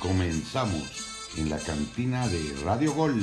Comenzamos 0.00 1.34
en 1.36 1.50
la 1.50 1.58
cantina 1.58 2.28
de 2.28 2.56
Radio 2.64 2.92
Gol. 2.94 3.20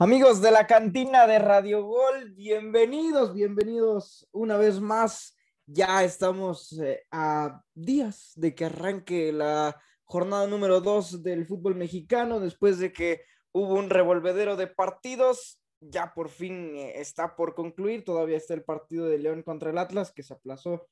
Amigos 0.00 0.40
de 0.40 0.52
la 0.52 0.66
cantina 0.68 1.26
de 1.26 1.40
Radio 1.40 1.82
Gol, 1.82 2.30
bienvenidos, 2.36 3.34
bienvenidos 3.34 4.28
una 4.30 4.56
vez 4.56 4.80
más. 4.80 5.36
Ya 5.66 6.04
estamos 6.04 6.78
eh, 6.78 7.04
a 7.10 7.62
días 7.74 8.32
de 8.36 8.54
que 8.54 8.66
arranque 8.66 9.32
la 9.32 9.76
jornada 10.08 10.46
número 10.46 10.80
2 10.80 11.22
del 11.22 11.46
fútbol 11.46 11.74
mexicano, 11.74 12.40
después 12.40 12.78
de 12.78 12.92
que 12.92 13.22
hubo 13.52 13.74
un 13.74 13.90
revolvedero 13.90 14.56
de 14.56 14.66
partidos. 14.66 15.60
Ya 15.80 16.12
por 16.14 16.28
fin 16.30 16.74
eh, 16.76 17.00
está 17.00 17.36
por 17.36 17.54
concluir, 17.54 18.04
todavía 18.04 18.36
está 18.36 18.54
el 18.54 18.64
partido 18.64 19.06
de 19.06 19.18
León 19.18 19.42
contra 19.42 19.70
el 19.70 19.78
Atlas, 19.78 20.12
que 20.12 20.22
se 20.22 20.34
aplazó 20.34 20.88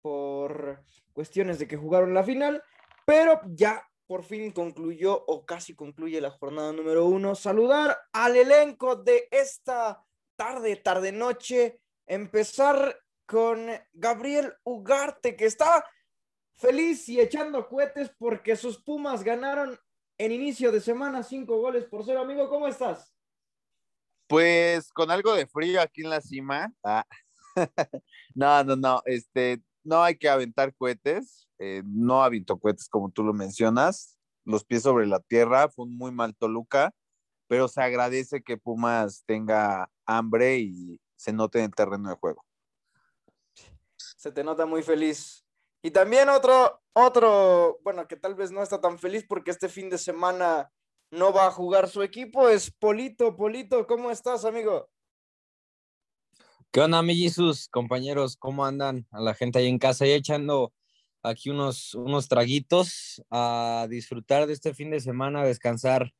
por 0.00 0.82
cuestiones 1.12 1.58
de 1.58 1.68
que 1.68 1.76
jugaron 1.76 2.14
la 2.14 2.24
final, 2.24 2.62
pero 3.04 3.40
ya 3.48 3.86
por 4.06 4.22
fin 4.22 4.50
concluyó 4.52 5.24
o 5.26 5.44
casi 5.44 5.74
concluye 5.74 6.20
la 6.20 6.30
jornada 6.30 6.72
número 6.72 7.06
uno. 7.06 7.34
Saludar 7.34 7.98
al 8.12 8.36
elenco 8.36 8.96
de 8.96 9.28
esta 9.30 10.02
tarde, 10.36 10.76
tarde 10.76 11.12
noche. 11.12 11.80
Empezar 12.06 12.98
con 13.26 13.68
Gabriel 13.92 14.54
Ugarte, 14.64 15.36
que 15.36 15.44
está 15.44 15.84
feliz 16.60 17.08
y 17.08 17.18
echando 17.18 17.66
cohetes 17.68 18.10
porque 18.18 18.54
sus 18.54 18.78
Pumas 18.78 19.24
ganaron 19.24 19.78
en 20.18 20.32
inicio 20.32 20.70
de 20.70 20.80
semana 20.80 21.22
cinco 21.22 21.58
goles 21.58 21.84
por 21.86 22.04
cero. 22.04 22.20
Amigo, 22.20 22.48
¿cómo 22.48 22.68
estás? 22.68 23.14
Pues 24.28 24.92
con 24.92 25.10
algo 25.10 25.34
de 25.34 25.46
frío 25.46 25.80
aquí 25.80 26.02
en 26.02 26.10
la 26.10 26.20
cima. 26.20 26.72
Ah. 26.84 27.06
no, 28.34 28.62
no, 28.62 28.76
no. 28.76 29.02
Este, 29.06 29.62
no 29.82 30.02
hay 30.02 30.16
que 30.16 30.28
aventar 30.28 30.74
cohetes, 30.74 31.48
eh, 31.58 31.82
no 31.84 32.22
aventó 32.22 32.58
cohetes 32.58 32.88
como 32.88 33.10
tú 33.10 33.24
lo 33.24 33.32
mencionas, 33.32 34.18
los 34.44 34.64
pies 34.64 34.82
sobre 34.82 35.06
la 35.06 35.20
tierra, 35.20 35.68
fue 35.68 35.86
un 35.86 35.96
muy 35.96 36.12
mal 36.12 36.36
Toluca, 36.36 36.92
pero 37.48 37.66
se 37.66 37.80
agradece 37.80 38.42
que 38.42 38.58
Pumas 38.58 39.24
tenga 39.26 39.90
hambre 40.06 40.58
y 40.58 41.00
se 41.16 41.32
note 41.32 41.58
en 41.58 41.64
el 41.66 41.74
terreno 41.74 42.10
de 42.10 42.16
juego. 42.16 42.44
Se 43.94 44.30
te 44.30 44.44
nota 44.44 44.66
muy 44.66 44.82
feliz. 44.82 45.44
Y 45.82 45.90
también 45.92 46.28
otro, 46.28 46.82
otro, 46.92 47.78
bueno, 47.82 48.06
que 48.06 48.16
tal 48.16 48.34
vez 48.34 48.50
no 48.50 48.62
está 48.62 48.80
tan 48.80 48.98
feliz 48.98 49.24
porque 49.28 49.50
este 49.50 49.68
fin 49.68 49.88
de 49.88 49.98
semana 49.98 50.70
no 51.10 51.32
va 51.32 51.46
a 51.46 51.50
jugar 51.50 51.88
su 51.88 52.02
equipo, 52.02 52.48
es 52.48 52.70
Polito. 52.70 53.34
Polito, 53.34 53.86
¿cómo 53.86 54.10
estás, 54.10 54.44
amigo? 54.44 54.90
¿Qué 56.70 56.80
onda, 56.80 57.02
mi 57.02 57.16
Jesus, 57.16 57.68
compañeros? 57.68 58.36
¿Cómo 58.36 58.64
andan? 58.64 59.06
A 59.10 59.20
la 59.20 59.34
gente 59.34 59.58
ahí 59.58 59.66
en 59.66 59.78
casa, 59.78 60.06
y 60.06 60.12
echando 60.12 60.72
aquí 61.22 61.50
unos, 61.50 61.94
unos 61.94 62.28
traguitos 62.28 63.22
a 63.30 63.86
disfrutar 63.90 64.46
de 64.46 64.52
este 64.52 64.72
fin 64.72 64.90
de 64.90 65.00
semana, 65.00 65.40
a 65.40 65.46
descansar 65.46 66.14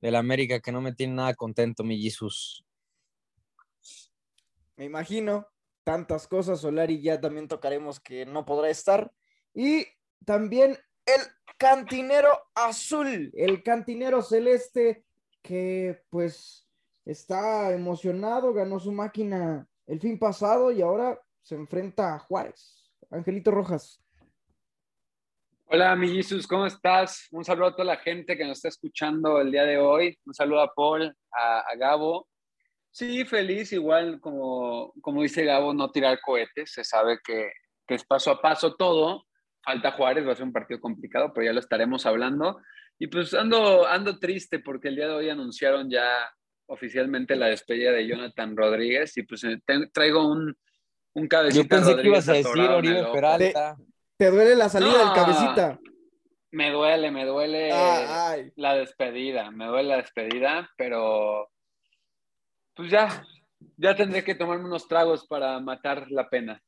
del 0.00 0.16
América, 0.16 0.60
que 0.60 0.72
no 0.72 0.82
me 0.82 0.92
tiene 0.92 1.14
nada 1.14 1.34
contento, 1.34 1.84
mi 1.84 2.02
Jesus. 2.02 2.64
Me 4.76 4.84
imagino, 4.84 5.46
tantas 5.84 6.26
cosas, 6.26 6.60
Solari 6.60 7.00
ya 7.00 7.20
también 7.20 7.48
tocaremos 7.48 8.00
que 8.00 8.26
no 8.26 8.44
podrá 8.44 8.70
estar. 8.70 9.12
Y 9.54 9.86
también 10.24 10.78
el 11.06 11.20
cantinero 11.58 12.30
azul, 12.54 13.30
el 13.34 13.62
cantinero 13.62 14.22
celeste, 14.22 15.04
que 15.42 16.02
pues 16.10 16.66
está 17.04 17.72
emocionado, 17.72 18.52
ganó 18.54 18.80
su 18.80 18.90
máquina 18.90 19.68
el 19.86 20.00
fin 20.00 20.18
pasado 20.18 20.72
y 20.72 20.80
ahora 20.80 21.20
se 21.42 21.54
enfrenta 21.54 22.14
a 22.14 22.18
Juárez. 22.18 22.90
Angelito 23.10 23.50
Rojas. 23.50 24.00
Hola, 25.66 25.96
mi 25.96 26.08
Jesus, 26.08 26.46
¿cómo 26.46 26.66
estás? 26.66 27.26
Un 27.30 27.44
saludo 27.44 27.68
a 27.68 27.72
toda 27.72 27.84
la 27.84 27.96
gente 27.96 28.36
que 28.36 28.44
nos 28.44 28.58
está 28.58 28.68
escuchando 28.68 29.40
el 29.40 29.50
día 29.50 29.64
de 29.64 29.78
hoy. 29.78 30.18
Un 30.24 30.34
saludo 30.34 30.60
a 30.60 30.72
Paul, 30.72 31.14
a, 31.32 31.74
Gabo. 31.76 32.28
Sí, 32.94 33.24
feliz, 33.24 33.72
igual 33.72 34.20
como, 34.20 34.92
como 35.00 35.22
dice 35.22 35.44
Gabo, 35.44 35.74
no 35.74 35.90
tirar 35.90 36.20
cohetes. 36.20 36.70
Se 36.70 36.84
sabe 36.84 37.18
que, 37.24 37.50
que 37.88 37.96
es 37.96 38.04
paso 38.04 38.30
a 38.30 38.40
paso 38.40 38.76
todo. 38.76 39.26
Falta 39.64 39.90
Juárez, 39.90 40.24
va 40.24 40.30
a 40.30 40.36
ser 40.36 40.44
un 40.44 40.52
partido 40.52 40.80
complicado, 40.80 41.32
pero 41.34 41.44
ya 41.44 41.52
lo 41.52 41.58
estaremos 41.58 42.06
hablando. 42.06 42.60
Y 42.96 43.08
pues 43.08 43.34
ando, 43.34 43.84
ando 43.84 44.20
triste 44.20 44.60
porque 44.60 44.88
el 44.88 44.94
día 44.94 45.08
de 45.08 45.14
hoy 45.14 45.28
anunciaron 45.28 45.90
ya 45.90 46.06
oficialmente 46.66 47.34
la 47.34 47.46
despedida 47.46 47.90
de 47.90 48.06
Jonathan 48.06 48.56
Rodríguez 48.56 49.16
y 49.16 49.24
pues 49.24 49.42
eh, 49.42 49.60
traigo 49.92 50.28
un, 50.28 50.56
un 51.14 51.26
cabecita. 51.26 51.64
Yo 51.64 51.68
pensé 51.68 52.00
que 52.00 52.06
ibas 52.06 52.28
a 52.28 52.34
decir 52.34 52.60
Oribe 52.60 53.06
Peralta. 53.12 53.76
¿Te, 54.16 54.30
duele 54.30 54.54
la 54.54 54.68
salida 54.68 54.98
del 54.98 55.12
cabecita? 55.12 55.80
Me 56.52 56.70
duele, 56.70 57.10
me 57.10 57.24
duele 57.24 57.70
la 58.54 58.74
despedida, 58.76 59.50
me 59.50 59.66
duele 59.66 59.88
la 59.88 59.96
despedida, 59.96 60.70
pero 60.76 61.50
pues 62.74 62.90
ya, 62.90 63.24
ya 63.76 63.94
tendré 63.96 64.24
que 64.24 64.34
tomarme 64.34 64.64
unos 64.64 64.88
tragos 64.88 65.26
para 65.26 65.58
matar 65.60 66.10
la 66.10 66.28
pena. 66.28 66.62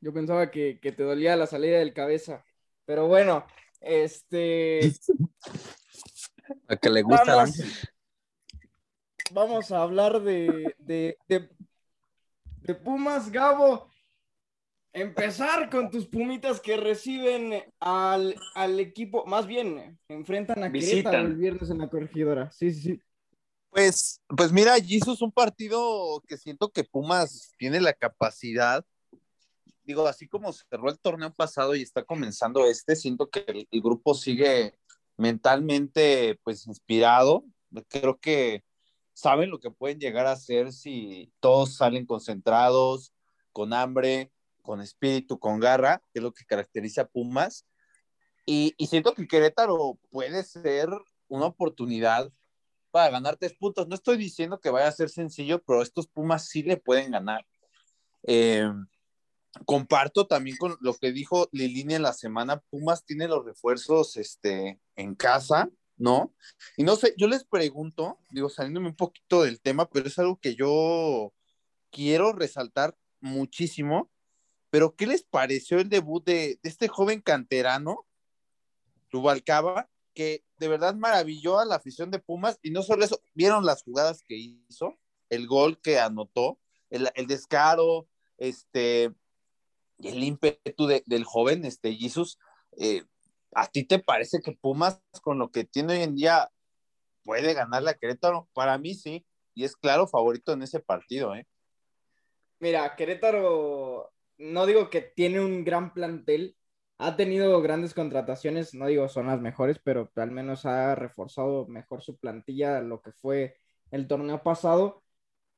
Yo 0.00 0.12
pensaba 0.12 0.50
que, 0.50 0.78
te 0.82 1.02
dolía 1.02 1.36
la 1.36 1.46
salida 1.46 1.78
del 1.78 1.94
cabeza, 1.94 2.44
pero 2.84 3.06
bueno, 3.06 3.46
este... 3.80 4.80
A 6.68 6.76
que 6.76 6.90
le 6.90 7.00
gusta 7.00 7.46
vamos 9.34 9.72
a 9.72 9.82
hablar 9.82 10.22
de, 10.22 10.74
de, 10.78 11.18
de, 11.28 12.74
Pumas, 12.74 13.30
Gabo. 13.30 13.90
Empezar 14.92 15.70
con 15.70 15.90
tus 15.90 16.06
pumitas 16.06 16.60
que 16.60 16.76
reciben 16.76 17.64
al, 17.80 18.36
equipo, 18.78 19.26
más 19.26 19.44
bien, 19.46 19.98
enfrentan 20.08 20.62
a 20.62 20.70
Querétaro 20.70 21.26
el 21.26 21.34
viernes 21.34 21.68
en 21.70 21.78
la 21.78 21.88
corregidora. 21.88 22.50
Sí, 22.52 22.72
sí, 22.72 22.80
sí. 22.80 23.00
Pues, 23.74 24.20
pues 24.28 24.52
mira, 24.52 24.76
es 24.76 25.20
un 25.20 25.32
partido 25.32 26.22
que 26.28 26.36
siento 26.38 26.70
que 26.70 26.84
Pumas 26.84 27.50
tiene 27.58 27.80
la 27.80 27.92
capacidad. 27.92 28.86
Digo, 29.82 30.06
así 30.06 30.28
como 30.28 30.52
cerró 30.52 30.90
el 30.90 30.98
torneo 31.00 31.32
pasado 31.34 31.74
y 31.74 31.82
está 31.82 32.04
comenzando 32.04 32.66
este, 32.66 32.94
siento 32.94 33.28
que 33.30 33.66
el, 33.72 33.82
grupo 33.82 34.14
sigue 34.14 34.78
mentalmente 35.16 36.38
pues 36.44 36.68
inspirado. 36.68 37.44
Creo 37.88 38.20
que 38.20 38.62
saben 39.12 39.50
lo 39.50 39.58
que 39.58 39.72
pueden 39.72 39.98
llegar 39.98 40.28
a 40.28 40.32
hacer 40.32 40.72
si 40.72 41.32
todos 41.40 41.74
salen 41.74 42.06
concentrados, 42.06 43.12
con 43.50 43.72
hambre, 43.72 44.30
con 44.62 44.82
espíritu, 44.82 45.40
con 45.40 45.58
garra, 45.58 46.00
que 46.12 46.20
es 46.20 46.22
lo 46.22 46.32
que 46.32 46.44
caracteriza 46.44 47.02
a 47.02 47.08
Pumas. 47.08 47.66
Y, 48.46 48.76
siento 48.88 49.14
que 49.14 49.26
Querétaro 49.26 49.98
puede 50.10 50.44
ser 50.44 50.90
una 51.26 51.46
oportunidad 51.46 52.30
para 52.94 53.10
ganar 53.10 53.36
tres 53.36 53.54
puntos. 53.54 53.88
No 53.88 53.96
estoy 53.96 54.16
diciendo 54.16 54.60
que 54.60 54.70
vaya 54.70 54.86
a 54.86 54.92
ser 54.92 55.10
sencillo, 55.10 55.60
pero 55.64 55.82
estos 55.82 56.06
Pumas 56.06 56.46
sí 56.46 56.62
le 56.62 56.76
pueden 56.76 57.10
ganar. 57.10 57.44
Eh, 58.22 58.70
comparto 59.66 60.28
también 60.28 60.56
con 60.56 60.76
lo 60.80 60.94
que 60.94 61.10
dijo 61.10 61.48
Lilini 61.50 61.94
en 61.94 62.02
la 62.02 62.12
semana. 62.12 62.60
Pumas 62.70 63.04
tiene 63.04 63.26
los 63.26 63.44
refuerzos 63.44 64.16
este, 64.16 64.78
en 64.94 65.16
casa 65.16 65.68
¿no? 65.96 66.32
Y 66.76 66.84
no 66.84 66.94
sé, 66.94 67.14
yo 67.16 67.26
les 67.26 67.44
pregunto, 67.44 68.20
digo, 68.30 68.48
saliéndome 68.48 68.88
un 68.88 68.96
poquito 68.96 69.42
del 69.42 69.60
tema, 69.60 69.88
pero 69.90 70.06
es 70.06 70.18
algo 70.18 70.38
que 70.38 70.54
yo 70.54 71.32
quiero 71.90 72.32
resaltar 72.32 72.96
muchísimo, 73.20 74.08
pero 74.70 74.94
¿qué 74.94 75.06
les 75.06 75.24
pareció 75.24 75.78
el 75.78 75.88
debut 75.88 76.24
de, 76.24 76.60
este 76.62 76.88
joven 76.88 77.20
canterano, 77.20 78.06
Rubalcaba, 79.10 79.88
que 80.14 80.44
de 80.58 80.68
verdad 80.68 80.94
maravilló 80.94 81.58
a 81.58 81.64
la 81.64 81.76
afición 81.76 82.10
de 82.10 82.18
Pumas 82.18 82.58
y 82.62 82.70
no 82.70 82.82
solo 82.82 83.04
eso, 83.04 83.20
vieron 83.34 83.66
las 83.66 83.82
jugadas 83.82 84.22
que 84.26 84.36
hizo, 84.36 84.98
el 85.28 85.46
gol 85.46 85.80
que 85.80 85.98
anotó, 85.98 86.58
el, 86.90 87.10
descaro, 87.26 88.06
este, 88.38 89.12
el 89.98 90.22
ímpetu 90.22 90.86
del 90.86 91.24
joven, 91.24 91.64
este, 91.64 91.94
Jesus, 91.94 92.38
eh, 92.78 93.02
¿A 93.54 93.68
ti 93.68 93.84
te 93.84 94.00
parece 94.00 94.40
que 94.42 94.52
Pumas, 94.52 95.00
con 95.22 95.38
lo 95.38 95.50
que 95.50 95.64
tiene 95.64 95.94
hoy 95.94 96.02
en 96.02 96.16
día, 96.16 96.50
puede 97.22 97.54
ganarle 97.54 97.90
a 97.90 97.94
Querétaro? 97.94 98.48
Para 98.52 98.76
mí 98.78 98.94
sí, 98.94 99.24
y 99.54 99.64
es 99.64 99.76
claro 99.76 100.08
favorito 100.08 100.52
en 100.52 100.62
ese 100.62 100.80
partido, 100.80 101.34
¿eh? 101.34 101.46
Mira, 102.58 102.96
Querétaro, 102.96 104.12
no 104.38 104.66
digo 104.66 104.90
que 104.90 105.02
tiene 105.02 105.40
un 105.40 105.64
gran 105.64 105.94
plantel, 105.94 106.56
ha 106.98 107.16
tenido 107.16 107.60
grandes 107.62 107.94
contrataciones, 107.94 108.74
no 108.74 108.86
digo 108.86 109.08
son 109.08 109.26
las 109.26 109.40
mejores, 109.40 109.80
pero 109.82 110.10
al 110.16 110.30
menos 110.30 110.66
ha 110.66 110.94
reforzado 110.94 111.66
mejor 111.68 112.02
su 112.02 112.18
plantilla 112.18 112.80
lo 112.80 113.02
que 113.02 113.12
fue 113.12 113.56
el 113.90 114.06
torneo 114.08 114.42
pasado, 114.42 115.02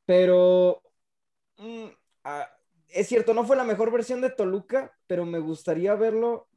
pero 0.07 0.83
mm, 1.59 1.87
ah, 2.25 2.49
es 2.89 3.09
cierto, 3.09 3.35
no 3.35 3.45
fue 3.45 3.57
la 3.57 3.65
mejor 3.65 3.93
versión 3.93 4.21
de 4.21 4.31
Toluca, 4.31 4.93
pero 5.07 5.27
me 5.27 5.39
gustaría 5.41 5.95
verlo 5.95 6.49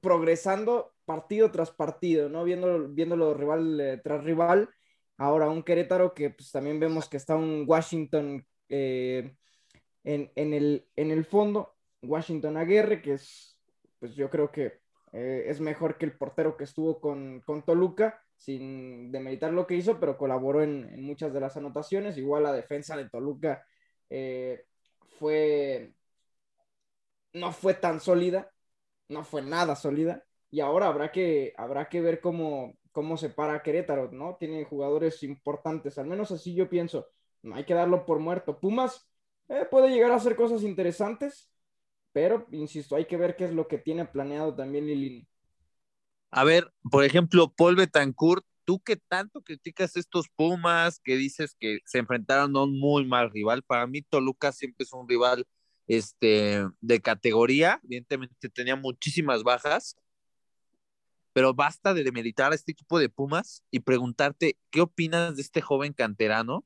progresando 0.00 0.94
partido 1.04 1.50
tras 1.50 1.70
partido, 1.70 2.28
¿no? 2.28 2.44
Viéndolo, 2.44 2.88
viéndolo 2.88 3.34
rival 3.34 3.80
eh, 3.80 4.00
tras 4.02 4.24
rival. 4.24 4.68
Ahora 5.18 5.48
un 5.48 5.62
Querétaro 5.62 6.14
que 6.14 6.30
pues 6.30 6.50
también 6.52 6.80
vemos 6.80 7.08
que 7.08 7.16
está 7.16 7.36
un 7.36 7.64
Washington 7.66 8.46
eh, 8.68 9.34
en, 10.04 10.30
el, 10.54 10.86
en 10.96 11.10
el 11.10 11.24
fondo, 11.24 11.76
Washington 12.02 12.56
Aguirre, 12.56 13.02
que 13.02 13.14
es, 13.14 13.55
pues 13.98 14.14
yo 14.14 14.30
creo 14.30 14.50
que 14.50 14.80
eh, 15.12 15.44
es 15.46 15.60
mejor 15.60 15.98
que 15.98 16.06
el 16.06 16.16
portero 16.16 16.56
que 16.56 16.64
estuvo 16.64 17.00
con, 17.00 17.40
con, 17.40 17.64
Toluca, 17.64 18.22
sin 18.36 19.10
demeritar 19.12 19.52
lo 19.52 19.66
que 19.66 19.76
hizo, 19.76 19.98
pero 20.00 20.18
colaboró 20.18 20.62
en, 20.62 21.02
muchas 21.02 21.32
de 21.32 21.40
las 21.40 21.56
anotaciones. 21.56 22.18
Igual 22.18 22.42
la 22.44 22.52
defensa 22.52 22.96
de 22.96 23.08
Toluca 23.08 23.64
fue, 25.18 25.94
no 27.32 27.52
fue 27.52 27.74
tan 27.74 28.00
sólida, 28.00 28.50
no 29.08 29.24
fue 29.24 29.42
nada 29.42 29.76
sólida. 29.76 30.24
Y 30.50 30.60
ahora 30.60 30.88
habrá 30.88 31.12
que, 31.12 31.52
habrá 31.56 31.88
que 31.88 32.00
ver 32.00 32.20
cómo, 32.20 32.74
cómo 32.92 33.16
se 33.16 33.30
para 33.30 33.62
Querétaro, 33.62 34.10
¿no? 34.12 34.36
Tiene 34.36 34.64
jugadores 34.64 35.22
importantes, 35.22 35.98
al 35.98 36.06
menos 36.06 36.30
así 36.30 36.54
yo 36.54 36.68
pienso. 36.68 37.08
No 37.42 37.54
hay 37.54 37.64
que 37.64 37.74
darlo 37.74 38.06
por 38.06 38.20
muerto. 38.20 38.58
Pumas 38.58 39.08
eh, 39.48 39.66
puede 39.70 39.90
llegar 39.90 40.12
a 40.12 40.16
hacer 40.16 40.34
cosas 40.34 40.62
interesantes, 40.62 41.50
pero 42.16 42.46
insisto, 42.50 42.96
hay 42.96 43.04
que 43.04 43.18
ver 43.18 43.36
qué 43.36 43.44
es 43.44 43.52
lo 43.52 43.68
que 43.68 43.76
tiene 43.76 44.06
planeado 44.06 44.54
también 44.54 44.86
Lilini. 44.86 45.28
A 46.30 46.44
ver, 46.44 46.72
por 46.90 47.04
ejemplo, 47.04 47.52
Paul 47.54 47.76
Betancourt, 47.76 48.42
tú 48.64 48.80
que 48.80 48.96
tanto 48.96 49.42
criticas 49.42 49.98
estos 49.98 50.30
Pumas, 50.34 50.98
que 50.98 51.14
dices 51.14 51.54
que 51.60 51.80
se 51.84 51.98
enfrentaron 51.98 52.56
a 52.56 52.62
un 52.62 52.80
muy 52.80 53.04
mal 53.04 53.30
rival, 53.30 53.62
para 53.62 53.86
mí 53.86 54.00
Toluca 54.00 54.50
siempre 54.52 54.84
es 54.84 54.94
un 54.94 55.06
rival 55.06 55.46
este, 55.88 56.66
de 56.80 57.00
categoría, 57.02 57.82
evidentemente 57.84 58.48
tenía 58.48 58.76
muchísimas 58.76 59.42
bajas, 59.42 59.94
pero 61.34 61.52
basta 61.52 61.92
de 61.92 62.02
demeritar 62.02 62.50
a 62.50 62.54
este 62.54 62.72
equipo 62.72 62.98
de 62.98 63.10
Pumas 63.10 63.62
y 63.70 63.80
preguntarte 63.80 64.56
qué 64.70 64.80
opinas 64.80 65.36
de 65.36 65.42
este 65.42 65.60
joven 65.60 65.92
canterano, 65.92 66.64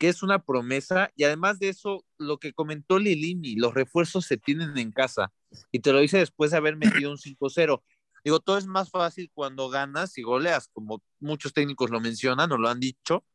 que 0.00 0.08
es 0.08 0.22
una 0.22 0.42
promesa, 0.42 1.12
y 1.14 1.24
además 1.24 1.58
de 1.58 1.68
eso, 1.68 2.06
lo 2.16 2.38
que 2.38 2.54
comentó 2.54 2.98
Lilini, 2.98 3.56
los 3.56 3.74
refuerzos 3.74 4.24
se 4.24 4.38
tienen 4.38 4.78
en 4.78 4.92
casa, 4.92 5.30
y 5.70 5.80
te 5.80 5.92
lo 5.92 6.00
dice 6.00 6.16
después 6.16 6.50
de 6.50 6.56
haber 6.56 6.78
metido 6.78 7.10
un 7.10 7.18
5-0. 7.18 7.82
Digo, 8.24 8.40
todo 8.40 8.56
es 8.56 8.64
más 8.64 8.90
fácil 8.90 9.30
cuando 9.34 9.68
ganas 9.68 10.16
y 10.16 10.22
goleas, 10.22 10.68
como 10.72 11.02
muchos 11.18 11.52
técnicos 11.52 11.90
lo 11.90 12.00
mencionan 12.00 12.50
o 12.50 12.56
lo 12.56 12.70
han 12.70 12.80
dicho, 12.80 13.26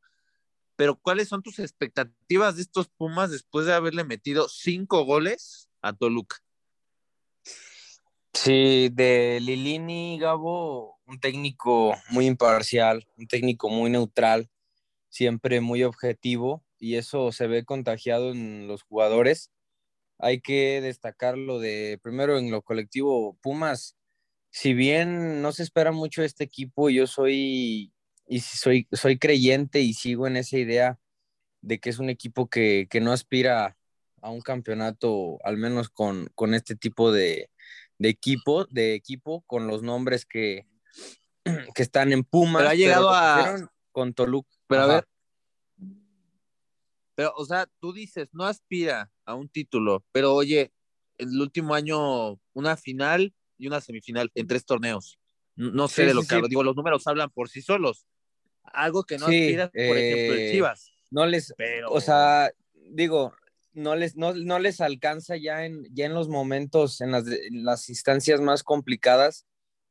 pero 0.75 0.95
¿cuáles 0.95 1.27
son 1.27 1.43
tus 1.43 1.59
expectativas 1.59 2.55
de 2.55 2.63
estos 2.63 2.87
Pumas 2.87 3.29
después 3.29 3.67
de 3.67 3.73
haberle 3.73 4.03
metido 4.03 4.49
cinco 4.49 5.05
goles 5.05 5.69
a 5.83 5.93
Toluca? 5.93 6.37
Sí, 8.33 8.89
de 8.91 9.39
Lilini, 9.39 10.17
Gabo, 10.17 10.99
un 11.05 11.19
técnico 11.19 11.95
muy 12.09 12.25
imparcial, 12.25 13.07
un 13.17 13.27
técnico 13.27 13.69
muy 13.69 13.91
neutral, 13.91 14.49
siempre 15.15 15.61
muy 15.61 15.81
objetivo, 15.83 16.65
y 16.77 16.95
eso 16.95 17.31
se 17.31 17.47
ve 17.47 17.63
contagiado 17.63 18.33
en 18.33 18.67
los 18.67 18.83
jugadores. 18.83 19.49
Hay 20.19 20.41
que 20.41 20.81
destacarlo 20.81 21.59
de, 21.59 21.99
primero 22.03 22.37
en 22.37 22.51
lo 22.51 22.61
colectivo, 22.61 23.37
Pumas, 23.41 23.95
si 24.51 24.73
bien 24.73 25.41
no 25.41 25.53
se 25.53 25.63
espera 25.63 25.93
mucho 25.93 26.21
este 26.21 26.43
equipo, 26.43 26.89
yo 26.89 27.07
soy 27.07 27.93
y 28.27 28.39
soy, 28.41 28.87
soy 28.91 29.17
creyente 29.17 29.79
y 29.79 29.93
sigo 29.93 30.27
en 30.27 30.35
esa 30.35 30.57
idea 30.57 30.99
de 31.61 31.79
que 31.79 31.89
es 31.89 31.99
un 31.99 32.09
equipo 32.09 32.49
que, 32.49 32.89
no 33.01 33.13
aspira 33.13 33.77
a 34.21 34.29
un 34.31 34.41
campeonato, 34.41 35.39
al 35.45 35.55
menos 35.55 35.89
con, 35.89 36.29
este 36.53 36.75
tipo 36.75 37.13
de, 37.13 37.49
equipo, 37.99 38.65
de 38.65 38.95
equipo, 38.95 39.45
con 39.47 39.67
los 39.67 39.81
nombres 39.81 40.25
que, 40.25 40.67
que 41.73 41.83
están 41.83 42.11
en 42.11 42.25
Pumas. 42.25 42.63
Pero 42.63 42.69
ha 42.69 42.75
llegado 42.75 43.09
a... 43.11 43.71
Con 43.93 44.13
Toluca. 44.13 44.54
Pero 44.67 44.81
a 44.81 44.87
ver. 44.87 45.07
Pero, 47.15 47.33
o 47.37 47.45
sea, 47.45 47.67
tú 47.79 47.93
dices, 47.93 48.29
no 48.33 48.45
aspira 48.45 49.09
a 49.23 49.35
un 49.35 49.47
título, 49.47 50.03
pero 50.11 50.33
oye, 50.33 50.73
el 51.17 51.39
último 51.39 51.73
año 51.73 52.39
una 52.53 52.75
final 52.75 53.33
y 53.57 53.67
una 53.67 53.79
semifinal 53.79 54.29
en 54.35 54.47
tres 54.47 54.65
torneos. 54.65 55.17
No 55.55 55.87
sé 55.87 56.05
de 56.05 56.13
lo 56.13 56.23
que 56.23 56.41
digo, 56.49 56.63
los 56.63 56.75
números 56.75 57.07
hablan 57.07 57.29
por 57.29 57.47
sí 57.47 57.61
solos 57.61 58.05
algo 58.73 59.03
que 59.03 59.17
no 59.17 59.25
aspiras, 59.25 59.69
por 59.69 59.97
ejemplo, 59.97 60.33
el 60.33 60.39
eh, 60.39 60.51
Chivas. 60.51 60.91
No 61.11 61.25
les, 61.25 61.53
o 61.89 62.01
sea, 62.01 62.51
digo, 62.73 63.33
no 63.73 63.95
les, 63.95 64.15
no, 64.15 64.59
les 64.59 64.81
alcanza 64.81 65.37
ya 65.37 65.65
en, 65.65 65.83
ya 65.93 66.05
en 66.05 66.13
los 66.13 66.27
momentos, 66.27 67.01
en 67.01 67.11
las, 67.11 67.89
instancias 67.89 68.41
más 68.41 68.63
complicadas, 68.63 69.45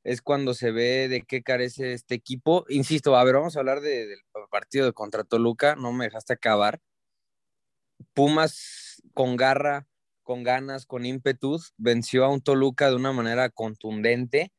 es 0.05 0.21
cuando 0.21 0.53
se 0.55 0.71
ve 0.71 1.09
de 1.09 1.23
qué 1.23 1.43
carece 1.43 1.95
este 1.95 2.15
equipo. 2.15 2.67
Insisto, 2.69 3.17
a 3.17 3.25
ver, 3.25 3.35
vamos 3.35 3.56
a 3.56 3.61
hablar 3.61 3.81
del 3.81 4.19
partido 4.51 4.87
de 4.87 4.93
contra 4.93 5.25
Toluca, 5.25 5.77
no 5.77 5.93
me 5.93 6.05
dejaste 6.05 6.35
acabar. 6.35 6.81
Pumas 8.12 9.03
con 9.15 9.37
garra, 9.37 9.87
con 10.23 10.43
ganas, 10.43 10.87
con 10.87 11.06
ímpetu, 11.06 11.59
venció 11.79 12.25
a 12.25 12.29
un 12.29 12.43
Toluca 12.43 12.89
de 12.91 12.97
una 12.97 13.12
manera 13.12 13.49
contundente. 13.49 14.53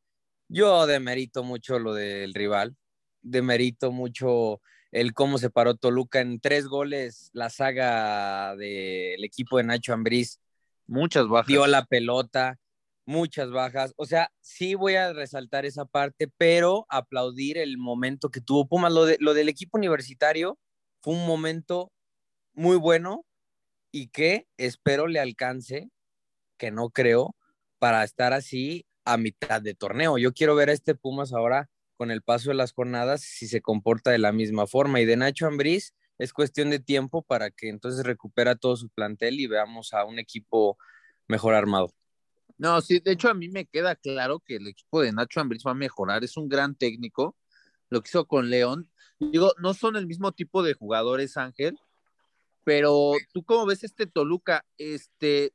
Yo 0.47 0.88
demerito 0.88 1.44
mucho 1.44 1.80
lo 1.80 1.94
del 1.94 2.33
rival, 2.33 2.75
demerito 3.21 3.92
mucho 3.92 4.62
el 4.92 5.13
cómo 5.13 5.38
se 5.38 5.50
paró 5.50 5.75
Toluca 5.75 6.21
en 6.21 6.39
tres 6.39 6.68
goles, 6.68 7.30
la 7.33 7.50
saga 7.50 8.56
del 8.56 9.24
equipo 9.24 9.57
de 9.57 9.63
Nacho 9.63 9.94
Ambriz. 9.94 10.39
Muchas 10.88 11.27
bajas. 11.27 11.47
Dio 11.47 11.68
la 11.68 11.86
pelota, 11.86 12.59
muchas 13.06 13.52
bajas. 13.52 13.94
O 13.98 14.06
sea, 14.06 14.31
sí 14.42 14.75
voy 14.75 14.96
a 14.96 15.13
resaltar 15.13 15.66
esa 15.66 15.86
parte, 15.86 16.28
pero 16.38 16.86
aplaudir 16.90 17.57
el 17.57 17.78
momento 17.78 18.30
que 18.30 18.42
tuvo 18.42 18.68
Pumas. 18.68 18.92
Lo, 18.94 19.06
de, 19.06 19.18
lo 19.19 19.34
del 19.34 19.50
equipo 19.50 19.78
universitario 19.78 20.57
fue 21.02 21.13
un 21.13 21.25
momento 21.25 21.92
muy 22.54 22.78
bueno 22.78 23.25
y 23.92 24.07
que 24.07 24.48
espero 24.57 25.07
le 25.07 25.19
alcance, 25.19 25.90
que 26.57 26.72
no 26.72 26.90
creo, 26.90 27.36
para 27.80 28.04
estar 28.04 28.34
así 28.34 28.86
a 29.06 29.18
mitad 29.18 29.62
de 29.62 29.75
torneo. 29.75 30.18
Yo 30.18 30.34
quiero 30.34 30.56
ver 30.56 30.69
a 30.69 30.74
este 30.74 30.96
Pumas 30.96 31.34
ahora 31.34 31.69
con 31.98 32.12
el 32.12 32.22
paso 32.22 32.50
de 32.50 32.56
las 32.56 32.74
jornadas 32.74 33.22
si 33.22 33.48
se 33.48 33.62
comporta 33.62 34.12
de 34.12 34.18
la 34.18 34.31
misma 34.31 34.68
forma. 34.68 35.00
Y 35.00 35.06
de 35.06 35.18
Nacho 35.18 35.48
Ambriz 35.48 35.94
es 36.18 36.34
cuestión 36.34 36.69
de 36.69 36.80
tiempo 36.80 37.22
para 37.22 37.52
que 37.52 37.69
entonces 37.69 38.06
recupera 38.06 38.56
todo 38.56 38.75
su 38.78 38.90
plantel 38.90 39.40
y 39.40 39.48
veamos 39.48 39.94
a 39.94 40.06
un 40.06 40.19
equipo 40.19 40.78
mejor 41.28 41.54
armado. 41.54 41.94
No, 42.57 42.80
sí, 42.81 43.00
de 43.00 43.12
hecho 43.12 43.30
a 43.30 43.34
mí 43.34 43.50
me 43.50 43.66
queda 43.66 43.96
claro 43.96 44.40
que 44.40 44.56
el 44.57 44.68
equipo 44.68 45.02
de 45.02 45.12
Nacho 45.12 45.42
Ambriz 45.42 45.63
va 45.66 45.72
a 45.72 45.75
mejorar, 45.75 46.24
es 46.24 46.38
un 46.38 46.48
gran 46.48 46.75
técnico, 46.75 47.36
lo 47.90 48.02
que 48.02 48.10
hizo 48.10 48.25
con 48.25 48.50
León. 48.50 48.90
Digo, 49.19 49.54
no 49.59 49.74
son 49.74 49.95
el 49.95 50.07
mismo 50.07 50.31
tipo 50.31 50.64
de 50.64 50.74
jugadores, 50.74 51.38
Ángel, 51.38 51.78
pero 52.64 53.14
tú 53.33 53.44
cómo 53.44 53.66
ves 53.66 53.83
este 53.83 54.07
Toluca, 54.07 54.66
este, 54.78 55.54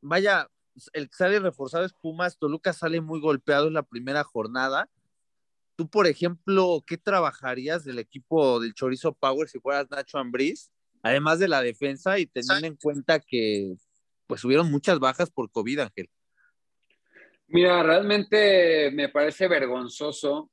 vaya, 0.00 0.48
el 0.92 1.08
que 1.08 1.16
sale 1.16 1.40
reforzado 1.40 1.84
es 1.84 1.92
Pumas, 1.92 2.38
Toluca 2.38 2.72
sale 2.72 3.00
muy 3.00 3.20
golpeado 3.20 3.68
en 3.68 3.74
la 3.74 3.82
primera 3.82 4.24
jornada, 4.24 4.88
Tú, 5.80 5.88
por 5.88 6.06
ejemplo, 6.06 6.84
¿qué 6.86 6.98
trabajarías 6.98 7.84
del 7.84 7.98
equipo 7.98 8.60
del 8.60 8.74
Chorizo 8.74 9.14
Power 9.14 9.48
si 9.48 9.60
fueras 9.60 9.90
Nacho 9.90 10.18
Ambriz? 10.18 10.70
Además 11.02 11.38
de 11.38 11.48
la 11.48 11.62
defensa 11.62 12.18
y 12.18 12.26
teniendo 12.26 12.66
en 12.66 12.76
cuenta 12.76 13.18
que 13.18 13.78
pues 14.26 14.44
hubieron 14.44 14.70
muchas 14.70 14.98
bajas 14.98 15.30
por 15.30 15.50
COVID, 15.50 15.78
Ángel. 15.78 16.10
Mira, 17.52 17.82
realmente 17.82 18.90
me 18.92 19.08
parece 19.08 19.48
vergonzoso 19.48 20.50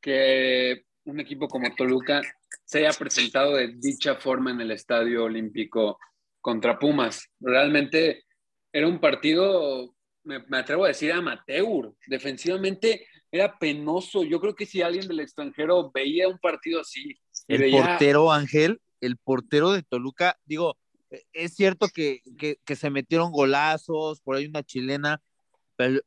que 0.00 0.84
un 1.04 1.20
equipo 1.20 1.48
como 1.48 1.74
Toluca 1.74 2.22
se 2.64 2.78
haya 2.78 2.96
presentado 2.96 3.56
de 3.56 3.74
dicha 3.76 4.14
forma 4.14 4.52
en 4.52 4.60
el 4.60 4.70
Estadio 4.70 5.24
Olímpico 5.24 5.98
contra 6.40 6.78
Pumas. 6.78 7.28
Realmente 7.40 8.24
era 8.72 8.86
un 8.86 9.00
partido, 9.00 9.94
me, 10.22 10.44
me 10.46 10.58
atrevo 10.58 10.84
a 10.84 10.88
decir, 10.88 11.12
amateur. 11.12 11.92
Defensivamente 12.06 13.08
era 13.30 13.58
penoso. 13.58 14.22
Yo 14.22 14.40
creo 14.40 14.54
que 14.54 14.66
si 14.66 14.82
alguien 14.82 15.08
del 15.08 15.20
extranjero 15.20 15.90
veía 15.92 16.28
un 16.28 16.38
partido 16.38 16.80
así. 16.80 17.18
El 17.48 17.70
portero 17.70 18.32
Ángel, 18.32 18.80
el 19.00 19.16
portero 19.16 19.72
de 19.72 19.82
Toluca, 19.82 20.38
digo, 20.44 20.76
e, 21.10 21.24
es 21.32 21.54
cierto 21.54 21.88
que, 21.88 22.20
se 22.64 22.90
metieron 22.90 23.32
golazos, 23.32 24.20
por 24.20 24.36
ahí 24.36 24.46
una 24.46 24.62
chilena, 24.62 25.20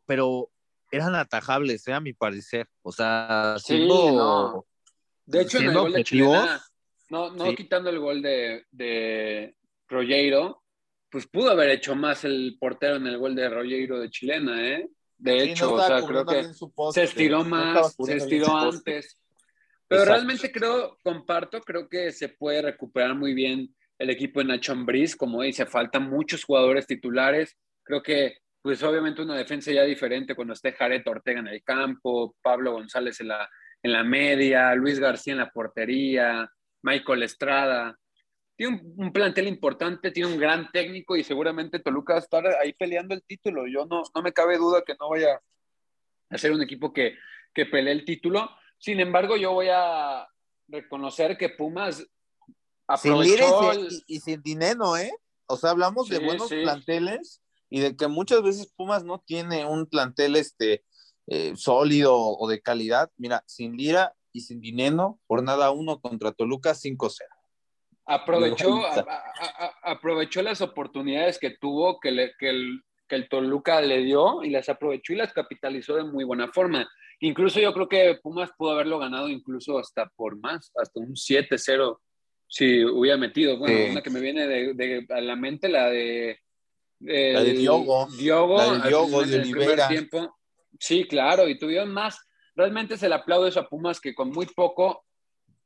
pero, 0.06 0.52
eran 0.92 1.16
atajables, 1.16 1.88
¿eh? 1.88 1.94
a 1.94 2.00
mi 2.00 2.14
parecer. 2.14 2.68
O 2.82 2.92
sea, 2.92 3.58
siendo, 3.60 4.66
De 5.26 5.42
hecho, 5.42 5.60
en 5.60 5.66
el 5.66 5.74
gol 5.74 5.94
de 5.94 6.04
chilena, 6.04 6.64
no, 7.10 7.32
no 7.32 7.54
quitando 7.54 7.90
el 7.90 8.00
gol 8.00 8.22
de, 8.22 8.66
de 8.72 9.56
pues 11.10 11.28
pudo 11.28 11.50
haber 11.52 11.70
hecho 11.72 11.96
más 11.96 12.24
el 12.24 12.58
portero 12.60 12.98
en 12.98 13.08
el 13.08 13.18
gol 13.18 13.36
de 13.36 13.50
Rogueiro 13.50 14.00
de 14.00 14.10
chilena, 14.10 14.68
¿eh? 14.68 14.90
De 15.18 15.44
hecho, 15.44 15.74
o 15.74 15.82
sea, 15.82 16.02
creo 16.06 16.26
que 16.26 16.46
se 16.94 17.04
estiró 17.04 17.44
más, 17.44 17.96
se 18.00 18.16
estiró 18.16 18.56
antes. 18.56 19.20
Pero 19.88 20.06
realmente 20.06 20.52
creo, 20.52 20.98
comparto, 21.04 21.60
creo 21.62 21.90
que 21.90 22.12
se 22.12 22.30
puede 22.30 22.62
recuperar 22.62 23.16
muy 23.16 23.34
bien 23.34 23.76
el 23.98 24.12
equipo 24.12 24.40
de 24.40 24.46
Nacho 24.46 24.72
Ambriz, 24.72 25.16
como 25.16 25.42
dice, 25.42 25.66
faltan 25.66 26.10
muchos 26.10 26.44
jugadores 26.44 26.86
titulares. 26.88 27.58
Creo 27.84 28.02
que 28.02 28.38
pues 28.62 28.84
obviamente 28.84 29.22
una 29.22 29.38
defensa 29.38 29.72
ya 29.72 29.84
diferente 29.84 30.36
cuando 30.36 30.54
esté 30.54 30.74
Jared 30.74 31.08
Ortega 31.08 31.40
en 31.40 31.48
el 31.48 31.64
campo, 31.64 32.36
Pablo 32.42 32.74
González 32.74 33.20
en 33.22 33.30
la, 33.30 33.50
en 33.82 33.94
la 33.94 34.04
media, 34.04 34.76
Luis 34.76 35.00
García 35.00 35.34
en 35.34 35.40
la 35.40 35.50
portería, 35.50 36.52
Michael 36.82 37.24
Estrada. 37.24 37.98
Tiene 38.58 38.82
un, 38.98 39.14
plantel 39.14 39.48
importante, 39.48 40.12
tiene 40.12 40.34
un 40.34 40.38
gran 40.38 40.70
técnico 40.72 41.16
y 41.16 41.24
seguramente 41.24 41.80
Toluca 41.80 42.14
va 42.14 42.20
a 42.20 42.24
estar 42.24 42.46
ahí 42.62 42.74
peleando 42.74 43.16
el 43.16 43.24
título. 43.24 43.66
Yo 43.68 43.86
no, 43.86 44.04
no 44.14 44.22
me 44.22 44.34
cabe 44.34 44.58
duda 44.58 44.84
que 44.86 44.96
no 45.00 45.10
vaya 45.10 45.40
a 46.30 46.38
ser 46.38 46.52
un 46.52 46.62
equipo 46.62 46.92
que, 46.92 47.16
que 47.54 47.66
pelee 47.66 47.94
el 47.94 48.04
título. 48.04 48.50
Sin 48.78 49.00
embargo, 49.00 49.38
yo 49.38 49.54
voy 49.54 49.68
a 49.72 50.28
reconocer 50.68 51.38
que 51.38 51.50
Pumas 51.50 52.06
aprovechó... 52.86 53.74
y, 54.08 54.20
sin 54.20 54.42
dinero, 54.42 54.98
¿eh? 54.98 55.14
O 55.46 55.56
sea, 55.56 55.70
hablamos 55.70 56.10
de 56.10 56.20
buenos 56.20 56.50
planteles 56.50 57.42
y 57.70 57.80
de 57.80 57.96
que 57.96 58.08
muchas 58.08 58.42
veces 58.42 58.72
Pumas 58.76 59.04
no 59.04 59.20
tiene 59.26 59.66
un 59.66 59.86
plantel 59.86 60.36
este, 60.36 60.84
eh, 61.28 61.54
sólido 61.56 62.16
o 62.16 62.48
de 62.48 62.62
calidad. 62.62 63.12
Mira, 63.18 63.44
sin 63.46 63.78
Lira 63.78 64.14
y 64.32 64.42
sin 64.42 64.62
dinero, 64.62 65.20
jornada 65.28 65.72
uno 65.72 66.00
contra 66.00 66.32
Toluca 66.32 66.72
5-0. 66.72 67.22
Aprovechó, 68.06 68.82
aprovechó 69.84 70.42
las 70.42 70.62
oportunidades 70.62 71.38
que 71.38 71.52
tuvo, 71.52 72.00
que, 72.00 72.12
le, 72.12 72.34
que, 72.40 72.50
el, 72.50 72.82
que 73.08 73.16
el 73.16 73.30
Toluca 73.30 73.80
le 73.82 74.00
dio 74.00 74.44
y 74.44 74.50
las 74.50 74.68
aprovechó 74.68 75.14
y 75.14 75.18
las 75.18 75.32
capitalizó 75.32 75.96
de 75.96 76.04
muy 76.06 76.24
buena 76.24 76.52
forma. 76.52 76.90
Incluso 77.20 77.60
yo 77.60 77.74
creo 77.74 77.88
que 77.88 78.20
Pumas 78.24 78.50
pudo 78.58 78.72
haberlo 78.72 78.98
ganado 78.98 79.30
incluso 79.30 79.78
hasta 79.78 80.10
por 80.16 80.38
más, 80.40 80.72
hasta 80.76 81.00
un 81.00 81.14
7-0 81.14 82.00
si 82.48 82.84
hubiera 82.84 83.18
metido. 83.18 83.58
Bueno, 83.58 83.92
una 83.92 84.02
que 84.02 84.10
me 84.10 84.20
viene 84.20 84.48
de, 84.48 85.06
a 85.10 85.22
la 85.22 85.36
mente, 85.36 85.70
la 85.70 85.90
de 85.90 86.40
la 87.00 87.44
de 87.44 87.54
Diogo. 87.54 88.08
Diogo, 88.18 88.58
la 88.58 88.78
de 88.80 88.88
Diogo 88.90 89.24
de 89.24 89.40
Olivera. 89.40 89.88
Tiempo. 89.88 90.36
Sí, 90.80 91.06
claro, 91.06 91.48
y 91.48 91.58
tuvieron 91.58 91.94
más. 91.94 92.20
Realmente 92.56 92.98
se 92.98 93.10
le 93.10 93.16
aplaude 93.16 93.50
eso 93.50 93.60
a 93.60 93.70
Pumas 93.70 94.00
que 94.00 94.14
con 94.14 94.30
muy 94.30 94.46
poco 94.46 95.06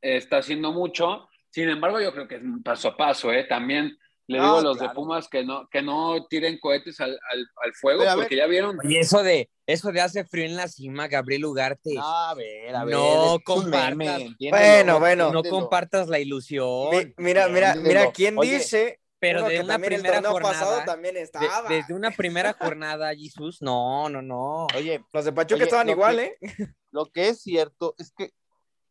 eh, 0.02 0.18
está 0.18 0.38
haciendo 0.38 0.72
mucho. 0.72 1.28
Sin 1.50 1.70
embargo, 1.70 2.00
yo 2.02 2.12
creo 2.14 2.28
que 2.28 2.36
es 2.36 2.42
paso 2.64 2.90
a 2.90 2.98
paso, 2.98 3.32
¿eh? 3.32 3.44
También 3.46 3.98
le 4.28 4.40
digo 4.40 4.58
a 4.58 4.62
los 4.62 4.80
de 4.80 4.90
Pumas 4.90 5.28
que 5.28 5.44
no, 5.44 5.68
que 5.70 5.82
no 5.82 6.26
tiren 6.28 6.58
cohetes 6.60 7.00
al, 7.00 7.12
al, 7.12 7.74
fuego, 7.74 8.04
porque 8.16 8.38
ya 8.38 8.48
vieron. 8.48 8.78
Y 8.84 8.98
eso 8.98 9.22
de, 9.22 9.50
eso 9.68 9.92
de 9.92 10.02
hace 10.02 10.24
frío 10.24 10.46
en 10.46 10.56
la 10.56 10.68
cima, 10.68 11.08
Gabriel 11.08 11.46
Ugarte. 11.46 11.96
a 12.00 12.34
ver, 12.36 12.76
a 12.76 12.86
ver. 12.86 12.96
No 12.96 13.40
compartas. 13.44 14.22
bueno, 14.50 15.00
bueno. 15.00 15.32
No 15.32 15.44
compartas 15.44 16.08
la 16.08 16.20
ilusión. 16.20 17.14
mira, 17.18 17.48
mira, 17.50 17.76
mira, 17.76 18.12
¿quién 18.12 18.38
dice 18.38 19.00
pero 19.24 19.48
de 19.48 19.62
una 19.62 19.80
primera 19.80 20.22
jornada. 20.22 20.54
Pasado 20.54 20.82
también 20.86 21.16
estaba. 21.16 21.70
desde 21.70 21.94
una 21.94 22.12
primera 22.18 22.54
jornada, 22.54 23.16
Jesús, 23.16 23.62
no, 23.62 24.10
no, 24.10 24.22
no. 24.22 24.68
Oye, 24.76 25.02
los 25.14 25.24
de 25.24 25.32
Pachuca 25.32 25.64
estaban 25.64 25.90
igual, 25.90 26.20
¿eh? 26.20 26.38
Lo 26.92 27.10
que 27.10 27.30
es 27.30 27.42
cierto 27.42 27.96
es 27.98 28.12
que 28.12 28.34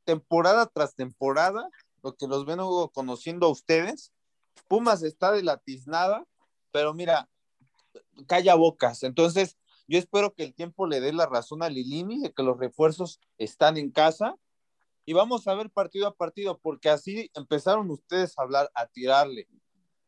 temporada 0.05 0.67
tras 0.67 0.97
temporada, 0.97 1.69
lo 2.03 2.17
que 2.17 2.27
los 2.27 2.47
vengo 2.47 2.89
conociendo 2.91 3.47
a 3.47 3.51
ustedes, 3.51 4.11
Pumas 4.67 5.03
está 5.05 5.31
de 5.31 5.45
la 5.45 5.59
tiznada, 5.59 6.25
pero 6.73 6.95
mira, 6.95 7.29
calla 8.27 8.57
bocas. 8.57 9.05
Entonces, 9.05 9.57
yo 9.87 9.99
espero 9.99 10.35
que 10.35 10.43
el 10.43 10.55
tiempo 10.55 10.89
le 10.89 11.01
dé 11.01 11.13
la 11.13 11.27
razón 11.27 11.63
a 11.63 11.69
Lilini 11.69 12.23
de 12.23 12.33
que 12.33 12.43
los 12.43 12.59
refuerzos 12.59 13.21
están 13.39 13.77
en 13.77 13.93
casa 13.93 14.35
y 15.05 15.13
vamos 15.13 15.47
a 15.47 15.55
ver 15.55 15.71
partido 15.71 16.09
a 16.09 16.17
partido, 16.17 16.59
porque 16.59 16.89
así 16.89 17.31
empezaron 17.35 17.89
ustedes 17.91 18.37
a 18.37 18.43
hablar, 18.43 18.71
a 18.75 18.87
tirarle 18.87 19.47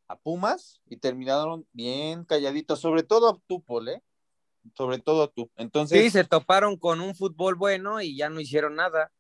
a 0.09 0.17
Pumas 0.17 0.81
y 0.87 0.97
terminaron 0.97 1.67
bien 1.73 2.25
calladitos, 2.25 2.81
sobre 2.81 3.03
todo 3.03 3.31
a 3.31 3.39
tú, 3.47 3.63
Paul, 3.63 3.89
¿eh? 3.89 4.03
Sobre 4.75 4.99
todo 4.99 5.29
tú. 5.29 5.51
Entonces. 5.57 6.01
Sí, 6.01 6.11
se 6.11 6.25
toparon 6.25 6.77
con 6.79 7.01
un 7.01 7.15
fútbol 7.15 7.55
bueno 7.55 8.01
y 8.01 8.17
ya 8.17 8.31
no 8.31 8.41
hicieron 8.41 8.77
nada. 8.77 9.13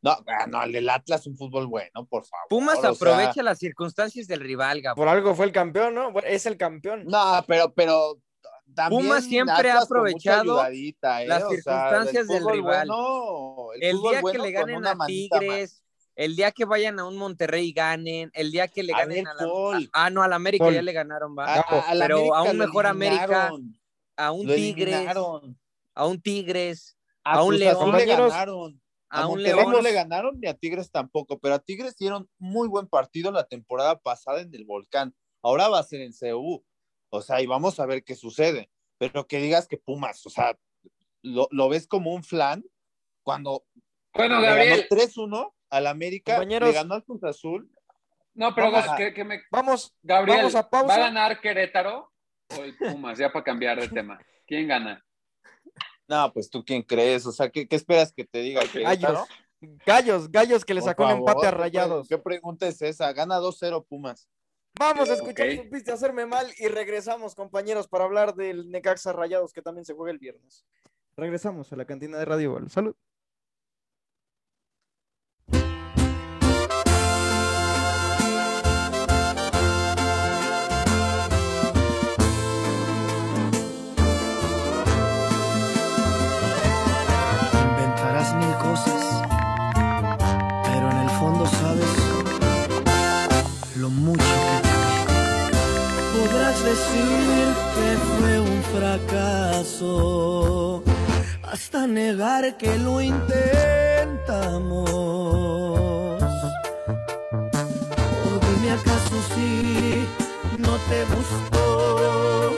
No, 0.00 0.16
no, 0.48 0.62
el 0.64 0.88
Atlas 0.88 1.26
un 1.28 1.36
fútbol 1.36 1.68
bueno, 1.68 2.06
por 2.06 2.24
favor. 2.24 2.46
Pumas 2.48 2.82
aprovecha 2.82 3.42
las 3.42 3.58
circunstancias 3.58 4.26
del 4.26 4.40
rival, 4.40 4.82
Gabo. 4.82 4.96
Por 4.96 5.08
algo 5.08 5.34
fue 5.34 5.46
el 5.46 5.52
campeón, 5.52 5.94
¿no? 5.94 6.12
Es 6.20 6.46
el 6.46 6.56
campeón. 6.56 7.04
No, 7.06 7.44
pero, 7.46 7.72
pero 7.72 8.18
también 8.74 9.02
Pumas 9.02 9.24
siempre 9.24 9.70
ha 9.70 9.80
aprovechado 9.80 10.64
¿eh? 10.66 10.94
las 11.26 11.48
circunstancias 11.48 12.26
del 12.26 12.44
rival. 12.44 12.88
el, 13.80 14.00
día 14.00 14.22
que 14.32 14.38
le 14.38 14.50
ganen 14.50 14.86
a 14.86 14.96
Tigres, 15.06 15.81
el 16.14 16.36
día 16.36 16.52
que 16.52 16.64
vayan 16.64 16.98
a 16.98 17.06
un 17.06 17.16
Monterrey 17.16 17.68
y 17.68 17.72
ganen, 17.72 18.30
el 18.34 18.50
día 18.50 18.68
que 18.68 18.82
le 18.82 18.92
ganen 18.92 19.26
a, 19.26 19.34
la, 19.34 19.88
ah 19.92 20.10
no 20.10 20.22
al 20.22 20.32
América 20.32 20.70
ya 20.70 20.82
le 20.82 20.92
ganaron, 20.92 21.36
va. 21.36 21.64
pero 21.98 22.34
a 22.34 22.42
un 22.42 22.58
mejor 22.58 22.86
América, 22.86 23.50
a 24.16 24.32
un 24.32 24.46
Tigres, 24.46 25.08
a 25.94 26.06
un 26.06 26.20
Tigres, 26.20 26.98
a, 27.24 27.42
un 27.42 27.58
León, 27.58 27.92
le 27.92 28.06
ganaron. 28.06 28.82
A, 29.08 29.26
un 29.26 29.42
León 29.42 29.70
no 29.70 29.80
le 29.80 29.92
ganaron 29.92 30.38
ni 30.40 30.48
a 30.48 30.54
Tigres 30.54 30.90
tampoco, 30.90 31.38
pero 31.38 31.54
a 31.54 31.58
Tigres 31.58 31.96
dieron 31.96 32.28
muy 32.38 32.68
buen 32.68 32.86
partido 32.86 33.30
la 33.30 33.44
temporada 33.44 33.98
pasada 33.98 34.40
en 34.40 34.54
el 34.54 34.64
Volcán. 34.64 35.14
Ahora 35.42 35.68
va 35.68 35.78
a 35.78 35.84
ser 35.84 36.00
en 36.00 36.12
CU. 36.12 36.64
O 37.10 37.20
sea, 37.20 37.42
y 37.42 37.46
vamos 37.46 37.78
a 37.78 37.84
ver 37.84 38.04
qué 38.04 38.14
sucede. 38.14 38.70
Pero 38.96 39.26
que 39.26 39.38
digas 39.38 39.68
que 39.68 39.76
Pumas, 39.76 40.24
o 40.24 40.30
sea, 40.30 40.58
lo, 41.20 41.46
lo 41.50 41.68
ves 41.68 41.86
como 41.86 42.14
un 42.14 42.24
flan 42.24 42.64
cuando 43.22 43.66
bueno, 44.14 44.40
Gabriel. 44.40 44.86
3-1 44.88 45.52
al 45.72 45.86
América, 45.86 46.38
le 46.44 46.72
ganó 46.72 46.94
al 46.94 47.02
Cruz 47.02 47.24
Azul. 47.24 47.68
No, 48.34 48.54
pero 48.54 48.70
vamos, 48.70 48.90
que, 49.14 49.24
me... 49.24 49.40
vamos, 49.50 49.94
Gabriel, 50.02 50.38
vamos 50.38 50.54
a 50.54 50.68
pausa. 50.68 50.86
¿Va 50.86 50.94
a 50.94 50.98
ganar 50.98 51.40
Querétaro 51.40 52.12
o 52.56 52.62
el 52.62 52.76
Pumas? 52.76 53.18
Ya 53.18 53.32
para 53.32 53.44
cambiar 53.44 53.80
de 53.80 53.88
tema. 53.88 54.18
¿Quién 54.46 54.68
gana? 54.68 55.02
No, 56.06 56.30
pues 56.32 56.50
tú 56.50 56.62
quién 56.62 56.82
crees, 56.82 57.24
o 57.26 57.32
sea, 57.32 57.48
¿qué, 57.48 57.66
qué 57.66 57.76
esperas 57.76 58.12
que 58.12 58.24
te 58.24 58.40
diga? 58.40 58.62
Gallos, 58.74 59.26
gallos, 59.86 60.30
gallos 60.30 60.64
que 60.64 60.74
le 60.74 60.82
sacó 60.82 61.04
un 61.06 61.12
empate 61.12 61.46
a 61.46 61.50
Rayados. 61.50 62.06
¿Qué 62.06 62.18
pregunta 62.18 62.66
es 62.66 62.82
esa? 62.82 63.10
Gana 63.14 63.38
2-0 63.38 63.86
Pumas. 63.86 64.28
Vamos 64.78 65.08
a 65.08 65.14
escuchar, 65.14 65.46
okay. 65.46 65.56
supiste 65.58 65.92
hacerme 65.92 66.26
mal 66.26 66.46
y 66.58 66.68
regresamos, 66.68 67.34
compañeros, 67.34 67.88
para 67.88 68.04
hablar 68.04 68.34
del 68.34 68.70
Necaxa 68.70 69.12
Rayados 69.12 69.52
que 69.54 69.62
también 69.62 69.86
se 69.86 69.94
juega 69.94 70.12
el 70.12 70.18
viernes. 70.18 70.66
Regresamos 71.16 71.72
a 71.72 71.76
la 71.76 71.86
cantina 71.86 72.18
de 72.18 72.24
Radio 72.26 72.52
Gol. 72.52 72.70
Salud. 72.70 72.94
Decir 96.64 97.48
que 97.74 97.88
fue 98.16 98.40
un 98.40 98.62
fracaso, 98.74 99.82
hasta 101.42 101.86
negar 101.86 102.56
que 102.56 102.78
lo 102.78 103.00
intentamos. 103.00 103.42
O 108.24 108.30
dime 108.46 108.70
acaso 108.72 109.16
si 109.34 110.06
no 110.58 110.76
te 110.88 111.04
gustó 111.14 112.52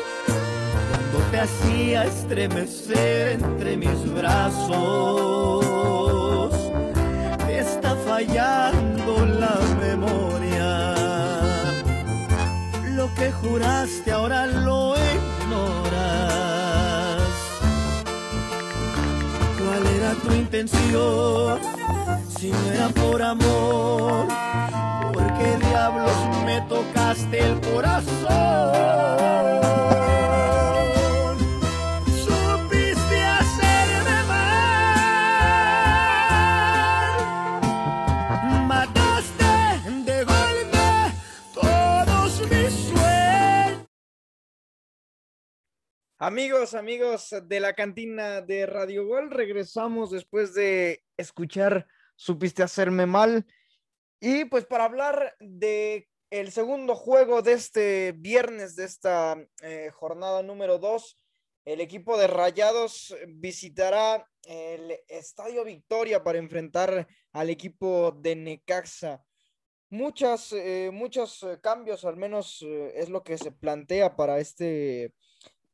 cuando 0.91 1.19
te 1.31 1.41
hacía 1.41 2.05
estremecer 2.05 3.43
entre 3.43 3.77
mis 3.77 4.13
brazos. 4.13 5.65
Te 7.47 7.59
está 7.61 7.97
fallando 8.07 9.25
la 9.27 9.59
memoria 9.81 10.34
que 13.17 13.31
juraste 13.33 14.13
ahora 14.13 14.47
lo 14.47 14.95
ignoras. 14.97 15.93
¿Cuál 19.59 19.87
era 19.97 20.15
tu 20.15 20.33
intención? 20.33 21.59
Si 22.37 22.51
no 22.51 22.73
era 22.73 22.89
por 22.89 23.23
amor, 23.23 24.27
¿por 25.13 25.27
qué 25.39 25.57
diablos 25.67 26.17
me 26.45 26.61
tocaste 26.63 27.39
el 27.39 27.61
corazón? 27.61 28.05
Amigos, 46.27 46.73
amigos 46.73 47.35
de 47.43 47.61
la 47.61 47.75
cantina 47.75 48.41
de 48.41 48.65
Radio 48.65 49.07
Gol, 49.07 49.31
regresamos 49.31 50.11
después 50.11 50.55
de 50.55 51.05
escuchar 51.19 51.87
Supiste 52.17 52.63
hacerme 52.63 53.05
mal. 53.05 53.45
Y 54.21 54.47
pues 54.47 54.65
para 54.65 54.85
hablar 54.85 55.37
de 55.39 56.09
el 56.31 56.51
segundo 56.51 56.95
juego 56.95 57.43
de 57.43 57.53
este 57.53 58.13
viernes, 58.13 58.75
de 58.75 58.85
esta 58.87 59.37
eh, 59.61 59.91
jornada 59.93 60.43
número 60.43 60.79
2, 60.79 61.21
el 61.67 61.83
equipo 61.83 62.17
de 62.17 62.27
Rayados 62.27 63.15
visitará 63.29 64.27
el 64.45 64.99
Estadio 65.09 65.63
Victoria 65.63 66.25
para 66.25 66.39
enfrentar 66.39 67.07
al 67.33 67.51
equipo 67.51 68.13
de 68.13 68.35
Necaxa. 68.35 69.23
Muchas, 69.91 70.55
eh, 70.55 70.89
muchos 70.91 71.43
eh, 71.43 71.59
cambios, 71.63 72.07
al 72.07 72.17
menos 72.17 72.65
es 72.95 73.11
lo 73.11 73.23
que 73.23 73.37
se 73.37 73.53
plantea 73.53 74.17
para 74.17 74.39
este, 74.39 75.13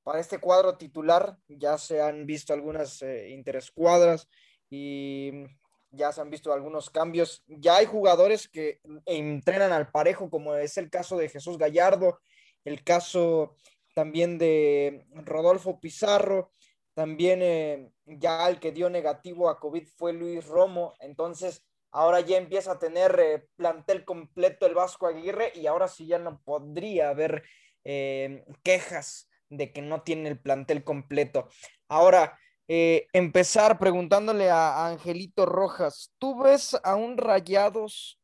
para 0.03 0.21
este 0.21 0.39
cuadro 0.39 0.77
titular. 0.77 1.37
Ya 1.49 1.79
se 1.79 2.01
han 2.01 2.27
visto 2.27 2.53
algunas 2.53 3.03
interescuadras 3.03 4.29
y 4.69 5.45
ya 5.91 6.13
se 6.13 6.21
han 6.21 6.31
visto 6.31 6.53
algunos 6.53 6.91
cambios. 6.91 7.43
Ya 7.47 7.77
hay 7.77 7.87
jugadores 7.87 8.49
que 8.49 8.81
entrenan 9.07 9.73
al 9.73 9.91
parejo, 9.91 10.31
como 10.31 10.55
es 10.55 10.77
el 10.79 10.91
caso 10.91 11.17
de 11.17 11.29
Jesús 11.29 11.59
Gallardo, 11.59 12.21
el 12.65 12.85
caso 12.85 13.57
también 13.95 14.39
de 14.39 15.07
Rodolfo 15.25 15.81
Pizarro, 15.81 16.53
también 16.95 17.41
eh, 17.43 17.91
ya 18.05 18.49
el 18.49 18.61
que 18.61 18.73
dio 18.73 18.91
negativo 18.91 19.49
a 19.49 19.59
COVID 19.59 19.87
fue 19.97 20.13
Luis 20.13 20.47
Romo, 20.47 20.95
entonces 21.01 21.65
ahora 21.93 22.21
ya 22.21 22.37
empieza 22.37 22.73
a 22.73 22.79
tener 22.79 23.19
eh, 23.19 23.47
plantel 23.57 24.05
completo 24.05 24.67
el 24.67 24.75
Vasco 24.75 25.07
Aguirre 25.07 25.53
y 25.55 25.67
ahora 25.67 25.89
sí 25.89 26.07
ya 26.07 26.19
no 26.19 26.41
podría 26.45 27.09
haber 27.09 27.43
eh, 27.85 28.45
quejas 28.63 29.30
de 29.51 29.73
que 29.73 29.83
no 29.83 30.03
tiene 30.03 30.31
el 30.31 30.41
plantel 30.41 30.83
completo. 30.85 31.49
Ahora, 31.89 32.39
empezar 32.67 33.79
preguntándole 33.79 34.49
a 34.49 34.87
Angelito 34.87 35.45
Rojas, 35.45 36.15
¿tú 36.19 36.41
ves 36.41 36.79
a 36.83 36.95
un 36.95 37.19
Rayados 37.19 38.19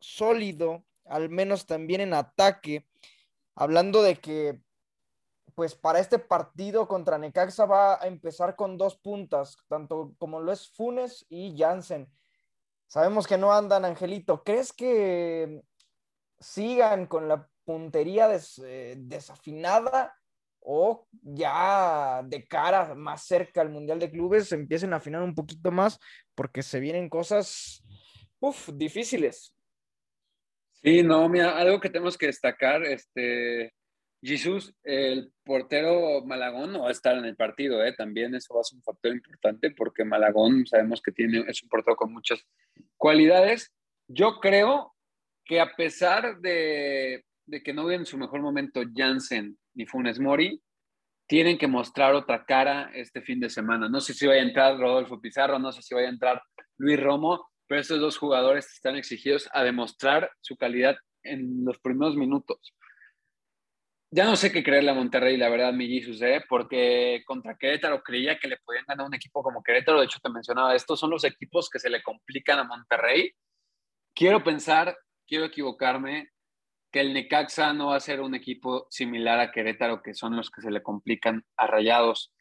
sólido, 0.00 0.84
al 1.04 1.28
menos 1.28 1.66
también 1.66 2.00
en 2.00 2.14
ataque? 2.14 2.88
hablando 3.58 4.02
de 4.02 4.16
que 4.16 4.60
pues 5.54 5.74
para 5.74 5.98
este 5.98 6.20
partido 6.20 6.86
contra 6.86 7.18
Necaxa 7.18 7.66
va 7.66 8.00
a 8.00 8.06
empezar 8.06 8.54
con 8.54 8.78
dos 8.78 8.96
puntas, 8.96 9.56
tanto 9.66 10.14
como 10.18 10.38
lo 10.38 10.52
es 10.52 10.70
Funes 10.70 11.26
y 11.28 11.58
Jansen. 11.58 12.08
Sabemos 12.86 13.26
que 13.26 13.36
no 13.36 13.52
andan, 13.52 13.84
Angelito. 13.84 14.44
¿Crees 14.44 14.72
que 14.72 15.64
sigan 16.38 17.06
con 17.06 17.26
la 17.26 17.48
puntería 17.68 18.30
eh, 18.64 18.94
desafinada 18.96 20.16
o 20.60 21.06
ya 21.20 22.22
de 22.24 22.46
cara 22.46 22.94
más 22.94 23.26
cerca 23.26 23.60
al 23.60 23.68
Mundial 23.68 23.98
de 23.98 24.10
Clubes 24.10 24.50
empiecen 24.52 24.94
a 24.94 24.96
afinar 24.96 25.22
un 25.22 25.34
poquito 25.34 25.70
más 25.70 26.00
porque 26.34 26.62
se 26.62 26.80
vienen 26.80 27.10
cosas 27.10 27.84
uf, 28.40 28.70
difíciles? 28.72 29.54
Sí, 30.72 31.02
no, 31.02 31.28
mira, 31.28 31.58
algo 31.58 31.78
que 31.78 31.90
tenemos 31.90 32.16
que 32.16 32.28
destacar, 32.28 32.82
este, 32.84 33.74
Jesús, 34.22 34.74
el 34.82 35.30
portero 35.44 36.24
Malagón 36.24 36.72
no 36.72 36.84
va 36.84 36.88
a 36.88 36.92
estar 36.92 37.18
en 37.18 37.26
el 37.26 37.36
partido, 37.36 37.84
¿eh? 37.84 37.92
también 37.92 38.34
eso 38.34 38.54
va 38.54 38.62
a 38.62 38.64
ser 38.64 38.76
un 38.78 38.82
factor 38.82 39.12
importante 39.12 39.72
porque 39.72 40.06
Malagón 40.06 40.66
sabemos 40.66 41.02
que 41.02 41.12
tiene, 41.12 41.44
es 41.46 41.62
un 41.62 41.68
portero 41.68 41.96
con 41.96 42.14
muchas 42.14 42.42
cualidades. 42.96 43.74
Yo 44.06 44.40
creo 44.40 44.94
que 45.44 45.60
a 45.60 45.74
pesar 45.74 46.38
de, 46.40 47.24
de 47.48 47.62
que 47.62 47.72
no 47.72 47.86
vean 47.86 48.00
en 48.00 48.06
su 48.06 48.18
mejor 48.18 48.42
momento 48.42 48.82
Jansen 48.94 49.58
ni 49.74 49.86
Funes 49.86 50.20
Mori, 50.20 50.62
tienen 51.26 51.58
que 51.58 51.66
mostrar 51.66 52.14
otra 52.14 52.44
cara 52.44 52.90
este 52.94 53.22
fin 53.22 53.40
de 53.40 53.50
semana. 53.50 53.88
No 53.88 54.00
sé 54.00 54.14
si 54.14 54.26
va 54.26 54.34
a 54.34 54.38
entrar 54.38 54.78
Rodolfo 54.78 55.20
Pizarro, 55.20 55.58
no 55.58 55.72
sé 55.72 55.82
si 55.82 55.94
va 55.94 56.00
a 56.02 56.08
entrar 56.08 56.42
Luis 56.76 57.00
Romo, 57.00 57.48
pero 57.66 57.80
estos 57.80 58.00
dos 58.00 58.16
jugadores 58.16 58.66
están 58.72 58.96
exigidos 58.96 59.48
a 59.52 59.62
demostrar 59.62 60.30
su 60.40 60.56
calidad 60.56 60.96
en 61.22 61.64
los 61.64 61.78
primeros 61.78 62.16
minutos. 62.16 62.74
Ya 64.10 64.24
no 64.24 64.36
sé 64.36 64.50
qué 64.50 64.62
creerle 64.62 64.90
a 64.90 64.94
Monterrey, 64.94 65.36
la 65.36 65.50
verdad, 65.50 65.72
mi 65.72 66.02
sucede, 66.02 66.42
porque 66.48 67.22
contra 67.26 67.58
Querétaro 67.58 68.02
creía 68.02 68.38
que 68.38 68.48
le 68.48 68.56
podían 68.58 68.84
ganar 68.86 69.06
un 69.06 69.14
equipo 69.14 69.42
como 69.42 69.62
Querétaro. 69.62 69.98
De 70.00 70.06
hecho, 70.06 70.18
te 70.22 70.30
mencionaba, 70.30 70.74
estos 70.74 70.98
son 70.98 71.10
los 71.10 71.24
equipos 71.24 71.68
que 71.68 71.78
se 71.78 71.90
le 71.90 72.02
complican 72.02 72.58
a 72.58 72.64
Monterrey. 72.64 73.32
Quiero 74.14 74.42
pensar, 74.42 74.96
quiero 75.26 75.44
equivocarme, 75.44 76.30
que 76.90 77.00
el 77.00 77.12
Necaxa 77.12 77.72
no 77.72 77.88
va 77.88 77.96
a 77.96 78.00
ser 78.00 78.20
un 78.20 78.34
equipo 78.34 78.86
similar 78.90 79.40
a 79.40 79.50
Querétaro, 79.50 80.02
que 80.02 80.14
son 80.14 80.36
los 80.36 80.50
que 80.50 80.62
se 80.62 80.70
le 80.70 80.82
complican 80.82 81.44
a 81.56 81.66
Rayados. 81.66 82.32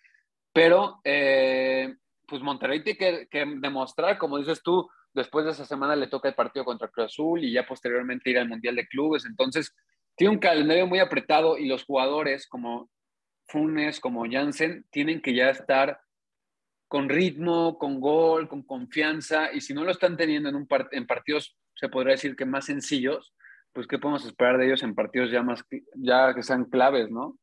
Pero, 0.54 1.02
eh, 1.04 1.96
pues 2.26 2.42
Monterrey 2.42 2.84
tiene 2.84 2.98
que, 2.98 3.28
que 3.30 3.46
demostrar, 3.60 4.18
como 4.18 4.38
dices 4.38 4.62
tú, 4.64 4.90
Después 5.18 5.46
de 5.46 5.52
esa 5.52 5.66
semana 5.66 5.96
le 5.96 6.06
toca 6.06 6.30
el 6.30 6.36
partido 6.36 6.64
contra 6.64 6.90
Cruz 6.90 7.08
Azul 7.08 7.44
y 7.44 7.52
ya 7.52 7.66
posteriormente 7.66 8.30
ir 8.30 8.38
al 8.38 8.48
Mundial 8.48 8.76
de 8.76 8.88
Clubes. 8.88 9.26
Entonces, 9.26 9.76
tiene 10.16 10.36
un 10.36 10.40
calendario 10.40 10.86
muy 10.86 11.00
apretado 11.00 11.58
y 11.58 11.66
los 11.66 11.86
jugadores 11.86 12.48
como 12.48 12.92
Funes, 13.48 14.00
como 14.00 14.26
Jansen, 14.30 14.86
tienen 14.92 15.20
que 15.20 15.34
ya 15.34 15.50
estar 15.50 16.00
con 16.88 17.10
ritmo, 17.10 17.80
con 17.80 18.00
gol, 18.00 18.48
con 18.48 18.62
confianza. 18.62 19.52
Y 19.52 19.62
si 19.62 19.74
no 19.74 19.84
lo 19.84 19.90
están 19.90 20.18
teniendo 20.18 20.50
en, 20.50 20.56
un 20.56 20.68
en 20.92 21.08
partidos, 21.08 21.58
se 21.74 21.90
podría 21.90 22.12
decir 22.12 22.36
que 22.36 22.46
más 22.46 22.66
sencillos, 22.66 23.34
pues 23.78 23.86
¿qué 23.86 24.00
podemos 24.00 24.26
esperar 24.26 24.58
de 24.58 24.66
ellos 24.66 24.82
en 24.82 24.96
partidos 24.96 25.30
ya 25.30 25.44
más, 25.44 25.64
ya 25.94 26.34
que 26.34 26.42
sean 26.42 26.66
claves, 26.66 27.12
no? 27.12 27.38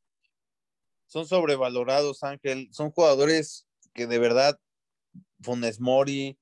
Son 1.06 1.24
sobrevalorados, 1.26 2.24
Ángel. 2.24 2.66
Son 2.72 2.90
jugadores 2.90 3.68
que 3.92 4.08
de 4.08 4.18
verdad, 4.18 4.58
Funes 5.40 5.78
Mori, 5.78 6.36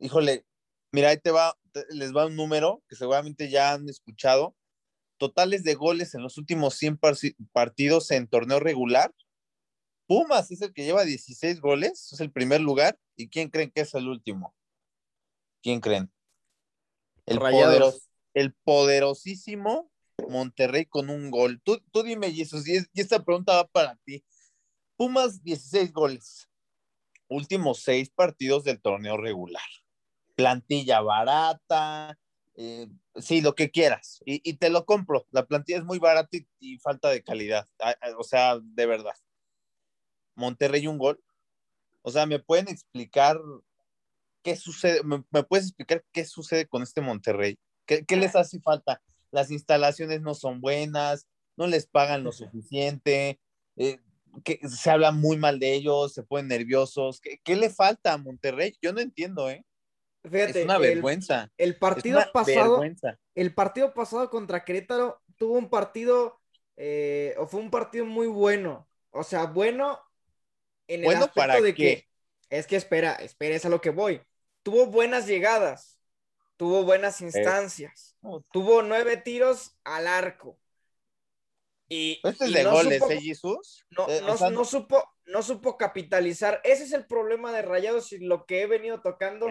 híjole, 0.00 0.44
Mira, 0.90 1.10
ahí 1.10 1.18
te 1.18 1.30
va, 1.30 1.56
les 1.90 2.12
va 2.12 2.26
un 2.26 2.34
número 2.34 2.82
que 2.88 2.96
seguramente 2.96 3.48
ya 3.48 3.74
han 3.74 3.88
escuchado. 3.88 4.56
Totales 5.18 5.62
de 5.62 5.74
goles 5.74 6.16
en 6.16 6.22
los 6.24 6.36
últimos 6.36 6.74
100 6.74 6.98
partidos 7.52 8.10
en 8.10 8.26
torneo 8.26 8.58
regular. 8.58 9.14
Pumas 10.08 10.50
es 10.50 10.62
el 10.62 10.72
que 10.72 10.84
lleva 10.84 11.04
16 11.04 11.60
goles, 11.60 12.12
es 12.12 12.18
el 12.18 12.32
primer 12.32 12.60
lugar. 12.60 12.98
¿Y 13.14 13.28
quién 13.28 13.50
creen 13.50 13.70
que 13.70 13.82
es 13.82 13.94
el 13.94 14.08
último? 14.08 14.52
¿Quién 15.62 15.80
creen? 15.80 16.12
El, 17.24 17.38
el 18.34 18.54
poderosísimo 18.64 19.90
Monterrey 20.28 20.86
con 20.86 21.10
un 21.10 21.30
gol. 21.30 21.60
Tú, 21.62 21.82
tú 21.90 22.02
dime, 22.02 22.32
Jesús, 22.32 22.68
y, 22.68 22.78
y 22.92 23.00
esta 23.00 23.24
pregunta 23.24 23.54
va 23.54 23.66
para 23.66 23.96
ti. 24.04 24.24
Pumas, 24.96 25.42
16 25.42 25.92
goles. 25.92 26.48
Últimos 27.28 27.80
seis 27.80 28.10
partidos 28.10 28.64
del 28.64 28.80
torneo 28.80 29.16
regular 29.16 29.62
plantilla 30.34 31.00
barata, 31.00 32.18
eh, 32.54 32.88
sí, 33.16 33.40
lo 33.40 33.54
que 33.54 33.70
quieras, 33.70 34.20
y, 34.24 34.54
te 34.54 34.70
lo 34.70 34.84
compro. 34.84 35.26
La 35.30 35.46
plantilla 35.46 35.78
es 35.78 35.84
muy 35.84 35.98
barata 35.98 36.36
y, 36.60 36.78
falta 36.78 37.10
de 37.10 37.22
calidad, 37.22 37.68
o 38.18 38.24
sea, 38.24 38.58
de 38.60 38.86
verdad. 38.86 39.14
Monterrey 40.34 40.86
un 40.86 40.98
gol. 40.98 41.22
O 42.02 42.10
sea, 42.10 42.26
¿me 42.26 42.38
pueden 42.40 42.68
explicar 42.68 43.38
qué 44.42 44.56
sucede? 44.56 45.02
¿Me, 45.04 45.44
puedes 45.44 45.66
explicar 45.66 46.04
qué 46.12 46.24
sucede 46.24 46.66
con 46.66 46.82
este 46.82 47.00
Monterrey? 47.00 47.58
¿Qué, 48.06 48.16
les 48.16 48.36
hace 48.36 48.60
falta? 48.60 49.00
Las 49.30 49.50
instalaciones 49.50 50.20
no 50.20 50.34
son 50.34 50.60
buenas, 50.60 51.26
no 51.56 51.66
les 51.66 51.86
pagan 51.86 52.24
lo 52.24 52.32
suficiente, 52.32 53.40
eh, 53.76 53.98
que 54.44 54.60
se 54.68 54.90
habla 54.90 55.12
muy 55.12 55.36
mal 55.36 55.58
de 55.58 55.74
ellos, 55.74 56.14
se 56.14 56.22
ponen 56.22 56.48
nerviosos. 56.48 57.20
¿Qué, 57.20 57.40
¿Qué, 57.42 57.56
le 57.56 57.70
falta 57.70 58.12
a 58.12 58.18
Monterrey? 58.18 58.76
Yo 58.80 58.92
no 58.92 59.00
entiendo, 59.00 59.50
¿eh? 59.50 59.64
Fíjate, 60.24 60.60
es 60.60 60.64
una 60.64 60.78
vergüenza. 60.78 61.50
El, 61.58 61.76
partido 61.78 62.20
pasado, 62.32 62.80
el 63.34 63.54
partido 63.54 63.92
pasado 63.92 64.30
contra 64.30 64.64
Querétaro 64.64 65.20
tuvo 65.36 65.58
un 65.58 65.68
partido, 65.68 66.40
eh, 66.76 67.34
o 67.38 67.46
fue 67.46 67.60
un 67.60 67.70
partido 67.70 68.04
muy 68.04 68.28
bueno. 68.28 68.88
O 69.10 69.24
sea, 69.24 69.46
bueno 69.46 69.98
en 70.86 71.04
el 71.04 71.16
aspecto 71.16 71.62
de 71.62 71.74
que 71.74 72.08
es 72.50 72.66
que 72.66 72.76
espera, 72.76 73.14
espera, 73.14 73.56
es 73.56 73.64
a 73.64 73.68
lo 73.68 73.80
que 73.80 73.90
voy. 73.90 74.20
Tuvo 74.62 74.86
buenas 74.86 75.26
llegadas, 75.26 75.98
tuvo 76.62 76.84
buenas 76.84 77.20
instancias, 77.20 78.16
tuvo 78.52 78.82
nueve 78.82 79.16
tiros 79.16 79.76
al 79.82 80.06
arco. 80.06 80.56
Y, 81.88 82.20
este 82.22 82.44
es 82.44 82.52
de 82.52 82.62
goles, 82.62 83.02
¿eh, 83.10 83.20
Jesús? 83.20 83.84
No, 83.90 84.08
eh, 84.08 84.22
no, 84.22 84.64
supo, 84.64 85.02
no 85.26 85.42
supo 85.42 85.76
capitalizar. 85.76 86.60
Ese 86.62 86.84
es 86.84 86.92
el 86.92 87.04
problema 87.04 87.50
de 87.50 87.62
Rayados 87.62 88.12
y 88.12 88.18
lo 88.18 88.46
que 88.46 88.62
he 88.62 88.68
venido 88.68 89.00
tocando 89.00 89.48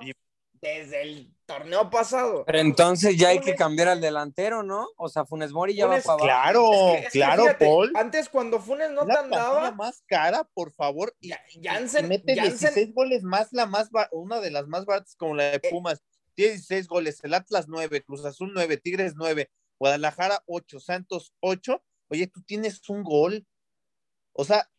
desde 0.62 1.02
el 1.02 1.36
torneo 1.45 1.89
pasado. 1.89 2.45
Pero 2.45 2.60
entonces 2.60 3.17
ya 3.17 3.30
hay 3.30 3.41
que 3.41 3.56
cambiar 3.56 3.89
al 3.89 4.00
delantero, 4.00 4.63
¿no? 4.63 4.88
O 4.95 5.10
sea, 5.10 5.26
Funes 5.26 5.52
Mori 5.52 5.76
ya 5.76 5.88
va 5.88 6.00
para 6.00 6.13
abajo. 6.13 6.24
Claro, 6.24 6.71
claro, 7.12 7.45
Paul. 7.60 7.91
Antes 7.95 8.30
cuando 8.30 8.60
Funes 8.60 8.91
no 8.91 9.06
te 9.06 9.17
andaba. 9.17 9.71
más 9.71 10.02
cara, 10.06 10.47
por 10.54 10.71
favor. 10.71 11.13
Y, 11.19 11.34
Jansen, 11.62 12.08
mete 12.08 12.36
16 12.36 12.93
goles 12.93 13.24
más, 13.24 13.52
la 13.52 13.65
más 13.65 13.89
una 14.12 14.39
de 14.39 14.52
las 14.52 14.67
más 14.67 14.86
baratas 14.86 15.15
como 15.17 15.36
la 15.36 15.43
de 15.43 15.56
eh, 15.58 15.69
Pumas. 16.36 16.67
16 16.67 16.88
goles, 16.88 17.24
el 17.24 17.34
Atlas 17.34 17.67
9, 17.67 18.04
Cruz 18.04 18.26
Azul 18.26 18.52
9, 18.54 18.78
Tigres 18.78 19.13
9, 19.15 19.50
Guadalajara 19.80 20.44
8, 20.46 20.80
Santos 20.80 21.34
8. 21.39 21.84
Oye, 22.10 22.28
tú 22.28 22.41
tienes 22.41 22.88
un 22.89 23.04
gol. 23.04 23.46
O 24.34 24.46
sea, 24.46 24.70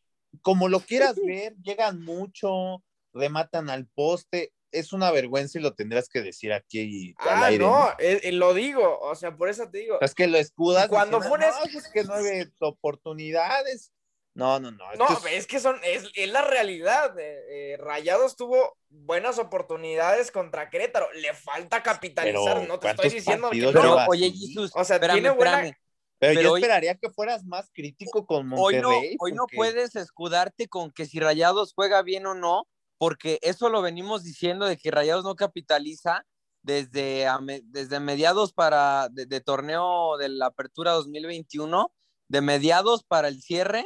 como 0.41 0.69
lo 0.69 0.81
quieras 0.81 1.17
ver, 1.27 1.57
llegan 1.63 2.03
mucho, 2.03 2.83
rematan 3.13 3.71
al 3.71 3.87
poste 3.87 4.53
es 4.73 4.93
una 4.93 5.11
vergüenza 5.11 5.59
y 5.59 5.63
lo 5.63 5.75
tendrás 5.75 6.09
que 6.09 6.23
decir 6.23 6.53
aquí 6.53 7.15
ah, 7.19 7.37
al 7.37 7.45
aire. 7.45 7.65
No, 7.65 7.91
eh, 7.99 8.21
eh, 8.25 8.33
lo 8.33 8.55
digo, 8.55 8.99
o 9.01 9.15
sea, 9.15 9.37
por 9.37 9.49
eso 9.49 9.69
te 9.71 9.79
digo. 9.79 10.01
Es 10.01 10.15
que 10.15 10.27
lo 10.27 10.39
escudas. 10.39 10.89
Cuando 10.89 11.21
Funes. 11.21 11.55
No, 11.55 11.79
es 11.79 11.89
que 11.89 12.05
nueve 12.05 12.51
oportunidades. 12.59 13.93
No, 14.35 14.59
no, 14.59 14.71
no. 14.71 14.85
No, 14.97 15.09
es- 15.09 15.27
es 15.33 15.47
que 15.47 15.61
son, 15.61 15.79
es, 15.85 16.09
es 16.15 16.31
la 16.31 16.43
realidad. 16.43 17.19
eh, 17.19 17.73
eh, 17.75 17.77
Rayados 17.79 18.35
tuvo 18.37 18.79
buenas 18.89 19.39
oportunidades 19.39 20.31
contra 20.31 20.71
Querétaro. 20.71 21.13
Le 21.13 21.35
falta 21.35 21.83
capitalizar. 21.83 22.55
Pero, 22.55 22.67
no 22.67 22.79
te 22.79 22.89
estoy 22.89 23.11
¿cuántos 23.11 23.13
diciendo 23.13 23.51
que 23.51 23.59
no. 23.61 23.73
Pero, 23.73 23.97
oye? 24.09 24.31
Jesús, 24.33 24.73
O 24.75 24.85
sea, 24.85 24.97
espérame, 24.97 25.17
tiene 25.17 25.31
buena- 25.31 25.53
espérame. 25.57 25.77
Pero, 26.19 26.35
pero 26.35 26.43
yo 26.43 26.53
hoy- 26.53 26.61
esperaría 26.61 26.95
que 26.95 27.11
fueras 27.11 27.45
más 27.45 27.69
crítico 27.75 28.25
con 28.27 28.51
Hoy 28.55 28.77
no, 28.77 28.91
Monterrey. 28.91 29.17
hoy 29.19 29.33
no 29.33 29.43
porque- 29.43 29.57
puedes 29.57 29.97
escudarte 29.97 30.69
con 30.69 30.93
que 30.93 31.05
si 31.05 31.19
Rayados 31.19 31.73
juega 31.75 32.01
bien 32.03 32.25
o 32.27 32.35
no, 32.35 32.69
porque 32.97 33.39
eso 33.43 33.69
lo 33.69 33.83
venimos 33.83 34.23
diciendo 34.23 34.67
de 34.67 34.77
que 34.77 34.93
Rayados 34.93 35.25
no 35.25 35.35
capitaliza 35.35 36.25
desde, 36.63 37.27
a 37.27 37.41
me- 37.41 37.61
desde 37.65 37.99
mediados 37.99 38.53
para 38.53 39.09
de, 39.11 39.27
de 39.27 39.41
torneo 39.41 40.17
de 40.17 40.29
la 40.29 40.47
apertura 40.47 40.93
2021, 40.93 41.93
de 42.29 42.41
mediados 42.41 43.03
para 43.03 43.27
el 43.27 43.43
cierre, 43.43 43.85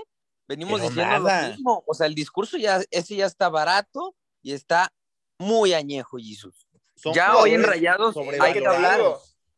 venimos 0.48 0.80
Pero 0.80 0.90
diciendo 0.90 1.24
nada. 1.24 1.42
lo 1.48 1.54
mismo. 1.54 1.85
O 1.87 1.94
sea, 1.94 2.06
el 2.06 2.14
discurso 2.14 2.56
ya, 2.56 2.80
ese 2.90 3.16
ya 3.16 3.26
está 3.26 3.48
barato 3.48 4.14
y 4.42 4.52
está 4.52 4.92
muy 5.38 5.74
añejo, 5.74 6.16
Jesús. 6.18 6.66
Ya 7.14 7.37
hoy 7.37 7.52
en 7.54 7.62
Rayados 7.62 8.16
hay 8.40 8.52
que 8.54 8.66
hablar 8.66 9.00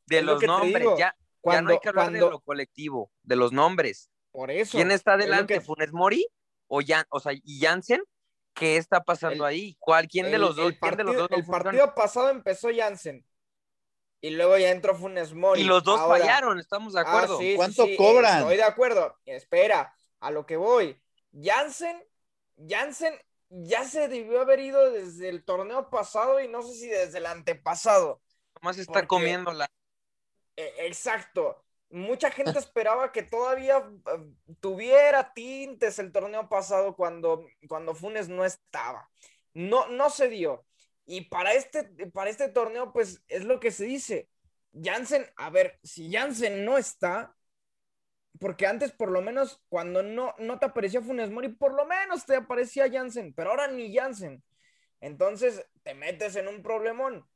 de 0.07 0.22
los 0.22 0.42
nombres, 0.42 0.85
ya, 0.96 0.96
ya 0.98 1.07
no 1.11 1.16
Cuando, 1.40 1.72
hay 1.72 1.79
que 1.79 1.88
hablar 1.88 2.07
de 2.11 2.18
cuando- 2.18 2.31
lo 2.31 2.40
colectivo, 2.40 3.11
de 3.22 3.37
los 3.37 3.53
nombres. 3.53 4.11
por 4.33 4.51
eso. 4.51 4.77
¿Quién 4.77 4.90
está 4.90 5.12
es 5.14 5.20
adelante? 5.22 5.55
que- 5.55 5.61
¿Funes 5.61 5.92
Mori 5.92 6.27
o, 6.66 6.81
Jan, 6.87 7.05
o 7.11 7.20
sea, 7.20 7.33
y 7.33 7.61
Jansen? 7.61 8.03
¿Qué 8.55 8.77
está 8.77 9.03
pasando 9.05 9.46
El- 9.46 9.51
ahí? 9.55 9.77
¿Cuál, 9.79 10.09
¿Quién 10.09 10.31
de 10.33 10.38
los 10.38 10.57
dos? 10.57 10.66
El 10.72 10.79
¿Quién 10.79 10.96
de 10.96 11.05
los 11.05 11.14
partido, 11.14 11.29
dos 11.29 11.38
el 11.38 11.46
partido 11.62 11.94
pasado 11.94 12.29
empezó 12.31 12.68
Jansen. 12.77 13.24
Y 14.20 14.31
luego 14.31 14.59
ya 14.59 14.70
entró 14.70 14.96
Funes 14.96 15.33
Mori. 15.33 15.61
Y 15.61 15.64
los 15.64 15.85
dos 15.85 16.01
Ahora- 16.01 16.18
fallaron, 16.18 16.59
estamos 16.59 16.92
de 16.94 17.01
Ah, 17.01 17.03
acuerdo. 17.03 17.38
sí, 17.38 17.55
¿Cuánto 17.55 17.85
sí, 17.85 17.96
cobran? 17.96 18.40
Estoy 18.40 18.57
de 18.57 18.64
acuerdo. 18.64 19.16
Espera, 19.24 19.94
a 20.21 20.31
lo 20.31 20.47
que 20.47 20.57
voy. 20.57 21.01
Jansen, 21.33 22.03
Jansen 22.69 23.15
ya 23.51 23.85
se 23.85 24.09
debió 24.09 24.41
haber 24.41 24.61
ido 24.61 24.91
desde 24.91 25.29
el 25.29 25.45
torneo 25.45 25.91
pasado 25.91 26.41
y 26.41 26.49
no 26.49 26.63
sé 26.63 26.75
si 26.75 26.89
desde 26.89 27.19
el 27.19 27.27
antepasado. 27.27 28.21
Nomás 28.61 28.79
está 28.79 28.93
porque- 28.93 29.07
comiendo 29.09 29.53
la. 29.53 29.71
Eh, 30.57 30.75
exacto. 30.87 31.65
Mucha 31.91 32.31
gente 32.31 32.59
esperaba 32.59 33.13
que 33.13 33.23
todavía 33.23 33.79
eh, 33.79 34.55
tuviera 34.61 35.33
tintes 35.33 35.99
el 35.99 36.13
torneo 36.13 36.49
pasado 36.49 36.95
cuando, 36.97 37.47
cuando 37.69 37.95
Funes 37.95 38.29
no 38.29 38.45
estaba. 38.45 39.09
No, 39.55 39.89
no 39.89 40.11
se 40.11 40.29
dio. 40.29 40.67
Y 41.07 41.23
para 41.23 41.55
este, 41.55 41.85
para 42.13 42.29
este 42.29 42.49
torneo, 42.49 42.93
pues 42.93 43.23
es 43.29 43.45
lo 43.45 43.61
que 43.61 43.71
se 43.71 43.85
dice. 43.85 44.29
Jansen, 44.75 45.27
a 45.37 45.49
ver, 45.49 45.79
si 45.83 46.13
Jansen 46.13 46.67
no 46.67 46.77
está, 46.77 47.35
porque 48.41 48.67
antes 48.67 48.93
por 48.93 49.11
lo 49.11 49.21
menos 49.23 49.61
cuando 49.69 50.03
no, 50.03 50.35
no 50.38 50.59
te 50.59 50.67
aparecía 50.67 51.01
Funes 51.03 51.31
Mori, 51.31 51.49
por 51.49 51.75
lo 51.75 51.85
menos 51.87 52.25
te 52.27 52.37
aparecía 52.37 52.91
Jansen, 52.91 53.33
pero 53.35 53.51
ahora 53.51 53.69
ni 53.69 53.95
Jansen. 53.95 54.43
Entonces 55.01 55.64
te 55.83 55.95
metes 55.95 56.37
en 56.37 56.49
un 56.49 56.62
problemón. 56.62 57.29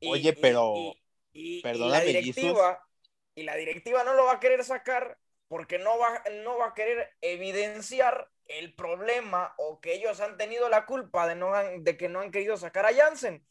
Y- 0.00 0.08
Oye, 0.10 0.32
pero, 0.32 0.74
y- 0.76 1.02
y- 1.32 1.60
la 1.88 2.00
directiva, 2.06 2.86
y 3.34 3.42
la 3.44 3.56
directiva 3.56 4.04
no 4.04 4.14
lo 4.14 4.24
va 4.26 4.34
a 4.34 4.40
querer 4.40 4.64
sacar 4.64 5.18
porque 5.48 5.78
no 5.78 5.98
va, 5.98 6.22
no 6.42 6.58
va 6.58 6.68
a 6.68 6.74
querer 6.74 7.10
evidenciar 7.20 8.28
el 8.46 8.74
problema 8.74 9.54
o 9.58 9.80
que 9.80 9.94
ellos 9.94 10.20
han 10.20 10.36
tenido 10.36 10.68
la 10.68 10.84
culpa 10.86 11.26
de, 11.26 11.34
no 11.34 11.54
han- 11.54 11.82
de 11.82 11.96
que 11.96 12.08
no 12.08 12.20
han 12.20 12.30
querido 12.30 12.56
sacar 12.56 12.84
a 12.86 12.92
Jansen. 12.94 13.44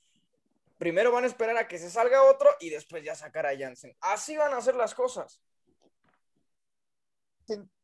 Primero 0.78 1.12
van 1.12 1.24
a 1.24 1.28
esperar 1.28 1.58
a 1.58 1.68
que 1.68 1.78
se 1.78 1.90
salga 1.90 2.24
otro 2.24 2.50
y 2.60 2.70
después 2.70 3.04
ya 3.04 3.16
sacar 3.16 3.46
a 3.46 3.58
Jansen. 3.58 3.96
Así 4.02 4.36
van 4.38 4.54
a 4.54 4.58
hacer 4.58 4.76
las 4.76 4.94
cosas. 4.94 5.42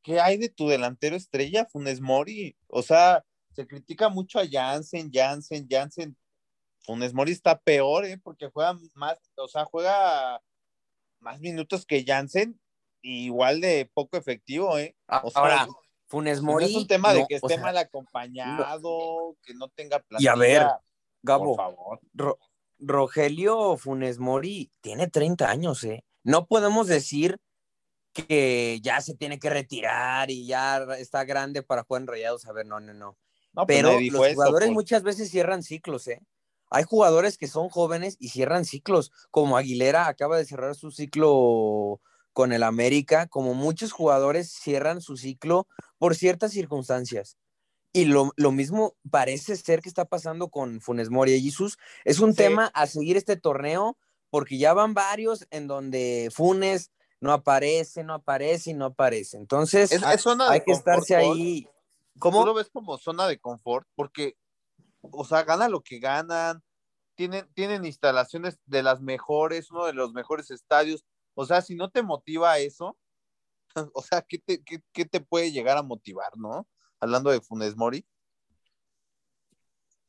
¿Qué 0.02 0.20
hay 0.20 0.38
de 0.38 0.50
tu 0.50 0.68
delantero 0.68 1.16
estrella, 1.16 1.66
Funes 1.66 2.02
Mori? 2.02 2.56
O 2.68 2.82
sea, 2.82 3.24
se 3.54 3.68
critica 3.68 4.10
mucho 4.10 4.40
a 4.40 4.48
Jansen, 4.50 5.12
Jansen, 5.14 5.68
Jansen. 5.70 6.16
Funes 6.82 7.14
Mori 7.14 7.32
está 7.34 7.60
peor, 7.60 8.06
¿eh? 8.06 8.18
Porque 8.18 8.50
juega 8.50 8.78
más, 8.96 9.20
o 9.36 9.48
sea, 9.48 9.66
juega 9.66 10.42
más 11.20 11.40
minutos 11.42 11.86
que 11.86 12.04
Jansen, 12.06 12.60
y 13.02 13.26
igual 13.26 13.60
de 13.62 13.90
poco 13.94 14.18
efectivo, 14.18 14.78
¿eh? 14.78 14.96
O 15.24 15.30
sea, 15.30 15.42
Ahora, 15.42 15.68
Funes 16.08 16.42
no 16.42 16.52
Mori. 16.54 16.66
es 16.66 16.76
un 16.76 16.88
tema 16.88 17.14
de 17.14 17.26
que 17.28 17.36
o 17.36 17.38
esté 17.38 17.56
sea, 17.56 17.62
mal 17.62 17.78
acompañado, 17.78 19.36
que 19.44 19.54
no 19.54 19.68
tenga 19.70 19.98
Y 19.98 20.02
plantilla. 20.08 20.32
a 20.32 20.36
ver, 20.36 20.62
por 20.64 20.80
Gabo, 21.24 21.56
favor. 21.56 22.00
Ro- 22.14 22.40
Rogelio 22.80 23.76
Funes 23.78 24.20
Mori 24.20 24.72
tiene 24.82 25.08
30 25.08 25.50
años, 25.50 25.84
¿eh? 25.84 26.06
No 26.24 26.48
podemos 26.48 26.88
decir 26.88 27.40
que 28.26 28.80
ya 28.82 29.02
se 29.02 29.16
tiene 29.16 29.40
que 29.40 29.50
retirar 29.50 30.30
y 30.32 30.46
ya 30.48 30.78
está 30.98 31.24
grande 31.26 31.64
para 31.64 31.84
jugar 31.84 32.02
en 32.04 32.08
Rayados. 32.08 32.46
A 32.46 32.54
ver, 32.54 32.66
no, 32.66 32.80
no, 32.80 32.94
no. 32.94 33.18
No, 33.54 33.66
pues 33.66 33.78
Pero 33.78 34.00
los 34.00 34.28
jugadores 34.34 34.70
muchas 34.72 35.04
veces 35.04 35.30
cierran 35.30 35.64
ciclos, 35.64 36.08
¿eh? 36.08 36.22
Hay 36.72 36.84
jugadores 36.84 37.38
que 37.38 37.48
son 37.48 37.70
jóvenes 37.70 38.16
y 38.20 38.30
cierran 38.30 38.64
ciclos, 38.64 39.12
como 39.32 39.58
Aguilera 39.58 40.08
acaba 40.08 40.38
de 40.38 40.46
cerrar 40.46 40.76
su 40.76 40.92
ciclo 40.92 42.00
con 42.32 42.54
el 42.54 42.62
América, 42.64 43.26
como 43.28 43.56
muchos 43.56 43.92
jugadores 43.92 44.52
cierran 44.52 45.02
su 45.02 45.18
ciclo 45.18 45.68
por 45.98 46.16
ciertas 46.16 46.52
circunstancias. 46.52 47.38
Y 47.92 48.06
lo, 48.06 48.34
lo 48.38 48.52
mismo 48.52 48.96
parece 49.10 49.56
ser 49.56 49.82
que 49.82 49.90
está 49.90 50.06
pasando 50.06 50.50
con 50.50 50.80
Funes 50.80 51.10
Mori 51.10 51.34
y 51.34 51.42
Jesús. 51.44 51.78
Es 52.06 52.20
un 52.20 52.32
Sí. 52.32 52.38
tema 52.38 52.68
a 52.76 52.86
seguir 52.86 53.18
este 53.18 53.36
torneo, 53.36 53.98
porque 54.30 54.60
ya 54.60 54.74
van 54.74 54.94
varios 54.94 55.48
en 55.50 55.66
donde 55.68 56.30
Funes 56.32 56.92
no 57.22 57.34
aparece, 57.34 58.04
no 58.04 58.14
aparece 58.16 58.72
y 58.72 58.74
no 58.74 58.86
aparece. 58.86 59.38
Entonces, 59.38 59.92
Es, 59.92 60.04
es 60.04 60.22
zona 60.22 60.46
de 60.46 60.54
hay 60.54 60.60
que 60.60 60.72
confort, 60.72 61.00
estarse 61.00 61.16
ahí. 61.16 61.64
¿Tú 61.64 62.20
¿Cómo? 62.20 62.46
lo 62.46 62.54
ves 62.54 62.70
como 62.70 62.98
zona 62.98 63.28
de 63.28 63.40
confort? 63.40 63.88
Porque, 63.96 64.38
o 65.02 65.26
sea, 65.26 65.44
gana 65.44 65.70
lo 65.70 65.82
que 65.82 66.00
ganan, 66.00 66.64
tienen, 67.16 67.48
tienen 67.54 67.86
instalaciones 67.86 68.60
de 68.66 68.84
las 68.84 69.02
mejores, 69.02 69.72
uno 69.72 69.86
de 69.86 69.94
los 69.94 70.14
mejores 70.14 70.52
estadios. 70.52 71.06
O 71.34 71.46
sea, 71.46 71.62
si 71.62 71.76
no 71.76 71.90
te 71.90 72.04
motiva 72.04 72.58
eso, 72.60 72.98
o 73.94 74.02
sea, 74.02 74.22
¿qué 74.22 74.40
te, 74.40 74.64
qué, 74.64 74.82
qué 74.92 75.06
te 75.06 75.20
puede 75.22 75.52
llegar 75.52 75.78
a 75.78 75.84
motivar, 75.84 76.38
no? 76.38 76.68
Hablando 77.00 77.30
de 77.32 77.42
Funes 77.42 77.76
Mori. 77.76 78.06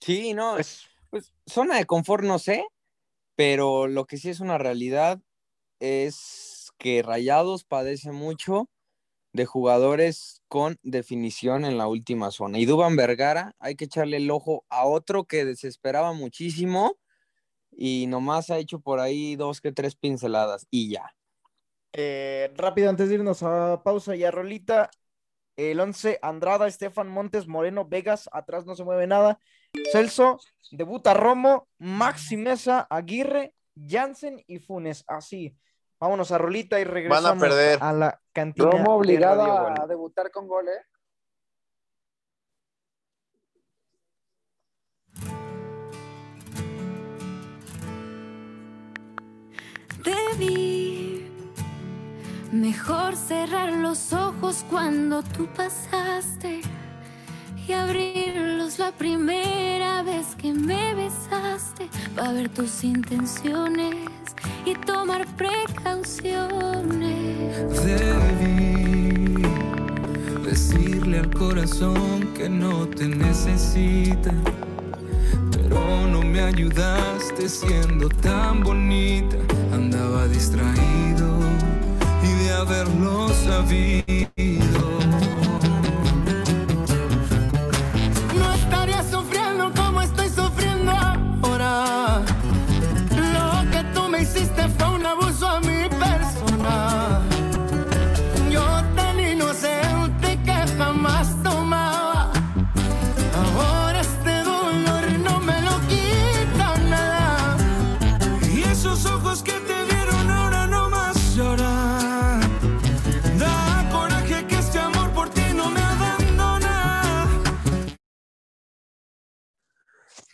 Sí, 0.00 0.32
no, 0.32 0.56
pues 1.10 1.34
zona 1.46 1.76
de 1.76 1.86
confort 1.86 2.24
no 2.24 2.38
sé, 2.38 2.64
pero 3.34 3.86
lo 3.86 4.06
que 4.06 4.16
sí 4.16 4.30
es 4.30 4.40
una 4.40 4.56
realidad 4.56 5.20
es 5.78 6.49
que 6.80 7.02
Rayados 7.02 7.62
padece 7.64 8.10
mucho 8.10 8.68
de 9.32 9.44
jugadores 9.46 10.42
con 10.48 10.78
definición 10.82 11.64
en 11.64 11.78
la 11.78 11.86
última 11.86 12.32
zona. 12.32 12.58
Y 12.58 12.64
Duban 12.64 12.96
Vergara, 12.96 13.54
hay 13.60 13.76
que 13.76 13.84
echarle 13.84 14.16
el 14.16 14.30
ojo 14.30 14.64
a 14.70 14.86
otro 14.86 15.24
que 15.24 15.44
desesperaba 15.44 16.12
muchísimo 16.14 16.96
y 17.70 18.06
nomás 18.08 18.50
ha 18.50 18.58
hecho 18.58 18.80
por 18.80 18.98
ahí 18.98 19.36
dos 19.36 19.60
que 19.60 19.72
tres 19.72 19.94
pinceladas 19.94 20.66
y 20.70 20.90
ya. 20.90 21.14
Eh, 21.92 22.50
rápido, 22.56 22.88
antes 22.88 23.08
de 23.08 23.16
irnos 23.16 23.42
a 23.42 23.82
pausa 23.84 24.16
y 24.16 24.24
a 24.24 24.30
Rolita, 24.30 24.90
el 25.56 25.78
11, 25.78 26.18
Andrada, 26.22 26.66
Estefan 26.66 27.08
Montes, 27.08 27.46
Moreno, 27.46 27.84
Vegas, 27.86 28.28
atrás 28.32 28.64
no 28.64 28.74
se 28.74 28.84
mueve 28.84 29.06
nada. 29.06 29.38
Celso, 29.92 30.38
debuta 30.70 31.12
Romo, 31.12 31.68
Maxi 31.78 32.36
Mesa, 32.36 32.86
Aguirre, 32.88 33.54
Jansen 33.76 34.42
y 34.46 34.58
Funes. 34.58 35.04
Así. 35.06 35.54
Vámonos 36.00 36.32
a 36.32 36.38
Rolita 36.38 36.80
y 36.80 36.84
regresamos 36.84 37.38
perder. 37.38 37.78
a 37.82 37.92
la 37.92 38.20
cantina. 38.32 38.70
Romo 38.70 38.92
de 38.92 38.96
obligado 38.96 39.44
Radio 39.44 39.82
a 39.82 39.86
debutar 39.86 40.30
con 40.30 40.48
gol, 40.48 40.66
¿eh? 40.68 40.86
Debí 50.02 51.30
mejor 52.50 53.14
cerrar 53.14 53.70
los 53.74 54.14
ojos 54.14 54.64
cuando 54.70 55.22
tú 55.22 55.46
pasaste 55.54 56.62
y 57.68 57.72
abrirlos 57.74 58.78
la 58.78 58.90
primera 58.92 60.02
vez 60.02 60.34
que 60.36 60.54
me 60.54 60.94
besaste 60.94 61.90
para 62.16 62.32
ver 62.32 62.48
tus 62.48 62.84
intenciones 62.84 64.19
y 64.64 64.74
tomar 64.74 65.26
precauciones. 65.36 66.40
Debí 67.84 69.42
decirle 70.44 71.18
al 71.20 71.30
corazón 71.30 72.28
que 72.36 72.48
no 72.48 72.86
te 72.86 73.08
necesita, 73.08 74.32
pero 75.52 76.06
no 76.06 76.22
me 76.22 76.40
ayudaste 76.40 77.48
siendo 77.48 78.08
tan 78.08 78.62
bonita. 78.62 79.36
Andaba 79.72 80.26
distraído 80.28 81.38
y 82.22 82.44
de 82.44 82.52
haberlo 82.52 83.28
sabido. 83.28 84.29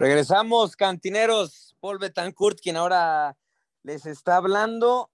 Regresamos, 0.07 0.77
cantineros. 0.77 1.75
Paul 1.81 1.99
Betancourt, 1.99 2.61
quien 2.61 2.77
ahora 2.77 3.37
les 3.83 4.07
está 4.07 4.37
hablando. 4.37 5.11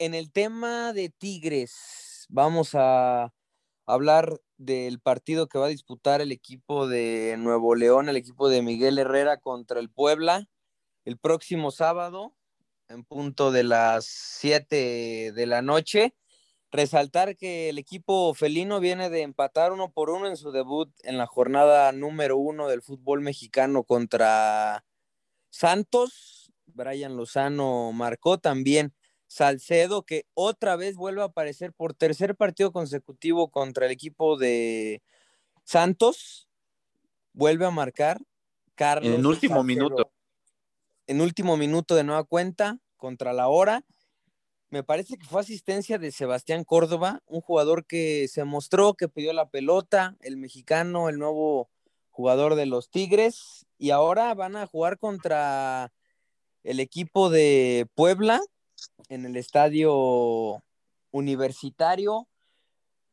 En 0.00 0.14
el 0.14 0.32
tema 0.32 0.92
de 0.92 1.10
Tigres, 1.10 2.26
vamos 2.28 2.70
a 2.74 3.32
hablar 3.86 4.40
del 4.56 4.98
partido 4.98 5.46
que 5.46 5.58
va 5.58 5.66
a 5.66 5.68
disputar 5.68 6.20
el 6.20 6.32
equipo 6.32 6.88
de 6.88 7.36
Nuevo 7.38 7.76
León, 7.76 8.08
el 8.08 8.16
equipo 8.16 8.48
de 8.48 8.62
Miguel 8.62 8.98
Herrera 8.98 9.36
contra 9.36 9.78
el 9.78 9.88
Puebla, 9.88 10.48
el 11.04 11.16
próximo 11.16 11.70
sábado, 11.70 12.34
en 12.88 13.04
punto 13.04 13.52
de 13.52 13.62
las 13.62 14.06
7 14.06 15.30
de 15.30 15.46
la 15.46 15.62
noche. 15.62 16.16
Resaltar 16.74 17.36
que 17.36 17.68
el 17.68 17.78
equipo 17.78 18.34
felino 18.34 18.80
viene 18.80 19.08
de 19.08 19.22
empatar 19.22 19.70
uno 19.70 19.92
por 19.92 20.10
uno 20.10 20.26
en 20.26 20.36
su 20.36 20.50
debut 20.50 20.90
en 21.04 21.18
la 21.18 21.26
jornada 21.28 21.92
número 21.92 22.36
uno 22.36 22.66
del 22.66 22.82
fútbol 22.82 23.20
mexicano 23.20 23.84
contra 23.84 24.84
Santos. 25.50 26.52
Brian 26.66 27.16
Lozano 27.16 27.92
marcó 27.92 28.38
también 28.38 28.92
Salcedo, 29.28 30.02
que 30.02 30.26
otra 30.34 30.74
vez 30.74 30.96
vuelve 30.96 31.22
a 31.22 31.26
aparecer 31.26 31.72
por 31.72 31.94
tercer 31.94 32.34
partido 32.34 32.72
consecutivo 32.72 33.52
contra 33.52 33.86
el 33.86 33.92
equipo 33.92 34.36
de 34.36 35.00
Santos. 35.62 36.48
Vuelve 37.34 37.66
a 37.66 37.70
marcar 37.70 38.20
Carlos. 38.74 39.14
En 39.14 39.24
último 39.24 39.54
Salcedo. 39.54 39.62
minuto. 39.62 40.12
En 41.06 41.20
último 41.20 41.56
minuto 41.56 41.94
de 41.94 42.02
nueva 42.02 42.24
cuenta 42.24 42.80
contra 42.96 43.32
la 43.32 43.46
hora. 43.46 43.84
Me 44.74 44.82
parece 44.82 45.16
que 45.16 45.24
fue 45.24 45.40
asistencia 45.40 45.98
de 45.98 46.10
Sebastián 46.10 46.64
Córdoba, 46.64 47.22
un 47.26 47.40
jugador 47.40 47.86
que 47.86 48.26
se 48.26 48.42
mostró, 48.42 48.94
que 48.94 49.08
pidió 49.08 49.32
la 49.32 49.48
pelota, 49.48 50.16
el 50.20 50.36
mexicano, 50.36 51.08
el 51.08 51.16
nuevo 51.16 51.70
jugador 52.10 52.56
de 52.56 52.66
los 52.66 52.90
Tigres, 52.90 53.66
y 53.78 53.90
ahora 53.90 54.34
van 54.34 54.56
a 54.56 54.66
jugar 54.66 54.98
contra 54.98 55.92
el 56.64 56.80
equipo 56.80 57.30
de 57.30 57.86
Puebla 57.94 58.40
en 59.08 59.24
el 59.24 59.36
estadio 59.36 60.64
universitario. 61.12 62.26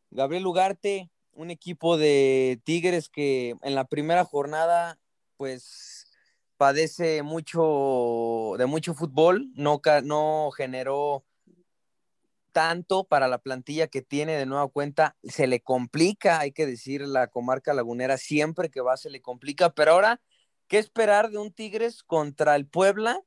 Gabriel 0.09 0.47
Ugarte, 0.47 1.11
un 1.31 1.51
equipo 1.51 1.95
de 1.95 2.59
Tigres 2.63 3.07
que 3.07 3.55
en 3.61 3.75
la 3.75 3.85
primera 3.85 4.25
jornada, 4.25 4.97
pues 5.37 6.07
padece 6.57 7.21
mucho 7.21 8.55
de 8.57 8.65
mucho 8.65 8.95
fútbol, 8.95 9.51
no, 9.53 9.79
no 10.03 10.49
generó 10.57 11.23
tanto 12.51 13.05
para 13.05 13.27
la 13.27 13.39
plantilla 13.39 13.87
que 13.87 14.01
tiene 14.01 14.37
de 14.37 14.45
nueva 14.45 14.67
cuenta, 14.69 15.15
se 15.23 15.47
le 15.47 15.61
complica, 15.61 16.39
hay 16.39 16.51
que 16.51 16.65
decir, 16.65 17.01
la 17.01 17.27
comarca 17.27 17.73
lagunera 17.73 18.17
siempre 18.17 18.69
que 18.69 18.81
va 18.81 18.97
se 18.97 19.09
le 19.09 19.21
complica, 19.21 19.73
pero 19.73 19.93
ahora, 19.93 20.21
¿qué 20.67 20.77
esperar 20.77 21.31
de 21.31 21.37
un 21.37 21.51
Tigres 21.53 22.03
contra 22.03 22.55
el 22.55 22.67
Puebla? 22.67 23.21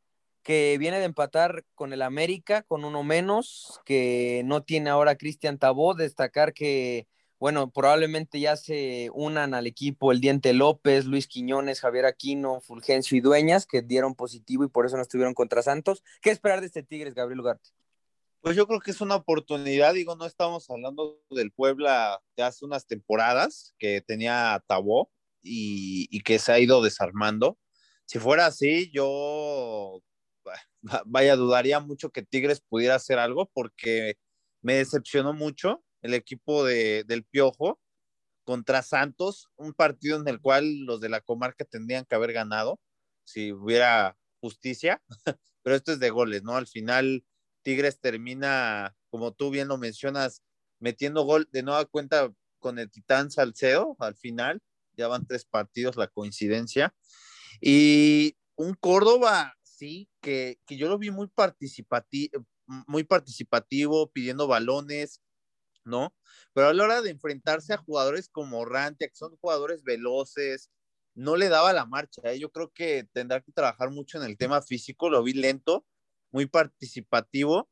que 0.44 0.76
viene 0.78 0.98
de 0.98 1.06
empatar 1.06 1.64
con 1.74 1.92
el 1.92 2.02
América 2.02 2.62
con 2.62 2.84
uno 2.84 3.02
menos, 3.02 3.80
que 3.84 4.42
no 4.44 4.62
tiene 4.62 4.90
ahora 4.90 5.16
Cristian 5.16 5.58
Tabó, 5.58 5.94
destacar 5.94 6.52
que, 6.52 7.08
bueno, 7.40 7.70
probablemente 7.70 8.38
ya 8.38 8.56
se 8.56 9.10
unan 9.14 9.54
al 9.54 9.66
equipo 9.66 10.12
el 10.12 10.20
Diente 10.20 10.52
López, 10.52 11.06
Luis 11.06 11.26
Quiñones, 11.28 11.80
Javier 11.80 12.04
Aquino, 12.04 12.60
Fulgencio 12.60 13.16
y 13.16 13.20
Dueñas, 13.20 13.66
que 13.66 13.82
dieron 13.82 14.14
positivo 14.14 14.64
y 14.64 14.68
por 14.68 14.86
eso 14.86 14.96
no 14.96 15.02
estuvieron 15.02 15.34
contra 15.34 15.62
Santos. 15.62 16.04
¿Qué 16.20 16.30
esperar 16.30 16.60
de 16.60 16.66
este 16.66 16.82
Tigres, 16.82 17.14
Gabriel 17.14 17.40
Ugarte? 17.40 17.70
Pues 18.44 18.56
yo 18.56 18.66
creo 18.66 18.78
que 18.78 18.90
es 18.90 19.00
una 19.00 19.14
oportunidad, 19.14 19.94
digo, 19.94 20.16
no 20.16 20.26
estamos 20.26 20.68
hablando 20.68 21.18
del 21.30 21.50
Puebla 21.50 22.20
de 22.36 22.42
hace 22.42 22.66
unas 22.66 22.86
temporadas 22.86 23.74
que 23.78 24.02
tenía 24.02 24.62
Tabó 24.66 25.10
y, 25.42 26.08
y 26.10 26.20
que 26.20 26.38
se 26.38 26.52
ha 26.52 26.58
ido 26.58 26.82
desarmando. 26.82 27.56
Si 28.04 28.18
fuera 28.18 28.44
así, 28.44 28.90
yo 28.92 30.02
vaya, 31.06 31.36
dudaría 31.36 31.80
mucho 31.80 32.10
que 32.10 32.22
Tigres 32.22 32.60
pudiera 32.60 32.96
hacer 32.96 33.18
algo 33.18 33.50
porque 33.54 34.18
me 34.60 34.74
decepcionó 34.74 35.32
mucho 35.32 35.82
el 36.02 36.12
equipo 36.12 36.66
de, 36.66 37.04
del 37.04 37.24
Piojo 37.24 37.80
contra 38.44 38.82
Santos, 38.82 39.48
un 39.56 39.72
partido 39.72 40.20
en 40.20 40.28
el 40.28 40.38
cual 40.42 40.80
los 40.80 41.00
de 41.00 41.08
la 41.08 41.22
comarca 41.22 41.64
tendrían 41.64 42.04
que 42.04 42.14
haber 42.14 42.34
ganado 42.34 42.78
si 43.24 43.52
hubiera 43.52 44.18
justicia, 44.42 45.02
pero 45.62 45.76
esto 45.76 45.92
es 45.92 45.98
de 45.98 46.10
goles, 46.10 46.42
¿no? 46.42 46.56
Al 46.56 46.66
final 46.66 47.24
Tigres 47.64 47.98
termina, 47.98 48.94
como 49.10 49.32
tú 49.32 49.50
bien 49.50 49.66
lo 49.68 49.78
mencionas, 49.78 50.42
metiendo 50.78 51.24
gol 51.24 51.48
de 51.50 51.64
nueva 51.64 51.84
cuenta 51.86 52.32
con 52.60 52.78
el 52.78 52.90
Titán 52.90 53.30
Salcedo 53.30 53.96
al 53.98 54.14
final, 54.14 54.62
ya 54.96 55.08
van 55.08 55.26
tres 55.26 55.44
partidos, 55.44 55.96
la 55.96 56.06
coincidencia, 56.06 56.94
y 57.60 58.36
un 58.54 58.74
Córdoba, 58.74 59.54
sí, 59.62 60.08
que, 60.20 60.60
que 60.66 60.76
yo 60.76 60.88
lo 60.88 60.98
vi 60.98 61.10
muy 61.10 61.26
participativo, 61.26 62.44
muy 62.86 63.04
participativo, 63.04 64.10
pidiendo 64.10 64.46
balones, 64.46 65.20
¿no? 65.84 66.14
Pero 66.52 66.68
a 66.68 66.74
la 66.74 66.84
hora 66.84 67.02
de 67.02 67.10
enfrentarse 67.10 67.72
a 67.74 67.78
jugadores 67.78 68.28
como 68.28 68.64
Rantia, 68.64 69.08
que 69.08 69.16
son 69.16 69.36
jugadores 69.36 69.82
veloces, 69.82 70.70
no 71.14 71.36
le 71.36 71.48
daba 71.48 71.72
la 71.72 71.86
marcha. 71.86 72.22
¿eh? 72.24 72.38
Yo 72.38 72.50
creo 72.50 72.72
que 72.72 73.08
tendrá 73.12 73.40
que 73.40 73.52
trabajar 73.52 73.90
mucho 73.90 74.18
en 74.18 74.24
el 74.24 74.36
tema 74.36 74.62
físico, 74.62 75.10
lo 75.10 75.22
vi 75.22 75.32
lento, 75.32 75.86
muy 76.34 76.46
participativo, 76.46 77.70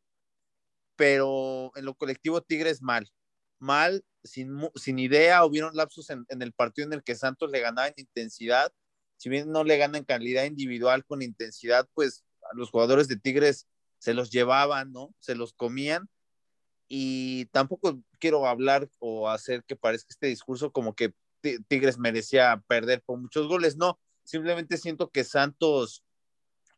pero 0.95 1.73
en 1.75 1.85
lo 1.85 1.95
colectivo 1.95 2.43
Tigres 2.43 2.81
mal, 2.81 3.11
mal, 3.59 4.05
sin, 4.23 4.57
sin 4.77 5.01
idea, 5.01 5.45
hubieron 5.45 5.75
lapsos 5.75 6.11
en, 6.11 6.25
en, 6.29 6.43
el 6.43 6.53
partido 6.53 6.87
en 6.87 6.93
el 6.93 7.03
que 7.03 7.17
Santos 7.17 7.51
le 7.51 7.59
ganaba 7.59 7.89
en 7.89 7.95
intensidad, 7.97 8.73
si 9.17 9.29
bien 9.29 9.51
no 9.51 9.65
le 9.65 9.79
gana 9.79 9.99
en 9.99 10.05
calidad 10.05 10.45
individual 10.45 11.05
con 11.05 11.23
intensidad, 11.23 11.89
pues 11.93 12.25
a 12.53 12.55
los 12.55 12.71
jugadores 12.71 13.09
de 13.09 13.17
Tigres 13.17 13.67
se 13.99 14.15
los 14.15 14.31
llevaban, 14.31 14.93
¿no? 14.93 15.13
Se 15.19 15.35
los 15.35 15.53
comían. 15.55 16.09
Y 16.87 17.47
tampoco 17.47 18.01
quiero 18.21 18.47
hablar 18.47 18.89
o 19.01 19.29
hacer 19.29 19.65
que 19.65 19.75
parezca 19.75 20.11
este 20.11 20.29
discurso 20.29 20.71
como 20.71 20.95
que 20.95 21.15
Tigres 21.67 21.99
merecía 21.99 22.63
perder 22.69 23.03
por 23.03 23.19
muchos 23.19 23.49
goles, 23.49 23.77
no, 23.77 23.99
simplemente 24.23 24.77
siento 24.77 25.11
que 25.11 25.25
Santos 25.25 26.05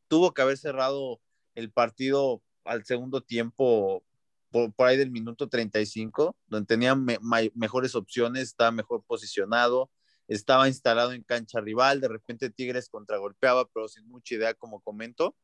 tuvo 0.09 0.33
que 0.33 0.41
haber 0.41 0.57
cerrado 0.57 1.21
el 1.55 1.71
partido 1.71 2.43
al 2.65 2.85
segundo 2.85 3.23
tiempo 3.23 4.05
por, 4.51 4.73
por 4.73 4.87
ahí 4.87 4.97
del 4.97 5.11
minuto 5.11 5.49
35, 5.49 6.37
donde 6.47 6.67
tenía 6.67 6.95
me, 6.95 7.19
me, 7.21 7.51
mejores 7.55 7.95
opciones, 7.95 8.45
estaba 8.45 8.71
mejor 8.71 9.05
posicionado, 9.05 9.91
estaba 10.29 10.69
instalado 10.69 11.13
en 11.13 11.23
cancha 11.23 11.61
rival, 11.61 12.01
de 12.01 12.09
repente 12.09 12.51
Tigres 12.51 12.89
contragolpeaba, 12.89 13.69
pero 13.69 13.89
sin 13.89 14.07
mucha 14.09 14.35
idea, 14.35 14.55
como 14.55 14.81
comento. 14.81 15.37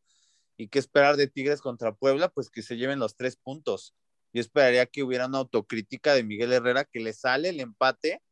¿Y 0.56 0.68
qué 0.68 0.78
esperar 0.78 1.16
de 1.16 1.26
Tigres 1.26 1.60
contra 1.60 1.94
Puebla? 1.94 2.28
Pues 2.28 2.50
que 2.50 2.62
se 2.62 2.76
lleven 2.76 2.98
los 2.98 3.16
tres 3.16 3.36
puntos. 3.36 3.94
Yo 4.32 4.40
esperaría 4.40 4.86
que 4.86 5.02
hubiera 5.02 5.26
una 5.26 5.38
autocrítica 5.38 6.14
de 6.14 6.22
Miguel 6.22 6.52
Herrera 6.52 6.84
que 6.84 7.00
le 7.00 7.12
sale 7.12 7.48
el 7.48 7.60
empate, 7.60 8.22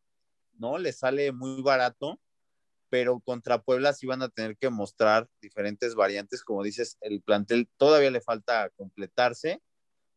¿no? 0.59 0.79
Le 0.79 0.93
sale 0.93 1.33
muy 1.33 1.63
barato, 1.63 2.21
pero 2.91 3.21
contra 3.21 3.63
Puebla 3.63 3.93
sí 3.93 4.07
van 4.07 4.23
a 4.23 4.29
tener 4.29 4.57
que 4.57 4.71
mostrar 4.71 5.29
diferentes 5.41 5.95
variantes. 5.95 6.43
Como 6.43 6.63
dices, 6.63 6.97
el 7.01 7.23
plantel 7.23 7.69
todavía 7.77 8.11
le 8.11 8.21
falta 8.21 8.71
completarse, 8.77 9.63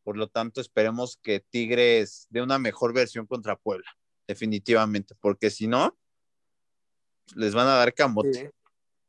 por 0.04 0.18
lo 0.18 0.28
tanto 0.30 0.62
esperemos 0.62 1.18
que 1.22 1.40
Tigres 1.40 2.28
dé 2.30 2.42
una 2.42 2.60
mejor 2.60 2.94
versión 2.94 3.28
contra 3.28 3.56
Puebla, 3.56 3.90
definitivamente, 4.28 5.16
porque 5.20 5.50
si 5.50 5.68
no, 5.68 5.98
les 7.36 7.54
van 7.54 7.68
a 7.68 7.76
dar 7.76 7.94
camote. 7.94 8.34
Sí. 8.34 8.50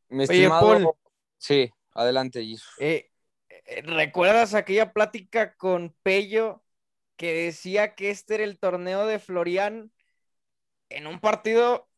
Mi 0.09 0.25
estimado... 0.25 0.67
Oye, 0.67 0.85
Paul, 0.85 0.95
sí, 1.39 1.71
adelante, 1.95 2.45
Jesus. 2.45 2.75
Eh, 2.79 3.11
¿Recuerdas 3.85 4.55
aquella 4.55 4.93
plática 4.93 5.55
con 5.57 5.95
Pello 6.03 6.63
que 7.17 7.33
decía 7.33 7.95
que 7.95 8.11
este 8.11 8.35
era 8.35 8.45
el 8.45 8.59
torneo 8.59 9.07
de 9.07 9.19
Florian 9.19 9.93
en 10.89 11.07
un 11.07 11.21
partido? 11.21 11.89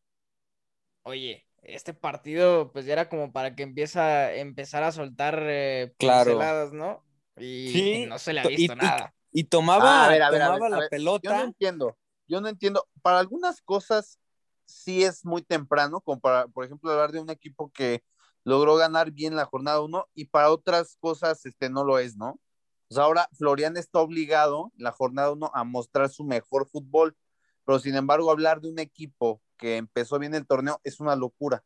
Oye, 1.03 1.44
este 1.65 1.93
partido 1.93 2.71
pues 2.71 2.85
ya 2.85 2.93
era 2.93 3.09
como 3.09 3.31
para 3.31 3.55
que 3.55 3.63
empieza 3.63 4.33
empezar 4.33 4.83
a 4.83 4.91
soltar 4.91 5.39
eh, 5.47 5.93
claro. 5.97 6.71
¿no? 6.71 7.03
Y, 7.37 7.69
sí. 7.71 7.91
y, 8.03 8.05
no 8.05 8.19
se 8.19 8.33
le 8.33 8.41
ha 8.41 8.47
visto 8.47 8.73
y, 8.73 8.75
nada. 8.75 9.13
Y, 9.31 9.41
y 9.41 9.43
tomaba, 9.45 10.03
ah, 10.03 10.05
a 10.05 10.09
ver, 10.09 10.21
a 10.21 10.29
ver, 10.31 10.41
tomaba 10.41 10.55
a 10.55 10.59
ver, 10.59 10.69
la 10.71 10.77
a 10.77 10.79
ver. 10.81 10.89
pelota. 10.89 11.29
Yo 11.29 11.37
no 11.37 11.43
entiendo, 11.43 11.97
yo 12.27 12.41
no 12.41 12.47
entiendo. 12.47 12.87
Para 13.01 13.19
algunas 13.19 13.61
cosas 13.61 14.19
sí 14.65 15.03
es 15.03 15.25
muy 15.25 15.41
temprano, 15.41 16.01
como 16.01 16.19
para, 16.19 16.47
por 16.47 16.65
ejemplo, 16.65 16.91
hablar 16.91 17.11
de 17.11 17.19
un 17.19 17.29
equipo 17.29 17.71
que 17.71 18.03
logró 18.43 18.75
ganar 18.75 19.11
bien 19.11 19.35
la 19.35 19.45
jornada 19.45 19.81
1 19.81 20.07
y 20.13 20.25
para 20.25 20.51
otras 20.51 20.97
cosas 20.99 21.45
este, 21.45 21.69
no 21.69 21.83
lo 21.83 21.99
es, 21.99 22.15
¿no? 22.15 22.39
Pues 22.87 22.99
ahora 22.99 23.27
Florian 23.33 23.77
está 23.77 23.99
obligado 23.99 24.71
en 24.77 24.83
la 24.83 24.91
jornada 24.91 25.31
1 25.31 25.51
a 25.53 25.63
mostrar 25.63 26.09
su 26.09 26.23
mejor 26.23 26.67
fútbol, 26.67 27.17
pero 27.65 27.79
sin 27.79 27.95
embargo 27.95 28.31
hablar 28.31 28.61
de 28.61 28.69
un 28.69 28.79
equipo 28.79 29.41
que 29.57 29.77
empezó 29.77 30.19
bien 30.19 30.35
el 30.35 30.45
torneo 30.45 30.79
es 30.83 30.99
una 30.99 31.15
locura. 31.15 31.63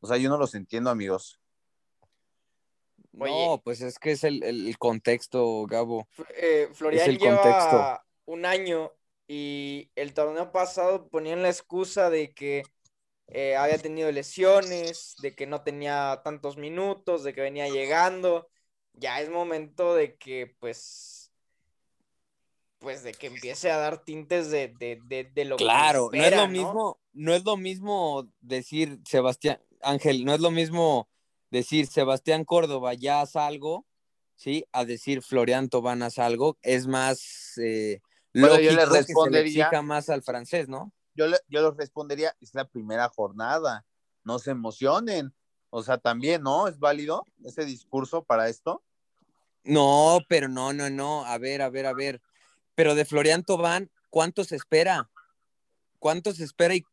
O 0.00 0.06
sea, 0.06 0.16
yo 0.16 0.28
no 0.28 0.38
los 0.38 0.54
entiendo, 0.54 0.90
amigos. 0.90 1.40
Oye, 3.18 3.46
no, 3.46 3.60
pues 3.62 3.80
es 3.80 3.98
que 3.98 4.12
es 4.12 4.24
el, 4.24 4.42
el 4.42 4.76
contexto, 4.78 5.66
Gabo. 5.66 6.08
Eh, 6.36 6.68
Florian 6.72 7.02
es 7.02 7.08
el 7.08 7.18
lleva 7.18 7.40
contexto. 7.40 8.04
un 8.26 8.44
año 8.44 8.92
y 9.26 9.90
el 9.94 10.14
torneo 10.14 10.52
pasado 10.52 11.08
ponían 11.08 11.42
la 11.42 11.48
excusa 11.48 12.10
de 12.10 12.34
que 12.34 12.64
eh, 13.28 13.56
había 13.56 13.78
tenido 13.78 14.10
lesiones, 14.12 15.14
de 15.22 15.34
que 15.34 15.46
no 15.46 15.62
tenía 15.62 16.20
tantos 16.24 16.56
minutos, 16.56 17.24
de 17.24 17.32
que 17.32 17.40
venía 17.40 17.68
llegando. 17.68 18.50
Ya 18.92 19.20
es 19.20 19.30
momento 19.30 19.94
de 19.94 20.16
que, 20.16 20.54
pues, 20.60 21.23
pues 22.84 23.02
de 23.02 23.12
que 23.12 23.26
empiece 23.26 23.70
a 23.72 23.78
dar 23.78 24.04
tintes 24.04 24.50
de, 24.50 24.68
de, 24.78 25.00
de, 25.06 25.24
de 25.24 25.44
lo 25.44 25.56
Claro, 25.56 26.10
que 26.10 26.18
no 26.18 26.24
espera, 26.24 26.42
es 26.42 26.42
lo 26.46 26.52
mismo, 26.52 27.00
no 27.14 27.34
es 27.34 27.44
lo 27.44 27.56
mismo 27.56 28.28
decir 28.40 29.00
Sebastián, 29.04 29.60
Ángel, 29.82 30.24
no 30.24 30.34
es 30.34 30.40
lo 30.40 30.52
mismo 30.52 31.08
decir 31.50 31.86
Sebastián 31.88 32.44
Córdoba 32.44 32.94
ya 32.94 33.22
haz 33.22 33.34
algo, 33.36 33.86
¿sí? 34.36 34.64
A 34.72 34.84
decir 34.84 35.22
Florian 35.22 35.68
Tobán 35.68 36.02
haz 36.02 36.18
algo, 36.18 36.58
es 36.62 36.86
más 36.86 37.58
eh, 37.58 38.00
Bueno, 38.34 38.60
yo 38.60 38.70
lógico 38.72 38.72
le 38.72 38.76
que 38.76 38.84
se 38.84 38.90
le 38.90 38.98
respondería- 39.00 39.64
exija 39.66 39.82
más 39.82 40.08
al 40.10 40.22
francés, 40.22 40.68
¿no? 40.68 40.92
Yo, 41.14 41.26
le- 41.26 41.40
yo 41.48 41.68
les 41.68 41.76
respondería, 41.76 42.36
es 42.40 42.54
la 42.54 42.66
primera 42.68 43.08
jornada, 43.08 43.84
no 44.24 44.38
se 44.38 44.50
emocionen. 44.50 45.32
O 45.70 45.82
sea, 45.82 45.98
también, 45.98 46.42
¿no? 46.42 46.68
¿Es 46.68 46.78
válido 46.78 47.24
ese 47.44 47.64
discurso 47.64 48.22
para 48.22 48.48
esto? 48.48 48.82
No, 49.64 50.20
pero 50.28 50.48
no, 50.48 50.72
no, 50.72 50.90
no. 50.90 51.24
A 51.24 51.38
ver, 51.38 51.62
a 51.62 51.68
ver, 51.70 51.86
a 51.86 51.92
ver. 51.92 52.20
Pero 52.74 52.94
de 52.94 53.04
Florian 53.04 53.44
Tobán, 53.44 53.90
¿cuánto 54.10 54.44
se 54.44 54.56
espera? 54.56 55.10
¿Cuánto 55.98 56.32
se 56.32 56.44
espera 56.44 56.74
y- 56.74 56.84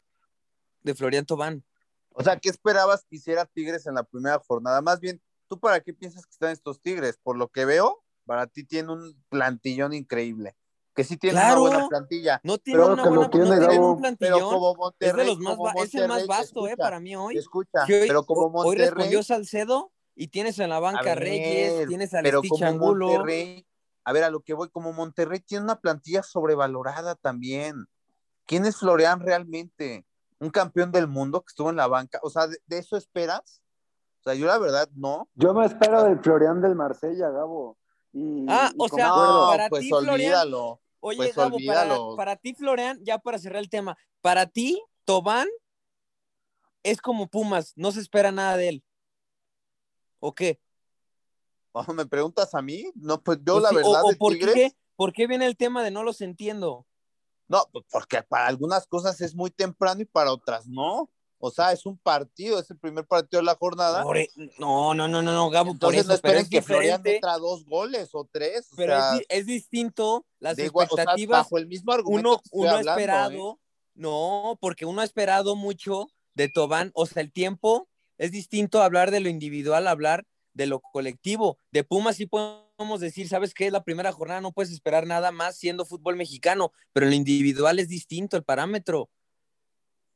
de 0.83 0.95
Florian 0.95 1.25
Tobán? 1.25 1.63
O 2.13 2.23
sea, 2.23 2.37
¿qué 2.37 2.49
esperabas 2.49 3.05
que 3.09 3.15
hiciera 3.15 3.45
Tigres 3.45 3.85
en 3.87 3.95
la 3.95 4.03
primera 4.03 4.39
jornada? 4.39 4.81
Más 4.81 4.99
bien, 4.99 5.21
¿tú 5.47 5.59
para 5.59 5.79
qué 5.81 5.93
piensas 5.93 6.25
que 6.25 6.31
están 6.31 6.51
estos 6.51 6.81
Tigres? 6.81 7.17
Por 7.21 7.37
lo 7.37 7.47
que 7.47 7.65
veo, 7.65 8.03
para 8.25 8.47
ti 8.47 8.63
tiene 8.63 8.91
un 8.91 9.21
plantillón 9.29 9.93
increíble. 9.93 10.55
Que 10.93 11.05
sí 11.05 11.15
tiene 11.15 11.35
Claro. 11.39 11.61
una 11.61 11.69
buena 11.71 11.87
plantilla. 11.87 12.41
No 12.43 12.57
tiene 12.57 12.83
una 12.83 13.03
buena 13.03 13.15
no 13.23 13.29
tiene 13.29 13.45
un 13.45 13.59
Pero 13.59 13.97
plantillón. 13.97 14.41
como 14.49 14.93
Es 14.99 15.15
de 15.15 15.25
los 15.25 15.39
más 15.39 15.55
como 15.55 15.83
es 15.83 15.95
el 15.95 16.07
más 16.09 16.27
vasto, 16.27 16.67
eh, 16.67 16.75
para 16.75 16.99
mí 16.99 17.15
hoy. 17.15 17.37
Escucha, 17.37 17.83
hoy- 17.85 18.07
pero 18.07 18.25
como 18.25 18.47
hoy 18.47 18.51
Monterrey, 18.51 18.89
respondió 18.89 19.23
Salcedo 19.23 19.93
y 20.15 20.27
tienes 20.27 20.59
en 20.59 20.69
la 20.69 20.79
banca 20.81 21.13
A 21.13 21.15
Reyes, 21.15 21.87
tienes 21.87 22.13
a 22.13 22.21
pero 22.21 22.41
como 22.43 22.65
Angulo. 22.65 23.07
Monterrey, 23.07 23.65
a 24.03 24.13
ver, 24.13 24.23
a 24.23 24.29
lo 24.29 24.41
que 24.41 24.53
voy, 24.53 24.69
como 24.69 24.93
Monterrey 24.93 25.39
tiene 25.39 25.63
una 25.63 25.79
plantilla 25.79 26.23
sobrevalorada 26.23 27.15
también. 27.15 27.85
¿Quién 28.45 28.65
es 28.65 28.77
Florian 28.77 29.19
realmente? 29.19 30.05
Un 30.39 30.49
campeón 30.49 30.91
del 30.91 31.07
mundo 31.07 31.41
que 31.41 31.49
estuvo 31.49 31.69
en 31.69 31.75
la 31.75 31.87
banca. 31.87 32.19
O 32.23 32.29
sea, 32.29 32.47
¿de, 32.47 32.57
de 32.65 32.79
eso 32.79 32.97
esperas? 32.97 33.61
O 34.21 34.23
sea, 34.23 34.33
yo 34.33 34.47
la 34.47 34.57
verdad 34.57 34.89
no. 34.95 35.29
Yo 35.35 35.53
me 35.53 35.65
espero 35.65 36.03
del 36.03 36.19
Florian 36.19 36.61
del 36.61 36.75
Marsella, 36.75 37.29
Gabo. 37.29 37.77
Y, 38.13 38.45
Ah, 38.49 38.71
y 38.73 38.75
o 38.77 38.89
sea. 38.89 39.07
No, 39.07 39.47
para 39.51 39.69
pues 39.69 39.81
ti, 39.81 39.89
Florian, 39.89 40.13
olvídalo. 40.13 40.81
Oye, 40.99 41.17
Pues 41.17 41.35
Gabo, 41.35 41.57
para, 41.65 41.97
para 42.15 42.35
ti, 42.35 42.53
Florian, 42.53 42.99
ya 43.03 43.17
para 43.17 43.39
cerrar 43.39 43.61
el 43.61 43.69
tema, 43.69 43.97
para 44.21 44.45
ti, 44.45 44.81
Tobán 45.05 45.47
es 46.83 47.01
como 47.01 47.27
Pumas, 47.27 47.73
no 47.75 47.91
se 47.91 47.99
espera 47.99 48.31
nada 48.31 48.57
de 48.57 48.69
él. 48.69 48.83
¿O 50.19 50.33
qué? 50.33 50.59
Oh, 51.73 51.83
¿Me 51.93 52.05
preguntas 52.05 52.53
a 52.53 52.61
mí? 52.61 52.91
No, 52.95 53.21
pues 53.21 53.39
yo 53.45 53.53
Pues 53.53 53.63
la 53.63 53.69
sí, 53.69 53.75
verdad 53.75 54.03
o, 54.03 54.07
o 54.07 54.09
de 54.11 54.15
por 54.17 54.33
Tigres, 54.33 54.53
qué, 54.55 54.71
por 54.95 55.13
qué 55.13 55.27
viene 55.27 55.45
el 55.45 55.57
tema 55.57 55.83
de 55.83 55.91
no 55.91 56.03
los 56.03 56.21
entiendo? 56.21 56.85
no, 57.47 57.65
porque 57.91 58.23
para 58.23 58.47
algunas 58.47 58.87
cosas 58.87 59.19
es 59.19 59.35
muy 59.35 59.51
temprano 59.51 60.01
y 60.01 60.05
para 60.05 60.31
otras 60.31 60.67
no. 60.67 61.09
O 61.37 61.51
sea, 61.51 61.71
es 61.73 61.85
un 61.85 61.97
partido, 61.97 62.59
es 62.59 62.69
el 62.71 62.77
primer 62.77 63.05
partido 63.05 63.41
de 63.41 63.45
la 63.45 63.55
jornada. 63.55 64.03
Por 64.03 64.17
e- 64.17 64.29
no, 64.57 64.93
no, 64.93 65.07
no, 65.09 65.21
no, 65.21 65.33
no, 65.33 65.49
Gabo, 65.49 65.71
por 65.71 65.73
Entonces 65.73 65.99
eso, 66.01 66.07
no 66.09 66.13
esperen 66.13 66.41
es 66.43 66.49
que 66.49 66.61
Florian 66.61 67.01
metra 67.01 67.37
dos 67.39 67.65
goles 67.65 68.11
o 68.13 68.29
tres. 68.31 68.71
O 68.71 68.75
pero 68.77 68.93
sea, 68.93 69.11
es, 69.13 69.19
di- 69.19 69.25
es 69.27 69.45
distinto 69.47 70.25
las 70.39 70.55
de 70.55 70.65
igual- 70.65 70.87
o 70.89 70.95
sea, 70.95 71.03
expectativas 71.03 71.39
bajo 71.45 71.57
el 71.57 71.67
mismo 71.67 71.91
argumento 71.91 72.29
uno, 72.29 72.41
uno 72.51 72.69
ha 72.69 72.77
hablando, 72.79 72.91
esperado, 73.01 73.53
¿eh? 73.53 73.59
no, 73.95 74.57
porque 74.61 74.85
uno 74.85 75.01
ha 75.01 75.03
esperado 75.03 75.55
mucho 75.57 76.07
de 76.35 76.47
Tobán, 76.47 76.91
o 76.93 77.05
sea, 77.05 77.21
el 77.21 77.33
tiempo 77.33 77.89
es 78.17 78.31
distinto 78.31 78.81
hablar 78.81 79.11
de 79.11 79.19
lo 79.19 79.27
individual, 79.27 79.87
hablar 79.87 80.25
de 80.53 80.65
lo 80.65 80.79
colectivo. 80.79 81.57
De 81.71 81.83
Pumas 81.83 82.15
sí 82.17 82.25
podemos 82.25 82.99
decir, 82.99 83.27
¿sabes 83.27 83.53
qué? 83.53 83.71
La 83.71 83.83
primera 83.83 84.11
jornada 84.11 84.41
no 84.41 84.51
puedes 84.51 84.71
esperar 84.71 85.05
nada 85.07 85.31
más 85.31 85.57
siendo 85.57 85.85
fútbol 85.85 86.15
mexicano, 86.15 86.71
pero 86.93 87.05
lo 87.07 87.13
individual 87.13 87.79
es 87.79 87.87
distinto, 87.87 88.37
el 88.37 88.43
parámetro. 88.43 89.09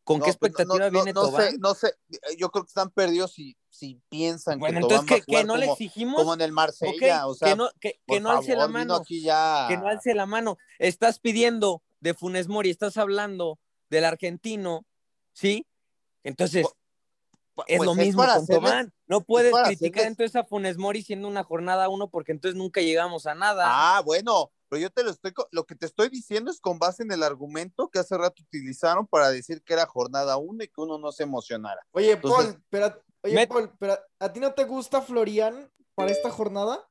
¿Con 0.03 0.19
No, 0.19 0.25
qué 0.25 0.33
pues, 0.33 0.51
no- 0.51 0.57
expectativa 0.59 0.85
no- 0.85 0.91
viene 0.91 1.13
no 1.13 1.21
Tobán? 1.21 1.51
sé, 1.51 1.57
no 1.57 1.73
sé, 1.73 1.93
yo 2.37 2.51
creo 2.51 2.63
que 2.63 2.67
están 2.69 2.91
perdidos 2.91 3.33
si, 3.33 3.57
si 3.69 3.99
piensan 4.09 4.59
bueno, 4.59 4.75
que 4.75 4.83
entonces 4.83 5.07
Tobán 5.07 5.11
va 5.11 5.15
a 5.15 5.19
que, 5.19 5.25
que 5.25 5.31
jugar 5.31 5.45
no 5.47 5.55
le 5.57 5.61
como, 5.65 5.73
exigimos, 5.73 6.15
como 6.21 6.33
en 6.35 6.41
el 6.41 6.51
Marsella, 6.51 7.25
ok, 7.25 7.31
o 7.31 7.33
sea, 7.33 7.49
que 7.49 7.55
no, 7.55 7.69
que, 7.79 7.99
que 8.05 8.17
alce 8.17 8.55
la 8.55 8.67
mano. 8.67 9.03
ya. 9.09 9.65
que 9.67 9.77
no 9.77 9.87
alce 9.87 10.13
la 10.13 10.27
mano. 10.27 10.57
Estás 10.77 11.19
pidiendo 11.19 11.81
de 12.01 12.13
Funes 12.13 12.47
Mori, 12.47 12.69
estás 12.69 12.97
hablando 12.97 13.57
del 13.89 14.05
argentino, 14.05 14.85
¿sí? 15.33 15.65
Entonces, 16.23 16.67
Pues 17.55 17.67
es 17.69 17.81
lo 17.83 17.95
mismo 17.95 18.21
para 18.21 18.39
con. 18.45 18.93
No 19.07 19.21
puedes 19.21 19.53
criticar 19.53 20.01
hacerles- 20.03 20.07
entonces 20.07 20.35
a 20.35 20.43
Funes 20.43 20.77
Mori 20.77 21.01
siendo 21.01 21.27
una 21.27 21.43
jornada 21.43 21.87
uno 21.89 22.09
porque 22.09 22.33
entonces 22.33 22.57
nunca 22.57 22.81
llegamos 22.81 23.25
a 23.27 23.33
nada. 23.35 23.63
Ah, 23.67 24.01
bueno, 24.03 24.51
pero 24.67 24.81
yo 24.81 24.89
te 24.89 25.03
lo 25.03 25.11
estoy, 25.11 25.31
lo 25.51 25.65
que 25.65 25.75
te 25.75 25.85
estoy 25.85 26.09
diciendo 26.09 26.51
es 26.51 26.59
con 26.59 26.79
base 26.79 27.03
en 27.03 27.11
el 27.11 27.23
argumento 27.23 27.89
que 27.89 27.99
hace 27.99 28.17
rato 28.17 28.43
utilizaron 28.43 29.07
para 29.07 29.29
decir 29.29 29.61
que 29.63 29.73
era 29.73 29.85
jornada 29.85 30.37
uno 30.37 30.63
y 30.63 30.67
que 30.67 30.81
uno 30.81 30.97
no 30.97 31.11
se 31.13 31.23
emocionara. 31.23 31.81
Oye, 31.91 32.11
Entonces- 32.11 32.53
Paul, 32.53 32.63
pero, 32.69 33.01
oye, 33.23 33.35
Met- 33.35 33.47
Paul, 33.47 33.71
pero 33.79 33.97
¿a 34.19 34.33
ti 34.33 34.39
no 34.41 34.53
te 34.53 34.65
gusta 34.65 35.01
Florian 35.01 35.71
para 35.95 36.11
esta 36.11 36.29
jornada? 36.29 36.85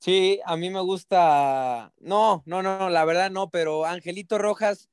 Sí, 0.00 0.40
a 0.44 0.56
mí 0.56 0.70
me 0.70 0.80
gusta. 0.80 1.92
No, 1.98 2.42
no, 2.46 2.62
no, 2.62 2.78
no, 2.78 2.88
la 2.90 3.04
verdad 3.04 3.30
no, 3.30 3.50
pero 3.50 3.84
Angelito 3.84 4.38
Rojas, 4.38 4.88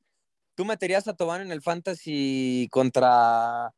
tú 0.55 0.65
meterías 0.65 1.07
a 1.07 1.13
Tobán 1.13 1.41
en 1.41 1.51
el 1.51 1.61
Fantasy 1.61 2.67
contra 2.71 3.71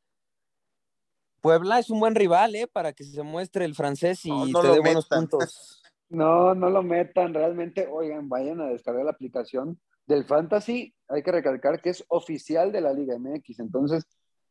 Puebla, 1.47 1.79
es 1.79 1.89
un 1.89 2.01
buen 2.01 2.13
rival, 2.13 2.55
¿eh? 2.55 2.67
Para 2.67 2.91
que 2.91 3.05
se 3.05 3.23
muestre 3.23 3.63
el 3.63 3.73
francés 3.73 4.25
y 4.25 4.29
No, 4.29 4.47
no 4.47 4.61
te 4.61 4.67
lo 4.67 4.73
dé 4.73 4.79
buenos 4.81 5.05
metan. 5.05 5.27
puntos. 5.27 5.81
No, 6.09 6.55
no 6.55 6.69
lo 6.69 6.83
metan, 6.83 7.33
realmente, 7.33 7.85
oigan, 7.85 8.29
vayan 8.29 8.61
a 8.61 8.67
descargar 8.67 9.03
la 9.03 9.11
aplicación 9.11 9.77
del 10.05 10.23
Fantasy, 10.23 10.93
hay 11.09 11.21
que 11.21 11.33
recalcar 11.33 11.81
que 11.81 11.89
es 11.89 12.01
oficial 12.07 12.71
de 12.71 12.79
la 12.79 12.93
Liga 12.93 13.17
MX, 13.19 13.59
entonces 13.59 14.05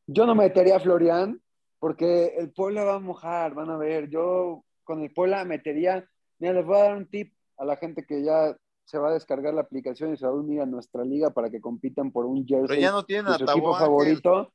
yo 0.06 0.26
no 0.26 0.34
metería 0.34 0.76
a 0.76 0.80
Florian 0.80 1.40
porque 1.78 2.34
el 2.36 2.52
Puebla 2.52 2.84
va 2.84 2.96
a 2.96 3.00
mojar, 3.00 3.54
van 3.54 3.70
a 3.70 3.78
ver, 3.78 4.10
yo 4.10 4.64
con 4.84 5.00
el 5.00 5.14
Puebla 5.14 5.46
metería, 5.46 6.06
mira, 6.38 6.52
les 6.52 6.66
voy 6.66 6.76
a 6.76 6.82
dar 6.84 6.96
un 6.98 7.08
tip 7.08 7.32
a 7.56 7.64
la 7.64 7.76
gente 7.76 8.04
que 8.04 8.22
ya 8.22 8.54
se 8.84 8.98
va 8.98 9.08
a 9.08 9.14
descargar 9.14 9.54
la 9.54 9.62
aplicación 9.62 10.12
y 10.12 10.18
se 10.18 10.26
va 10.26 10.32
a 10.32 10.36
unir 10.36 10.60
a 10.60 10.66
nuestra 10.66 11.04
liga 11.04 11.30
para 11.30 11.48
que 11.48 11.62
compitan 11.62 12.12
por 12.12 12.26
un 12.26 12.46
jersey 12.46 12.68
Pero 12.68 12.80
ya 12.80 12.92
no 12.92 13.02
tienen 13.04 13.32
a 13.32 13.38
su 13.38 13.44
equipo 13.44 13.74
favorito. 13.74 14.52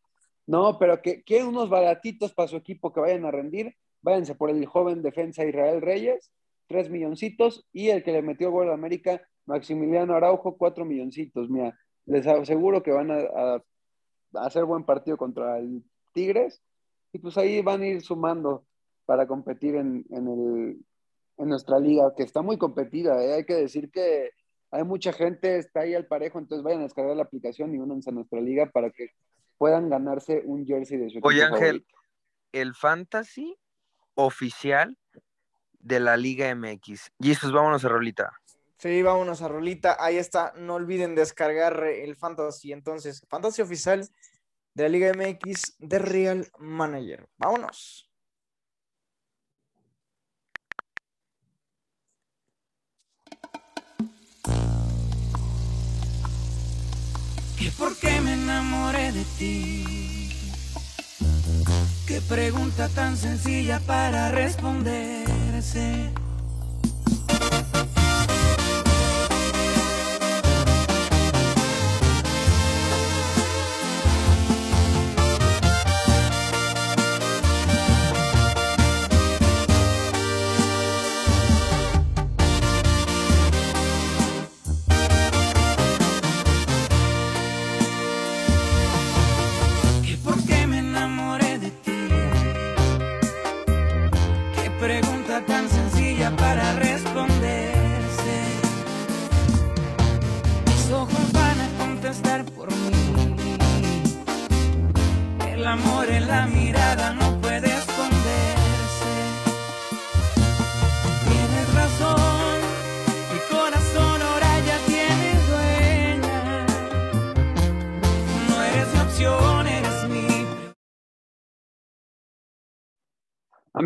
No, 0.51 0.77
pero 0.77 1.01
que 1.01 1.23
quieren 1.23 1.47
unos 1.47 1.69
baratitos 1.69 2.33
para 2.33 2.49
su 2.49 2.57
equipo 2.57 2.91
que 2.91 2.99
vayan 2.99 3.23
a 3.23 3.31
rendir, 3.31 3.73
váyanse 4.01 4.35
por 4.35 4.49
el 4.49 4.65
joven 4.65 5.01
defensa 5.01 5.45
Israel 5.45 5.81
Reyes, 5.81 6.29
tres 6.67 6.89
milloncitos, 6.89 7.65
y 7.71 7.87
el 7.87 8.03
que 8.03 8.11
le 8.11 8.21
metió 8.21 8.51
gol 8.51 8.69
a 8.69 8.73
América, 8.73 9.21
Maximiliano 9.45 10.13
Araujo, 10.13 10.57
cuatro 10.57 10.83
milloncitos. 10.83 11.49
Mira, 11.49 11.79
les 12.05 12.27
aseguro 12.27 12.83
que 12.83 12.91
van 12.91 13.11
a, 13.11 13.63
hacer 14.41 14.65
buen 14.65 14.83
partido 14.83 15.15
contra 15.15 15.57
el 15.57 15.85
Tigres, 16.11 16.61
y 17.13 17.19
pues 17.19 17.37
ahí 17.37 17.61
van 17.61 17.83
a 17.83 17.87
ir 17.87 18.01
sumando 18.01 18.65
para 19.05 19.27
competir 19.27 19.75
en, 19.75 20.05
en 20.09 20.27
el, 20.27 20.85
en 21.37 21.47
nuestra 21.47 21.79
liga, 21.79 22.13
que 22.13 22.23
está 22.23 22.41
muy 22.41 22.57
competida. 22.57 23.23
¿eh? 23.23 23.35
Hay 23.35 23.45
que 23.45 23.55
decir 23.55 23.89
que 23.89 24.31
hay 24.69 24.83
mucha 24.83 25.13
gente, 25.13 25.59
está 25.59 25.81
ahí 25.81 25.93
al 25.93 26.07
parejo, 26.07 26.39
entonces 26.39 26.61
vayan 26.61 26.81
a 26.81 26.83
descargar 26.83 27.15
la 27.15 27.23
aplicación 27.23 27.73
y 27.73 27.77
únanse 27.77 28.09
a 28.09 28.13
nuestra 28.13 28.41
liga 28.41 28.65
para 28.65 28.89
que 28.89 29.11
puedan 29.61 29.91
ganarse 29.91 30.41
un 30.43 30.65
jersey 30.65 30.97
de 30.97 31.03
su 31.03 31.11
equipo 31.19 31.27
Oye, 31.27 31.43
Ángel, 31.43 31.59
favorito. 31.59 31.95
el 32.51 32.73
fantasy 32.73 33.55
oficial 34.15 34.97
de 35.77 35.99
la 35.99 36.17
Liga 36.17 36.55
MX. 36.55 37.11
Jesus, 37.19 37.51
vámonos 37.51 37.85
a 37.85 37.89
Rolita. 37.89 38.31
Sí, 38.79 39.03
vámonos 39.03 39.43
a 39.43 39.47
Rolita. 39.47 40.03
Ahí 40.03 40.17
está. 40.17 40.51
No 40.57 40.73
olviden 40.73 41.13
descargar 41.13 41.83
el 41.83 42.15
Fantasy. 42.15 42.71
Entonces, 42.73 43.23
Fantasy 43.29 43.61
oficial 43.61 44.09
de 44.73 44.83
la 44.83 44.89
Liga 44.89 45.11
MX 45.13 45.75
de 45.77 45.99
Real 45.99 46.47
Manager. 46.57 47.29
Vámonos. 47.37 48.10
¿Y 57.61 57.69
por 57.77 57.95
qué 57.95 58.19
me 58.21 58.33
enamoré 58.33 59.11
de 59.11 59.23
ti? 59.37 60.29
Qué 62.07 62.19
pregunta 62.21 62.89
tan 62.89 63.15
sencilla 63.15 63.79
para 63.81 64.29
responderse. 64.29 66.11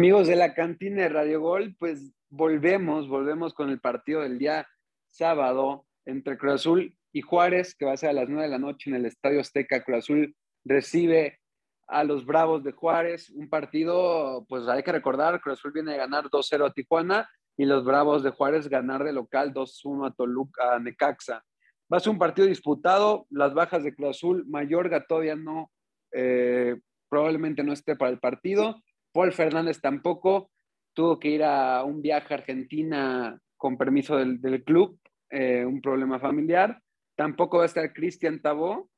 Amigos 0.06 0.28
de 0.28 0.36
la 0.36 0.54
cantina 0.54 1.02
de 1.02 1.10
Radio 1.10 1.42
Gol, 1.42 1.76
pues 1.80 2.14
volvemos, 2.30 3.10
volvemos 3.10 3.56
con 3.56 3.72
el 3.72 3.80
partido 3.80 4.22
del 4.22 4.38
día 4.38 4.68
sábado 5.10 5.88
entre 6.06 6.38
Cruz 6.38 6.54
Azul 6.54 6.96
y 7.12 7.22
Juárez, 7.22 7.74
que 7.74 7.86
va 7.86 7.94
a 7.94 7.98
ser 7.98 8.12
a 8.12 8.14
las 8.14 8.30
9 8.30 8.44
de 8.44 8.50
la 8.52 8.60
noche 8.60 8.92
en 8.92 8.98
el 8.98 9.08
Estadio 9.08 9.40
Azteca. 9.40 9.84
Cruz 9.84 9.98
Azul 9.98 10.36
recibe 10.64 11.40
a 11.88 12.04
los 12.04 12.24
Bravos 12.24 12.64
de 12.64 12.72
Juárez, 12.74 13.32
un 13.32 13.50
partido, 13.50 14.46
pues 14.48 14.68
hay 14.68 14.84
que 14.84 14.92
recordar, 14.92 15.42
Cruz 15.42 15.58
Azul 15.58 15.72
viene 15.72 15.96
a 15.96 15.98
ganar 15.98 16.26
2-0 16.26 16.68
a 16.68 16.72
Tijuana 16.72 17.28
y 17.58 17.66
los 17.66 17.84
Bravos 17.84 18.22
de 18.22 18.30
Juárez 18.30 18.70
ganar 18.70 19.04
de 19.04 19.12
local 19.12 19.56
2-1 19.56 20.06
a 20.08 20.14
Toluca, 20.14 20.76
a 20.76 20.80
Necaxa. 20.80 21.44
Va 21.92 21.98
a 21.98 22.00
ser 22.00 22.12
un 22.12 22.20
partido 22.20 22.48
disputado, 22.48 23.26
las 23.32 23.56
bajas 23.56 23.84
de 23.84 23.96
Cruz 23.96 24.18
Azul, 24.18 24.46
Mayorga 24.48 25.08
todavía 25.08 25.36
no, 25.36 25.72
eh, 26.12 26.80
probablemente 27.10 27.64
no 27.64 27.74
esté 27.74 27.96
para 27.96 28.12
el 28.12 28.20
partido, 28.20 28.84
Paul 29.16 29.32
Fernández 29.32 29.80
tampoco, 29.80 30.52
tuvo 30.94 31.18
que 31.20 31.30
ir 31.30 31.44
a 31.46 31.86
un 31.86 32.02
viaje 32.02 32.34
a 32.34 32.38
Argentina 32.38 33.40
con 33.56 33.78
permiso 33.78 34.18
del, 34.18 34.42
del 34.42 34.62
club, 34.66 35.00
eh, 35.30 35.64
un 35.64 35.80
problema 35.80 36.20
familiar, 36.20 36.82
tampoco 37.16 37.60
va 37.60 37.64
a 37.64 37.68
estar 37.68 37.94
Cristian 37.94 38.42
Tabó, 38.42 38.90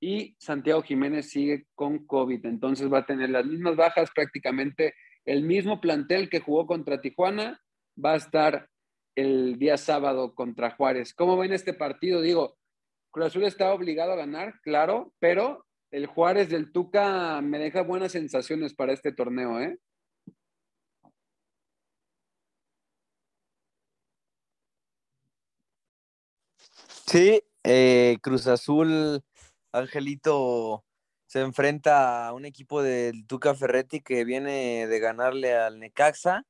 y 0.00 0.34
Santiago 0.40 0.82
Jiménez 0.82 1.30
sigue 1.30 1.66
con 1.76 2.06
COVID. 2.06 2.44
Entonces 2.46 2.92
va 2.92 2.98
a 2.98 3.06
tener 3.06 3.30
las 3.30 3.46
mismas 3.46 3.76
bajas, 3.76 4.10
prácticamente 4.12 4.94
el 5.24 5.44
mismo 5.44 5.80
plantel 5.80 6.28
que 6.28 6.40
jugó 6.40 6.66
contra 6.66 7.00
Tijuana, 7.00 7.60
va 8.02 8.14
a 8.14 8.16
estar 8.16 8.68
el 9.14 9.58
día 9.58 9.76
sábado 9.76 10.34
contra 10.34 10.70
Juárez. 10.72 11.14
¿Cómo 11.14 11.36
ven 11.36 11.52
este 11.52 11.74
partido? 11.74 12.20
Digo, 12.20 12.56
Cruz 13.12 13.26
Azul 13.26 13.44
está 13.44 13.72
obligado 13.72 14.12
a 14.12 14.16
ganar, 14.16 14.54
claro, 14.62 15.12
pero 15.20 15.66
el 15.90 16.06
Juárez 16.06 16.48
del 16.48 16.72
Tuca 16.72 17.40
me 17.40 17.58
deja 17.58 17.82
buenas 17.82 18.12
sensaciones 18.12 18.74
para 18.74 18.92
este 18.92 19.12
torneo, 19.12 19.60
¿eh? 19.60 19.78
Sí, 27.06 27.42
eh, 27.64 28.18
Cruz 28.22 28.46
Azul, 28.46 29.22
Angelito 29.72 30.84
se 31.26 31.40
enfrenta 31.40 32.26
a 32.28 32.32
un 32.34 32.44
equipo 32.44 32.82
del 32.82 33.26
Tuca 33.26 33.54
Ferretti 33.54 34.00
que 34.00 34.24
viene 34.24 34.86
de 34.86 34.98
ganarle 35.00 35.54
al 35.54 35.78
Necaxa 35.78 36.44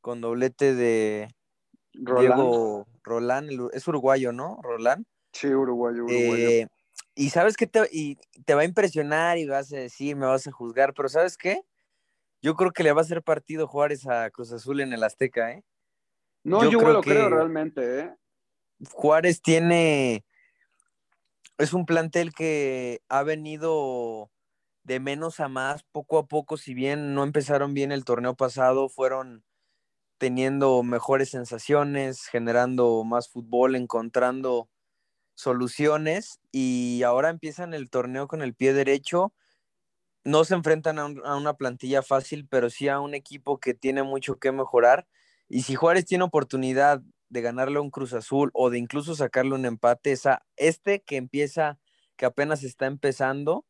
con 0.00 0.20
doblete 0.20 0.74
de 0.74 1.28
Roland. 1.94 2.34
Diego 2.34 2.86
Rolán, 3.02 3.48
el- 3.48 3.68
es 3.72 3.86
uruguayo, 3.88 4.32
¿no? 4.32 4.58
Rolán. 4.62 5.06
Sí, 5.32 5.48
uruguayo, 5.48 6.04
uruguayo. 6.04 6.48
Eh, 6.48 6.66
y 7.14 7.30
sabes 7.30 7.56
que 7.56 7.66
te, 7.66 7.88
y 7.92 8.16
te 8.44 8.54
va 8.54 8.62
a 8.62 8.66
impresionar 8.66 9.38
y 9.38 9.46
vas 9.46 9.72
a 9.72 9.76
decir, 9.76 10.16
me 10.16 10.26
vas 10.26 10.46
a 10.46 10.52
juzgar, 10.52 10.94
pero 10.94 11.08
¿sabes 11.08 11.36
qué? 11.36 11.62
Yo 12.42 12.54
creo 12.54 12.72
que 12.72 12.82
le 12.82 12.92
va 12.92 13.00
a 13.00 13.04
hacer 13.04 13.22
partido 13.22 13.66
Juárez 13.66 14.06
a 14.06 14.30
Cruz 14.30 14.52
Azul 14.52 14.80
en 14.80 14.92
el 14.92 15.02
Azteca, 15.02 15.52
¿eh? 15.52 15.64
no, 16.42 16.64
yo 16.64 16.70
yo, 16.70 16.78
creo 16.78 16.92
lo 16.92 17.00
creo 17.02 17.28
realmente, 17.28 18.00
¿eh? 18.00 18.14
Juárez 18.92 19.42
tiene, 19.42 20.24
es 21.58 21.74
un 21.74 21.84
plantel 21.84 22.32
que 22.32 23.02
ha 23.08 23.22
venido 23.22 24.30
de 24.84 25.00
menos 25.00 25.40
a 25.40 25.48
más 25.48 25.82
poco 25.82 26.18
a 26.18 26.26
poco, 26.26 26.56
si 26.56 26.72
bien 26.72 27.14
no 27.14 27.22
empezaron 27.24 27.74
bien 27.74 27.92
el 27.92 28.04
torneo 28.04 28.34
pasado, 28.34 28.88
fueron 28.88 29.44
teniendo 30.16 30.82
mejores 30.82 31.30
sensaciones, 31.30 32.26
generando 32.26 33.04
más 33.04 33.28
fútbol, 33.28 33.74
encontrando 33.74 34.68
soluciones 35.40 36.40
y 36.52 37.02
ahora 37.04 37.30
empiezan 37.30 37.74
el 37.74 37.90
torneo 37.90 38.28
con 38.28 38.42
el 38.42 38.54
pie 38.54 38.72
derecho. 38.74 39.32
No 40.24 40.44
se 40.44 40.54
enfrentan 40.54 40.98
a, 40.98 41.06
un- 41.06 41.22
a 41.24 41.36
una 41.36 41.54
plantilla 41.54 42.02
fácil, 42.02 42.46
pero 42.48 42.70
sí 42.70 42.88
a 42.88 43.00
un 43.00 43.14
equipo 43.14 43.58
que 43.60 43.74
tiene 43.74 44.02
mucho 44.02 44.36
que 44.38 44.52
mejorar. 44.52 45.06
Y 45.48 45.62
si 45.62 45.74
Juárez 45.74 46.04
tiene 46.06 46.24
oportunidad 46.24 47.02
de 47.30 47.40
ganarle 47.42 47.80
un 47.80 47.90
Cruz 47.90 48.12
Azul 48.12 48.50
o 48.54 48.70
de 48.70 48.78
incluso 48.78 49.14
sacarle 49.14 49.54
un 49.54 49.64
empate, 49.66 50.12
esa, 50.12 50.44
este 50.56 51.02
que 51.02 51.16
empieza, 51.16 51.78
que 52.16 52.26
apenas 52.26 52.64
está 52.64 52.86
empezando, 52.86 53.64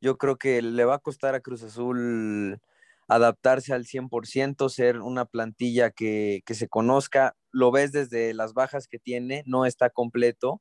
yo 0.00 0.16
creo 0.18 0.36
que 0.36 0.62
le 0.62 0.84
va 0.84 0.96
a 0.96 0.98
costar 1.00 1.34
a 1.34 1.40
Cruz 1.40 1.62
Azul 1.62 2.60
adaptarse 3.08 3.72
al 3.72 3.86
100%, 3.86 4.68
ser 4.68 5.00
una 5.00 5.24
plantilla 5.26 5.90
que, 5.90 6.42
que 6.46 6.54
se 6.54 6.68
conozca. 6.68 7.36
Lo 7.52 7.70
ves 7.70 7.92
desde 7.92 8.34
las 8.34 8.52
bajas 8.54 8.88
que 8.88 8.98
tiene, 8.98 9.42
no 9.46 9.64
está 9.66 9.90
completo 9.90 10.60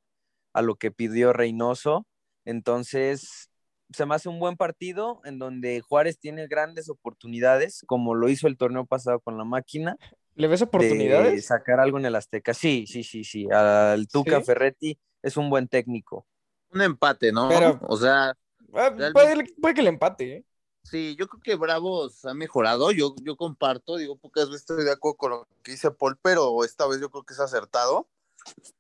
a 0.56 0.62
lo 0.62 0.76
que 0.76 0.90
pidió 0.90 1.34
Reynoso. 1.34 2.08
Entonces, 2.46 3.50
se 3.92 4.06
me 4.06 4.16
hace 4.16 4.30
un 4.30 4.40
buen 4.40 4.56
partido 4.56 5.20
en 5.26 5.38
donde 5.38 5.82
Juárez 5.82 6.18
tiene 6.18 6.48
grandes 6.48 6.90
oportunidades, 6.90 7.84
como 7.86 8.16
lo 8.16 8.30
hizo 8.30 8.48
el 8.48 8.58
torneo 8.58 8.86
pasado 8.86 9.20
con 9.20 9.38
la 9.38 9.44
máquina, 9.44 9.98
¿Le 10.36 10.48
ves 10.48 10.60
de 10.62 10.66
oportunidades? 10.66 11.46
sacar 11.46 11.80
algo 11.80 11.98
en 12.00 12.06
el 12.06 12.16
Azteca. 12.16 12.54
Sí, 12.54 12.86
sí, 12.88 13.04
sí, 13.04 13.24
sí. 13.24 13.48
Al 13.52 14.08
Tuca 14.08 14.40
¿Sí? 14.40 14.46
Ferretti 14.46 15.00
es 15.22 15.38
un 15.38 15.50
buen 15.50 15.68
técnico. 15.68 16.26
Un 16.74 16.82
empate, 16.82 17.32
¿no? 17.32 17.48
Pero- 17.50 17.80
O 17.88 17.98
sea, 17.98 18.34
realmente- 18.72 19.14
puede, 19.14 19.46
puede 19.62 19.74
que 19.74 19.82
le 19.82 19.90
empate, 19.90 20.38
¿eh? 20.38 20.46
sí, 20.84 21.16
yo 21.18 21.28
creo 21.28 21.42
que 21.42 21.56
Bravos 21.56 22.24
ha 22.26 22.34
mejorado. 22.34 22.92
Yo, 22.92 23.14
yo 23.24 23.36
comparto, 23.36 23.98
digo, 23.98 24.18
pocas 24.18 24.46
veces 24.48 24.62
estoy 24.62 24.84
de 24.86 24.92
acuerdo 24.92 25.18
con 25.18 25.32
lo 25.32 25.48
que 25.64 25.72
dice 25.72 25.90
Paul, 25.92 26.18
pero 26.22 26.64
esta 26.64 26.86
vez 26.88 27.00
yo 27.02 27.10
creo 27.10 27.24
que 27.24 27.34
es 27.34 27.40
acertado. 27.40 28.08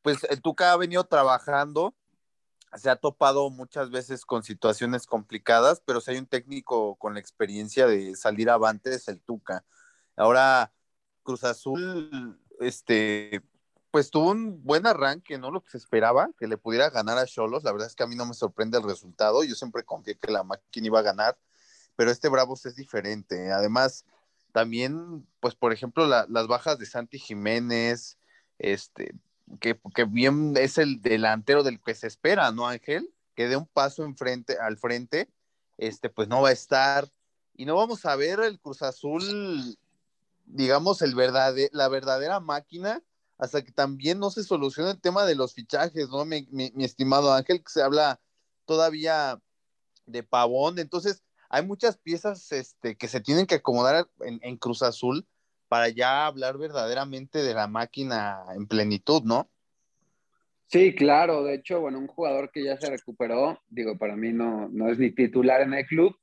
Pues 0.01 0.23
el 0.25 0.41
Tuca 0.41 0.71
ha 0.71 0.77
venido 0.77 1.03
trabajando, 1.05 1.95
se 2.75 2.89
ha 2.89 2.95
topado 2.95 3.49
muchas 3.49 3.89
veces 3.89 4.25
con 4.25 4.43
situaciones 4.43 5.07
complicadas, 5.07 5.81
pero 5.85 6.01
si 6.01 6.11
hay 6.11 6.17
un 6.17 6.27
técnico 6.27 6.95
con 6.95 7.13
la 7.13 7.19
experiencia 7.19 7.87
de 7.87 8.15
salir 8.15 8.49
avante 8.49 8.93
es 8.93 9.07
el 9.07 9.21
Tuca. 9.21 9.65
Ahora, 10.15 10.71
Cruz 11.23 11.43
Azul, 11.43 12.39
este, 12.59 13.41
pues 13.91 14.11
tuvo 14.11 14.31
un 14.31 14.63
buen 14.63 14.85
arranque, 14.85 15.37
¿no? 15.37 15.51
Lo 15.51 15.61
que 15.61 15.71
se 15.71 15.77
esperaba, 15.77 16.29
que 16.37 16.47
le 16.47 16.57
pudiera 16.57 16.89
ganar 16.89 17.17
a 17.17 17.25
Cholos. 17.25 17.63
La 17.63 17.71
verdad 17.71 17.87
es 17.87 17.95
que 17.95 18.03
a 18.03 18.07
mí 18.07 18.15
no 18.15 18.25
me 18.25 18.33
sorprende 18.33 18.77
el 18.77 18.83
resultado. 18.83 19.43
Yo 19.43 19.55
siempre 19.55 19.83
confié 19.83 20.17
que 20.17 20.31
la 20.31 20.43
máquina 20.43 20.87
iba 20.87 20.99
a 20.99 21.03
ganar, 21.03 21.37
pero 21.95 22.11
este 22.11 22.29
Bravos 22.29 22.65
es 22.65 22.75
diferente. 22.75 23.51
Además, 23.51 24.05
también, 24.51 25.25
pues, 25.39 25.55
por 25.55 25.73
ejemplo, 25.73 26.05
la- 26.05 26.25
las 26.29 26.47
bajas 26.47 26.77
de 26.77 26.85
Santi 26.85 27.19
Jiménez, 27.19 28.17
este, 28.57 29.15
que, 29.59 29.79
que 29.93 30.05
bien 30.05 30.53
es 30.57 30.77
el 30.77 31.01
delantero 31.01 31.63
del 31.63 31.79
que 31.81 31.95
se 31.95 32.07
espera, 32.07 32.51
¿no, 32.51 32.67
Ángel? 32.67 33.13
Que 33.35 33.47
dé 33.47 33.57
un 33.57 33.67
paso 33.67 34.03
enfrente, 34.03 34.57
al 34.59 34.77
frente, 34.77 35.29
este, 35.77 36.09
pues 36.09 36.27
no 36.27 36.41
va 36.41 36.49
a 36.49 36.53
estar. 36.53 37.09
Y 37.55 37.65
no 37.65 37.75
vamos 37.75 38.05
a 38.05 38.15
ver 38.15 38.39
el 38.41 38.59
Cruz 38.59 38.81
Azul, 38.81 39.77
digamos, 40.45 41.01
el 41.01 41.15
verdade- 41.15 41.69
la 41.73 41.87
verdadera 41.87 42.39
máquina, 42.39 43.01
hasta 43.37 43.63
que 43.63 43.71
también 43.71 44.19
no 44.19 44.31
se 44.31 44.43
solucione 44.43 44.91
el 44.91 45.01
tema 45.01 45.25
de 45.25 45.35
los 45.35 45.53
fichajes, 45.53 46.09
¿no? 46.09 46.25
Mi, 46.25 46.47
mi- 46.51 46.71
estimado 46.83 47.33
Ángel, 47.33 47.63
que 47.63 47.69
se 47.71 47.81
habla 47.81 48.19
todavía 48.65 49.39
de 50.05 50.23
Pavón. 50.23 50.79
Entonces, 50.79 51.23
hay 51.49 51.65
muchas 51.65 51.97
piezas 51.97 52.51
este, 52.51 52.97
que 52.97 53.07
se 53.07 53.21
tienen 53.21 53.45
que 53.45 53.55
acomodar 53.55 54.09
en 54.19 54.57
Cruz 54.57 54.81
Azul 54.81 55.27
para 55.67 55.89
ya 55.89 56.25
hablar 56.25 56.57
verdaderamente 56.57 57.39
de 57.39 57.53
la 57.53 57.67
máquina 57.67 58.43
en 58.55 58.67
plenitud, 58.67 59.23
¿no? 59.23 59.49
Sí, 60.67 60.95
claro. 60.95 61.43
De 61.43 61.55
hecho, 61.55 61.81
bueno, 61.81 61.99
un 61.99 62.07
jugador 62.07 62.51
que 62.51 62.63
ya 62.63 62.77
se 62.77 62.89
recuperó, 62.89 63.59
digo, 63.67 63.97
para 63.97 64.15
mí 64.15 64.31
no, 64.31 64.67
no 64.69 64.89
es 64.89 64.97
ni 64.97 65.11
titular 65.11 65.61
en 65.61 65.73
el 65.73 65.85
club. 65.85 66.17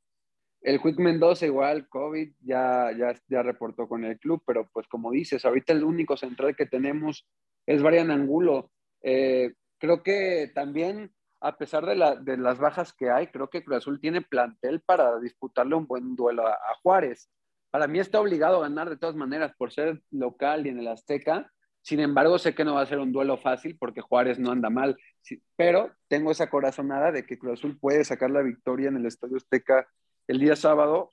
El 0.61 0.80
Quick 0.80 0.99
Mendoza, 0.99 1.47
igual, 1.47 1.88
COVID, 1.88 2.34
ya, 2.40 2.90
ya, 2.97 3.14
ya 3.28 3.43
reportó 3.43 3.88
con 3.88 4.05
el 4.05 4.18
club, 4.18 4.43
pero 4.47 4.68
pues 4.72 4.86
como 4.86 5.11
dices, 5.11 5.45
ahorita 5.45 5.72
el 5.72 5.82
único 5.82 6.16
central 6.16 6.55
que 6.55 6.66
tenemos 6.66 7.26
es 7.66 7.82
Varian 7.82 8.12
Angulo. 8.12 8.70
Eh, 9.03 9.55
creo 9.78 10.05
que 10.05 10.53
también, 10.55 11.12
a 11.40 11.57
pesar 11.57 11.84
de, 11.84 11.97
la, 11.97 12.14
de 12.14 12.36
las 12.36 12.59
bajas 12.59 12.93
que 12.93 13.11
hay, 13.11 13.26
creo 13.28 13.51
que 13.51 13.64
Cruz 13.64 13.78
Azul 13.78 14.01
tiene 14.01 14.22
plantel 14.22 14.80
para 14.82 15.18
disputarle 15.18 15.74
un 15.74 15.86
buen 15.86 16.14
duelo 16.14 16.47
a 16.47 16.59
Juárez. 16.82 17.28
Para 17.73 17.89
mí 17.89 17.99
está 17.99 18.20
obligado 18.20 18.59
a 18.59 18.68
ganar 18.68 18.89
de 18.89 18.97
todas 18.97 19.16
maneras 19.16 19.53
por 19.59 19.73
ser 19.73 20.01
local 20.12 20.64
y 20.64 20.68
en 20.68 20.79
el 20.79 20.87
Azteca. 20.87 21.51
Sin 21.81 21.99
embargo, 21.99 22.39
sé 22.39 22.55
que 22.55 22.64
no 22.64 22.75
va 22.75 22.83
a 22.83 22.87
ser 22.87 23.01
un 23.01 23.11
duelo 23.11 23.37
fácil 23.37 23.77
porque 23.77 24.01
Juárez 24.01 24.39
no 24.39 24.53
anda 24.53 24.70
mal. 24.70 24.97
Sí, 25.23 25.43
pero 25.57 25.91
tengo 26.07 26.31
esa 26.31 26.49
corazonada 26.49 27.11
de 27.11 27.27
que 27.27 27.37
Cruz 27.37 27.55
Azul 27.55 27.77
puede 27.81 28.05
sacar 28.05 28.31
la 28.31 28.43
victoria 28.43 28.89
en 28.89 28.99
el 28.99 29.07
Estadio 29.07 29.37
Azteca 29.39 29.89
el 30.29 30.39
día 30.39 30.55
sábado 30.55 31.11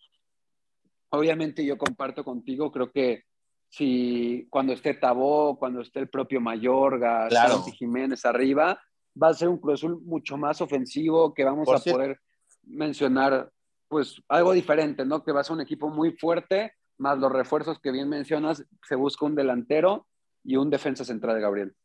obviamente 1.10 1.66
yo 1.66 1.78
comparto 1.78 2.24
contigo, 2.24 2.72
creo 2.72 2.92
que 2.92 3.24
si 3.70 4.48
cuando 4.50 4.74
esté 4.74 4.96
Tabó, 4.96 5.58
cuando 5.58 5.82
esté 5.82 6.00
el 6.00 6.10
propio 6.10 6.42
Mayorga, 6.42 7.28
Claro. 7.28 7.56
Santi 7.56 7.72
Jiménez 7.72 8.26
arriba, 8.26 8.80
va 9.22 9.30
a 9.30 9.34
ser 9.34 9.48
un 9.50 9.58
Cruz 9.58 9.80
Azul 9.80 10.02
mucho 10.02 10.38
más 10.38 10.62
ofensivo, 10.62 11.34
que 11.34 11.44
vamos 11.44 11.66
Por 11.66 11.76
a 11.76 11.80
cierto. 11.80 11.98
poder 12.00 12.20
mencionar, 12.64 13.50
pues 13.90 14.22
algo 14.30 14.54
diferente, 14.54 15.04
¿no? 15.04 15.24
Que 15.24 15.32
va 15.32 15.42
a 15.42 15.54
un 15.54 15.62
equipo 15.62 15.90
muy 15.90 16.12
fuerte, 16.12 16.74
más 16.98 17.18
los 17.18 17.32
refuerzos 17.32 17.80
que 17.80 17.92
bien 17.92 18.08
mencionas, 18.08 18.64
se 18.88 18.96
busca 18.96 19.26
un 19.26 19.36
delantero 19.36 20.08
y 20.44 20.56
un 20.56 20.70
defensa 20.70 21.04
central 21.04 21.42
Gabriel. 21.42 21.76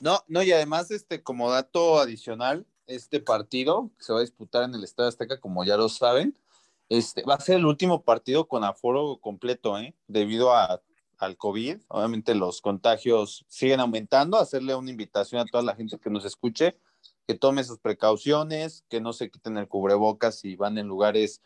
No, 0.00 0.20
no, 0.28 0.42
y 0.42 0.52
además, 0.52 0.90
este, 0.90 1.22
como 1.22 1.50
dato 1.50 1.98
adicional, 1.98 2.64
este 2.86 3.20
partido 3.20 3.90
que 3.98 4.04
se 4.04 4.12
va 4.12 4.20
a 4.20 4.22
disputar 4.22 4.62
en 4.62 4.74
el 4.74 4.84
Estadio 4.84 5.08
Azteca, 5.08 5.40
como 5.40 5.64
ya 5.64 5.76
lo 5.76 5.88
saben, 5.88 6.36
este, 6.88 7.22
va 7.24 7.34
a 7.34 7.40
ser 7.40 7.56
el 7.56 7.66
último 7.66 8.02
partido 8.02 8.46
con 8.46 8.64
aforo 8.64 9.18
completo, 9.20 9.78
¿eh? 9.78 9.94
Debido 10.06 10.54
a, 10.54 10.80
al 11.18 11.36
COVID. 11.36 11.80
Obviamente 11.88 12.34
los 12.34 12.60
contagios 12.60 13.44
siguen 13.48 13.80
aumentando. 13.80 14.38
Hacerle 14.38 14.74
una 14.74 14.90
invitación 14.90 15.40
a 15.40 15.44
toda 15.44 15.62
la 15.62 15.74
gente 15.74 15.98
que 15.98 16.10
nos 16.10 16.24
escuche, 16.24 16.76
que 17.28 17.34
tome 17.34 17.62
sus 17.62 17.78
precauciones, 17.78 18.86
que 18.88 19.02
no 19.02 19.12
se 19.12 19.30
quiten 19.30 19.58
el 19.58 19.68
cubrebocas 19.68 20.38
si 20.40 20.56
van 20.56 20.78
en 20.78 20.88
lugares 20.88 21.42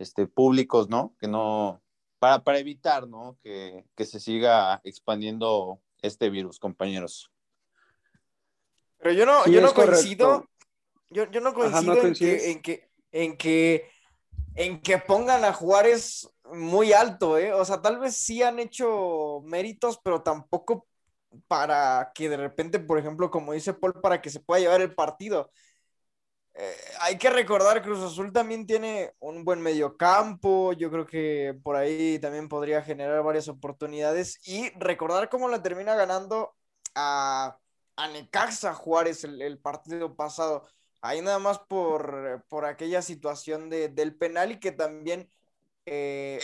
este, 0.00 0.26
públicos, 0.26 0.88
¿no? 0.88 1.14
Que 1.20 1.28
no, 1.28 1.80
para, 2.18 2.42
para 2.42 2.58
evitar, 2.58 3.06
¿no? 3.06 3.38
Que, 3.40 3.84
que 3.94 4.06
se 4.06 4.18
siga 4.18 4.80
expandiendo 4.82 5.80
este 6.02 6.30
virus, 6.30 6.58
compañeros. 6.58 7.30
Pero 8.98 9.12
yo 9.12 9.24
no, 9.24 9.44
Sí, 9.44 9.52
yo 9.52 9.60
no 9.60 9.72
coincido. 9.72 10.48
Yo, 11.10 11.30
yo 11.30 11.40
no 11.40 11.50
Ajá, 11.50 11.54
coincido 11.54 11.94
¿no 11.94 12.02
en, 12.08 12.14
que, 12.14 12.50
en, 12.50 12.62
que, 12.62 12.90
en, 13.12 13.36
que, 13.36 13.90
en 14.56 14.80
que 14.82 14.98
pongan 14.98 15.44
a 15.44 15.52
Juárez 15.52 16.28
muy 16.52 16.92
alto, 16.92 17.38
¿eh? 17.38 17.52
O 17.52 17.64
sea, 17.64 17.80
tal 17.80 18.00
vez 18.00 18.16
sí 18.16 18.42
han 18.42 18.58
hecho 18.58 19.42
méritos, 19.44 20.00
pero 20.02 20.24
tampoco 20.24 20.88
para 21.48 22.12
que 22.14 22.28
de 22.28 22.36
repente, 22.36 22.78
por 22.80 22.98
ejemplo, 22.98 23.30
como 23.30 23.52
dice 23.52 23.74
Paul, 23.74 24.00
para 24.00 24.20
que 24.20 24.30
se 24.30 24.40
pueda 24.40 24.60
llevar 24.60 24.80
el 24.80 24.94
partido. 24.94 25.50
Eh, 26.54 26.74
hay 27.00 27.16
que 27.16 27.30
recordar, 27.30 27.80
Cruz 27.82 28.00
Azul 28.00 28.32
también 28.32 28.66
tiene 28.66 29.14
un 29.20 29.44
buen 29.44 29.60
mediocampo, 29.62 30.72
yo 30.72 30.90
creo 30.90 31.06
que 31.06 31.56
por 31.62 31.76
ahí 31.76 32.18
también 32.18 32.48
podría 32.48 32.82
generar 32.82 33.22
varias 33.22 33.48
oportunidades 33.48 34.38
y 34.46 34.70
recordar 34.78 35.28
cómo 35.28 35.48
le 35.48 35.60
termina 35.60 35.94
ganando 35.94 36.54
a, 36.94 37.56
a 37.96 38.08
Necaxa 38.08 38.74
Juárez 38.74 39.24
el, 39.24 39.40
el 39.40 39.58
partido 39.58 40.16
pasado, 40.16 40.66
ahí 41.00 41.22
nada 41.22 41.38
más 41.38 41.60
por, 41.60 42.44
por 42.48 42.64
aquella 42.64 43.00
situación 43.00 43.70
de, 43.70 43.88
del 43.88 44.16
penal 44.16 44.52
y 44.52 44.60
que 44.60 44.72
también, 44.72 45.30
eh, 45.86 46.40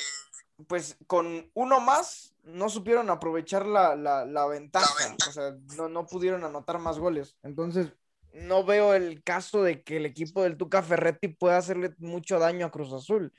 pues 0.69 0.97
con 1.07 1.51
uno 1.55 1.81
más, 1.81 2.36
no 2.47 2.69
supieron 2.69 3.11
aprovechar 3.11 3.67
la, 3.67 3.95
la, 3.97 4.25
la 4.25 4.47
ventaja, 4.47 5.17
o 5.29 5.33
sea, 5.33 5.55
no, 5.77 5.89
no 5.89 6.07
pudieron 6.07 6.45
anotar 6.45 6.79
más 6.79 6.99
goles, 6.99 7.37
entonces 7.43 7.93
no 8.33 8.65
veo 8.65 8.95
el 8.95 9.23
caso 9.23 9.63
de 9.63 9.83
que 9.83 9.97
el 9.97 10.07
equipo 10.07 10.43
del 10.43 10.57
Tuca 10.57 10.83
Ferretti 10.83 11.29
pueda 11.29 11.57
hacerle 11.59 11.95
mucho 11.99 12.39
daño 12.39 12.67
a 12.67 12.71
Cruz 12.71 12.93
Azul. 12.93 13.33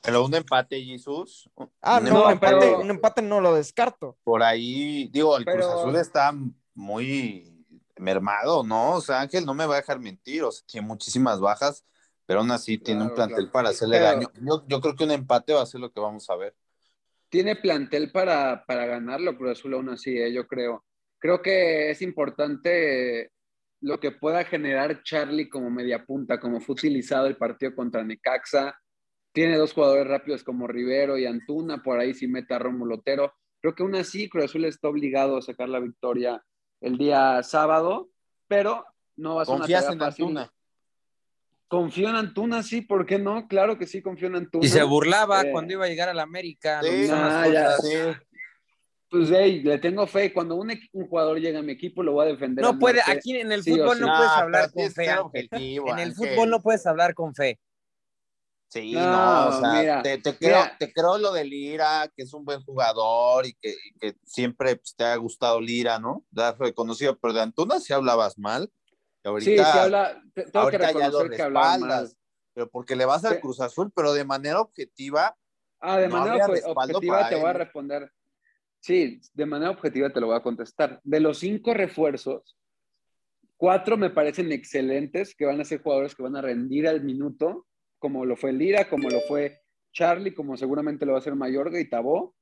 Pero 0.00 0.24
un 0.24 0.34
empate, 0.34 0.80
Jesús. 0.82 1.50
Ah, 1.80 1.98
un 1.98 2.04
no, 2.04 2.30
empate 2.30 2.32
empate, 2.32 2.56
pero- 2.58 2.80
un 2.80 2.90
empate 2.90 3.22
no 3.22 3.40
lo 3.40 3.54
descarto. 3.54 4.16
por 4.22 4.42
ahí, 4.42 5.08
digo, 5.08 5.36
el 5.36 5.44
Cruz 5.44 5.64
Azul 5.66 5.96
está 5.96 6.32
muy 6.74 7.64
mermado, 7.96 8.62
¿no? 8.62 8.92
O 8.92 9.00
sea, 9.00 9.20
Ángel 9.22 9.44
no 9.44 9.54
me 9.54 9.66
va 9.66 9.74
a 9.74 9.78
dejar 9.78 9.98
mentir, 9.98 10.44
o 10.44 10.52
sea, 10.52 10.64
tiene 10.68 10.86
muchísimas 10.86 11.40
bajas, 11.40 11.84
pero 12.26 12.40
aún 12.40 12.50
así 12.52 12.78
tiene 12.78 13.02
un 13.02 13.14
plantel 13.14 13.36
claro. 13.36 13.52
para 13.52 13.68
hacerle 13.70 13.98
Pero- 13.98 14.06
daño. 14.10 14.28
Yo, 14.40 14.64
yo 14.68 14.80
creo 14.80 14.94
que 14.94 15.04
un 15.04 15.10
empate 15.10 15.52
va 15.52 15.62
a 15.62 15.66
ser 15.66 15.80
lo 15.80 15.90
que 15.90 15.98
vamos 15.98 16.28
a 16.30 16.36
ver. 16.36 16.54
Tiene 17.28 17.56
plantel 17.56 18.10
para, 18.10 18.64
para 18.66 18.86
ganarlo 18.86 19.36
Cruz 19.36 19.52
Azul 19.52 19.74
aún 19.74 19.90
así, 19.90 20.16
¿eh? 20.16 20.32
yo 20.32 20.46
creo. 20.46 20.84
Creo 21.18 21.42
que 21.42 21.90
es 21.90 22.00
importante 22.02 23.32
lo 23.80 24.00
que 24.00 24.12
pueda 24.12 24.44
generar 24.44 25.02
Charlie 25.02 25.48
como 25.48 25.70
media 25.70 26.04
punta, 26.04 26.40
como 26.40 26.60
fue 26.60 26.74
utilizado 26.74 27.26
el 27.26 27.36
partido 27.36 27.74
contra 27.74 28.04
Necaxa. 28.04 28.78
Tiene 29.32 29.56
dos 29.56 29.72
jugadores 29.72 30.06
rápidos 30.06 30.42
como 30.42 30.66
Rivero 30.66 31.18
y 31.18 31.26
Antuna, 31.26 31.82
por 31.82 32.00
ahí 32.00 32.14
si 32.14 32.26
mete 32.26 32.54
a 32.54 32.58
Rómulo 32.58 32.96
Otero. 32.96 33.32
Creo 33.60 33.74
que 33.74 33.82
aún 33.82 33.94
así 33.96 34.28
Cruz 34.28 34.46
Azul 34.46 34.64
está 34.64 34.88
obligado 34.88 35.36
a 35.36 35.42
sacar 35.42 35.68
la 35.68 35.80
victoria 35.80 36.42
el 36.80 36.96
día 36.96 37.42
sábado, 37.42 38.10
pero 38.46 38.84
no 39.16 39.36
va 39.36 39.42
a 39.42 39.44
ser 39.44 39.54
una 39.54 39.62
¿Confías 39.62 39.82
tarea 39.82 39.92
en 39.92 39.98
fácil. 39.98 40.24
Antuna? 40.24 40.52
Confío 41.68 42.08
en 42.08 42.16
Antuna, 42.16 42.62
sí, 42.62 42.80
¿por 42.80 43.04
qué 43.04 43.18
no? 43.18 43.46
Claro 43.46 43.76
que 43.76 43.86
sí, 43.86 44.00
confío 44.00 44.28
en 44.28 44.36
Antuna. 44.36 44.64
Y 44.64 44.68
se 44.70 44.82
burlaba 44.82 45.42
Eh, 45.42 45.50
cuando 45.52 45.74
iba 45.74 45.84
a 45.84 45.88
llegar 45.88 46.08
a 46.08 46.14
la 46.14 46.22
América. 46.22 46.80
lo 46.82 46.88
Sí, 46.88 47.08
nah, 47.08 47.46
ya 47.46 47.76
sé. 47.76 48.16
Pues, 49.10 49.30
hey, 49.30 49.62
le 49.62 49.78
tengo 49.78 50.06
fe. 50.06 50.32
Cuando 50.32 50.54
un, 50.56 50.70
un 50.92 51.06
jugador 51.08 51.38
llega 51.38 51.58
a 51.58 51.62
mi 51.62 51.72
equipo, 51.72 52.02
lo 52.02 52.12
voy 52.12 52.26
a 52.26 52.28
defender. 52.30 52.64
a 52.64 52.72
No 52.72 52.78
puede, 52.78 53.00
aquí 53.06 53.36
en 53.36 53.52
el 53.52 53.62
sí 53.62 53.70
fútbol 53.72 53.96
sí. 53.98 54.02
no 54.02 54.06
puedes 54.16 54.32
hablar 54.32 54.72
con 54.72 54.84
fe. 54.84 54.90
ser 54.90 55.08
Ángel. 55.10 55.24
objetivo, 55.24 55.88
En 55.90 55.98
el 55.98 56.08
Ángel. 56.10 56.14
fútbol 56.30 56.50
no 56.50 56.62
puedes 56.62 56.86
hablar 56.86 57.14
con 57.14 57.34
fe. 57.34 57.58
Sí, 58.70 58.92
No, 58.92 59.10
no, 59.10 59.48
o 59.48 59.60
sea, 59.60 59.72
mira, 59.80 60.02
te, 60.02 60.18
te 60.18 60.36
creo, 60.36 60.58
mira. 60.62 60.76
te 60.78 60.92
creo 60.92 61.16
lo 61.16 61.32
de 61.32 61.42
Lira, 61.44 62.10
que 62.14 62.22
es 62.24 62.34
un 62.34 62.44
buen 62.44 62.62
jugador 62.62 63.46
y 63.46 63.54
que, 63.54 63.70
y 63.70 63.98
que 63.98 64.16
siempre 64.24 64.76
pues, 64.76 64.94
te 64.94 65.04
ha 65.04 65.16
gustado 65.16 65.58
Lira, 65.58 65.98
¿no? 65.98 66.22
Te 66.34 66.42
has 66.42 66.58
reconocido, 66.58 67.18
pero 67.18 67.32
de 67.32 67.40
Antuna 67.40 67.80
sí 67.80 67.94
hablabas 67.94 68.38
mal. 68.38 68.70
Ahorita, 69.28 69.50
Sí, 69.50 69.56
sí 69.56 69.78
habla. 69.78 70.22
te- 70.34 70.42
Tengo 70.44 70.52
que 70.52 70.58
ahorita 70.76 70.78
lo 70.78 70.86
reconocer 70.98 71.30
que 71.30 71.44
respaldas, 71.44 72.16
pero 72.54 72.70
porque 72.70 72.96
le 72.96 73.04
vas 73.04 73.24
al 73.24 73.40
Cruz 73.40 73.60
Azul, 73.60 73.92
pero 73.94 74.12
de 74.12 74.24
manera 74.24 74.60
objetiva, 74.60 75.36
Ah, 75.80 75.98
de 75.98 76.08
No 76.08 76.18
manera 76.18 76.44
objetiva 76.66 77.28
te 77.28 77.36
voy 77.36 77.50
a 77.50 77.52
responder. 77.52 78.10
Sí, 78.80 79.20
de 79.32 79.46
manera 79.46 79.70
objetiva 79.70 80.10
te 80.10 80.20
lo 80.20 80.26
voy 80.28 80.36
a 80.36 80.42
contestar. 80.42 81.00
De 81.04 81.20
los 81.20 81.38
cinco 81.38 81.72
refuerzos, 81.72 82.56
cuatro 83.56 83.96
me 83.96 84.10
parecen 84.10 84.50
excelentes, 84.52 85.34
que 85.36 85.44
van 85.46 85.60
a 85.60 85.64
ser 85.64 85.82
jugadores 85.82 86.14
que 86.14 86.22
van 86.22 86.36
a 86.36 86.42
rendir 86.42 86.88
al 86.88 87.02
minuto, 87.04 87.66
como 87.98 88.24
lo 88.24 88.36
fue 88.36 88.52
Lira, 88.52 88.88
como 88.88 89.08
lo 89.10 89.20
fue 89.22 89.60
Charlie, 89.92 90.34
como 90.34 90.56
seguramente 90.56 91.04
lo 91.06 91.12
va 91.12 91.18
a 91.18 91.20
hacer 91.20 91.34
Mayorga 91.34 91.80
y 91.80 91.88
Tabó. 91.88 92.34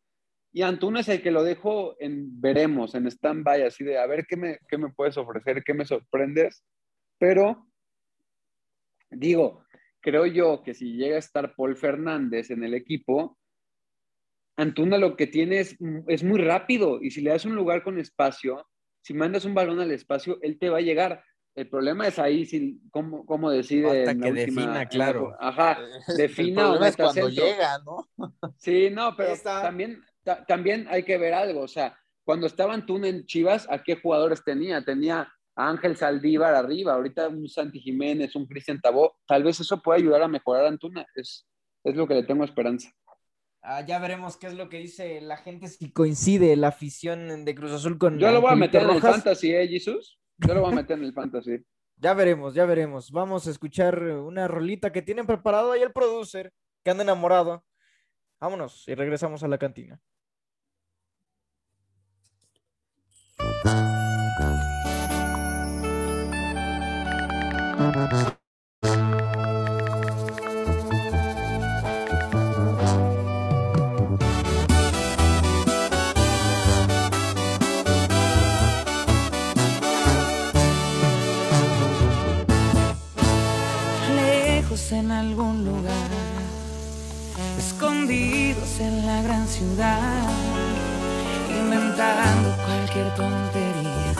Y 0.56 0.62
Antuna 0.62 1.00
es 1.00 1.08
el 1.10 1.20
que 1.20 1.30
lo 1.30 1.44
dejo 1.44 1.96
en 2.00 2.40
veremos, 2.40 2.94
en 2.94 3.06
stand-by, 3.06 3.64
así 3.64 3.84
de 3.84 3.98
a 3.98 4.06
ver 4.06 4.24
qué 4.26 4.38
me, 4.38 4.58
qué 4.66 4.78
me 4.78 4.88
puedes 4.88 5.18
ofrecer, 5.18 5.62
qué 5.62 5.74
me 5.74 5.84
sorprendes. 5.84 6.64
Pero, 7.18 7.66
digo, 9.10 9.66
creo 10.00 10.24
yo 10.24 10.62
que 10.62 10.72
si 10.72 10.94
llega 10.96 11.16
a 11.16 11.18
estar 11.18 11.54
Paul 11.54 11.76
Fernández 11.76 12.50
en 12.50 12.64
el 12.64 12.72
equipo, 12.72 13.36
Antuna 14.56 14.96
lo 14.96 15.14
que 15.14 15.26
tiene 15.26 15.60
es, 15.60 15.76
es 16.08 16.24
muy 16.24 16.40
rápido 16.40 17.02
y 17.02 17.10
si 17.10 17.20
le 17.20 17.32
das 17.32 17.44
un 17.44 17.54
lugar 17.54 17.82
con 17.82 17.98
espacio, 17.98 18.66
si 19.02 19.12
mandas 19.12 19.44
un 19.44 19.52
balón 19.52 19.78
al 19.80 19.90
espacio, 19.90 20.38
él 20.40 20.58
te 20.58 20.70
va 20.70 20.78
a 20.78 20.80
llegar. 20.80 21.22
El 21.54 21.68
problema 21.68 22.08
es 22.08 22.18
ahí 22.18 22.46
si, 22.46 22.80
cómo, 22.90 23.26
cómo 23.26 23.50
decide. 23.50 24.04
En 24.04 24.06
la 24.06 24.14
que 24.14 24.30
última- 24.30 24.40
defina, 24.62 24.66
en 24.66 24.72
la- 24.74 24.88
claro. 24.88 25.36
ajá, 25.38 25.78
el 26.08 26.16
defina 26.16 26.62
o 26.62 26.64
problema 26.72 26.88
es 26.88 26.92
meta 26.94 27.04
cuando 27.04 27.26
centro. 27.28 27.44
llega, 27.44 27.78
¿no? 27.84 28.08
Sí, 28.56 28.88
no, 28.90 29.14
pero 29.14 29.34
también, 29.42 30.00
ta- 30.00 30.06
también 30.46 30.86
hay 30.90 31.02
que 31.02 31.18
ver 31.18 31.34
algo. 31.34 31.60
O 31.60 31.68
sea, 31.68 31.98
cuando 32.24 32.46
estaba 32.46 32.74
Antuna 32.74 33.08
en 33.08 33.24
Chivas, 33.24 33.66
¿a 33.70 33.82
qué 33.82 33.96
jugadores 33.96 34.42
tenía? 34.44 34.84
Tenía 34.84 35.32
a 35.54 35.68
Ángel 35.68 35.96
Saldívar 35.96 36.54
arriba, 36.54 36.94
ahorita 36.94 37.28
un 37.28 37.48
Santi 37.48 37.80
Jiménez, 37.80 38.34
un 38.36 38.46
Cristian 38.46 38.80
Tabó. 38.80 39.16
Tal 39.26 39.42
vez 39.42 39.58
eso 39.60 39.80
pueda 39.80 39.98
ayudar 39.98 40.22
a 40.22 40.28
mejorar 40.28 40.64
a 40.64 40.68
Antuna. 40.68 41.06
Es, 41.14 41.46
es 41.84 41.96
lo 41.96 42.06
que 42.06 42.14
le 42.14 42.24
tengo 42.24 42.44
esperanza. 42.44 42.90
Ah, 43.62 43.84
ya 43.84 43.98
veremos 43.98 44.36
qué 44.36 44.46
es 44.46 44.54
lo 44.54 44.68
que 44.68 44.78
dice 44.78 45.20
la 45.20 45.38
gente, 45.38 45.66
si 45.66 45.90
coincide 45.90 46.54
la 46.54 46.68
afición 46.68 47.44
de 47.44 47.54
Cruz 47.54 47.72
Azul 47.72 47.98
con 47.98 48.16
Yo 48.16 48.30
lo 48.30 48.40
voy 48.40 48.52
a 48.52 48.54
meter 48.54 48.82
en 48.82 48.90
el 48.90 49.00
fantasy, 49.00 49.52
¿eh, 49.52 49.66
Jesús? 49.66 50.20
Yo 50.38 50.54
lo 50.54 50.60
voy 50.60 50.72
a 50.72 50.76
meter 50.76 50.98
en 50.98 51.04
el 51.04 51.12
fantasy. 51.12 51.64
Ya 51.98 52.12
veremos, 52.12 52.52
ya 52.52 52.66
veremos. 52.66 53.10
Vamos 53.10 53.46
a 53.46 53.50
escuchar 53.50 54.02
una 54.02 54.46
rolita 54.46 54.92
que 54.92 55.00
tienen 55.00 55.24
preparado 55.24 55.72
ahí 55.72 55.80
el 55.80 55.92
producer, 55.92 56.52
que 56.84 56.90
anda 56.90 57.02
enamorado. 57.02 57.64
Vámonos 58.38 58.86
y 58.86 58.94
regresamos 58.94 59.42
a 59.42 59.48
la 59.48 59.56
cantina. 59.56 59.98
En 84.92 85.10
algún 85.10 85.64
lugar, 85.64 86.10
escondidos 87.58 88.78
en 88.78 89.04
la 89.04 89.20
gran 89.22 89.46
ciudad, 89.48 90.28
inventando 91.50 92.54
cualquier 92.64 93.12
tontería 93.14 94.14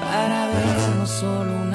para 0.00 0.46
vernos 0.48 1.10
solo 1.10 1.52
una 1.62 1.69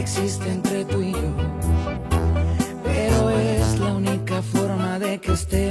existe 0.00 0.48
entre 0.50 0.84
tú 0.86 1.02
y 1.02 1.12
yo. 1.12 1.30
Pero 2.84 3.30
es 3.30 3.78
la 3.78 3.92
única 3.92 4.42
forma 4.42 4.98
de 4.98 5.20
que 5.20 5.32
estemos 5.32 5.69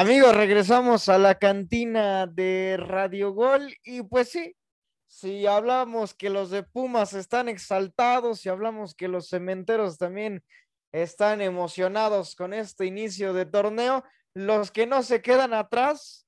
Amigos, 0.00 0.34
regresamos 0.34 1.10
a 1.10 1.18
la 1.18 1.34
cantina 1.34 2.26
de 2.26 2.78
Radio 2.78 3.34
Gol 3.34 3.76
y 3.84 4.02
pues 4.02 4.30
sí, 4.30 4.56
si 5.06 5.46
hablamos 5.46 6.14
que 6.14 6.30
los 6.30 6.48
de 6.48 6.62
Pumas 6.62 7.12
están 7.12 7.50
exaltados, 7.50 8.40
si 8.40 8.48
hablamos 8.48 8.94
que 8.94 9.08
los 9.08 9.28
cementeros 9.28 9.98
también 9.98 10.42
están 10.90 11.42
emocionados 11.42 12.34
con 12.34 12.54
este 12.54 12.86
inicio 12.86 13.34
de 13.34 13.44
torneo, 13.44 14.02
los 14.32 14.70
que 14.70 14.86
no 14.86 15.02
se 15.02 15.20
quedan 15.20 15.52
atrás 15.52 16.26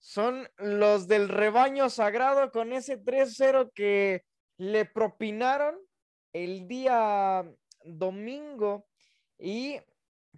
son 0.00 0.50
los 0.56 1.06
del 1.06 1.28
rebaño 1.28 1.90
sagrado 1.90 2.50
con 2.50 2.72
ese 2.72 2.98
3-0 2.98 3.70
que 3.72 4.24
le 4.56 4.84
propinaron 4.84 5.76
el 6.32 6.66
día 6.66 7.48
domingo 7.84 8.88
y 9.38 9.78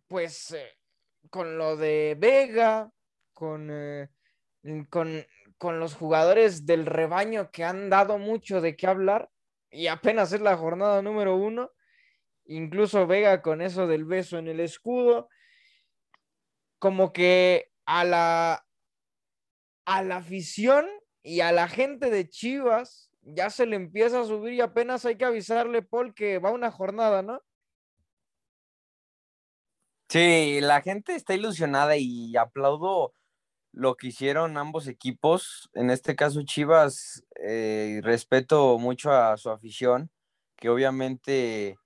pues 0.07 0.51
eh, 0.51 0.70
con 1.35 1.59
lo 1.59 1.76
de 1.76 2.16
Vega, 2.16 2.93
con, 3.32 3.68
eh, 3.68 4.09
con, 4.89 5.26
con 5.59 5.80
los 5.80 5.97
jugadores 5.97 6.64
del 6.64 6.87
rebaño 6.87 7.51
que 7.51 7.64
han 7.64 7.91
dado 7.91 8.18
mucho 8.18 8.61
de 8.61 8.76
qué 8.76 8.87
hablar 8.87 9.28
y 9.68 9.89
apenas 9.89 10.32
es 10.32 10.41
la 10.41 10.57
jornada 10.57 11.03
número 11.03 11.35
uno, 11.35 11.72
incluso 12.45 13.09
Vega 13.09 13.43
con 13.43 13.62
eso 13.62 13.89
del 13.89 14.05
beso 14.05 14.39
en 14.39 14.47
el 14.47 14.61
escudo, 14.61 15.28
como 16.78 17.12
que 17.12 17.68
a 17.85 18.05
la, 18.05 18.64
a 19.87 20.03
la 20.05 20.18
afición 20.18 20.87
y 21.24 21.41
a 21.41 21.51
la 21.51 21.66
gente 21.66 22.11
de 22.11 22.28
Chivas 22.28 23.11
ya 23.22 23.51
se 23.51 23.66
le 23.66 23.74
empieza 23.74 24.20
a 24.20 24.24
subir 24.24 24.53
y 24.53 24.61
apenas 24.61 25.05
hay 25.05 25.16
que 25.16 25.24
avisarle, 25.24 25.82
Paul, 25.82 26.14
que 26.14 26.39
va 26.39 26.53
una 26.53 26.70
jornada, 26.70 27.22
¿no? 27.22 27.43
Sí, 30.09 30.61
la 30.61 30.83
gente 30.83 31.15
está 31.15 31.35
ilusionada 31.35 31.97
y 31.97 32.37
aplaudo 32.37 33.15
lo 33.73 33.97
que 33.97 34.09
hicieron 34.09 34.57
ambos 34.57 34.87
equipos. 34.87 35.71
En 35.75 35.91
este 35.91 36.15
caso, 36.15 36.43
Chivas, 36.43 37.25
eh, 37.43 38.01
respeto 38.03 38.79
mucho 38.79 39.11
a 39.11 39.37
su 39.37 39.51
afición, 39.51 40.11
que 40.57 40.69
obviamente 40.69 41.77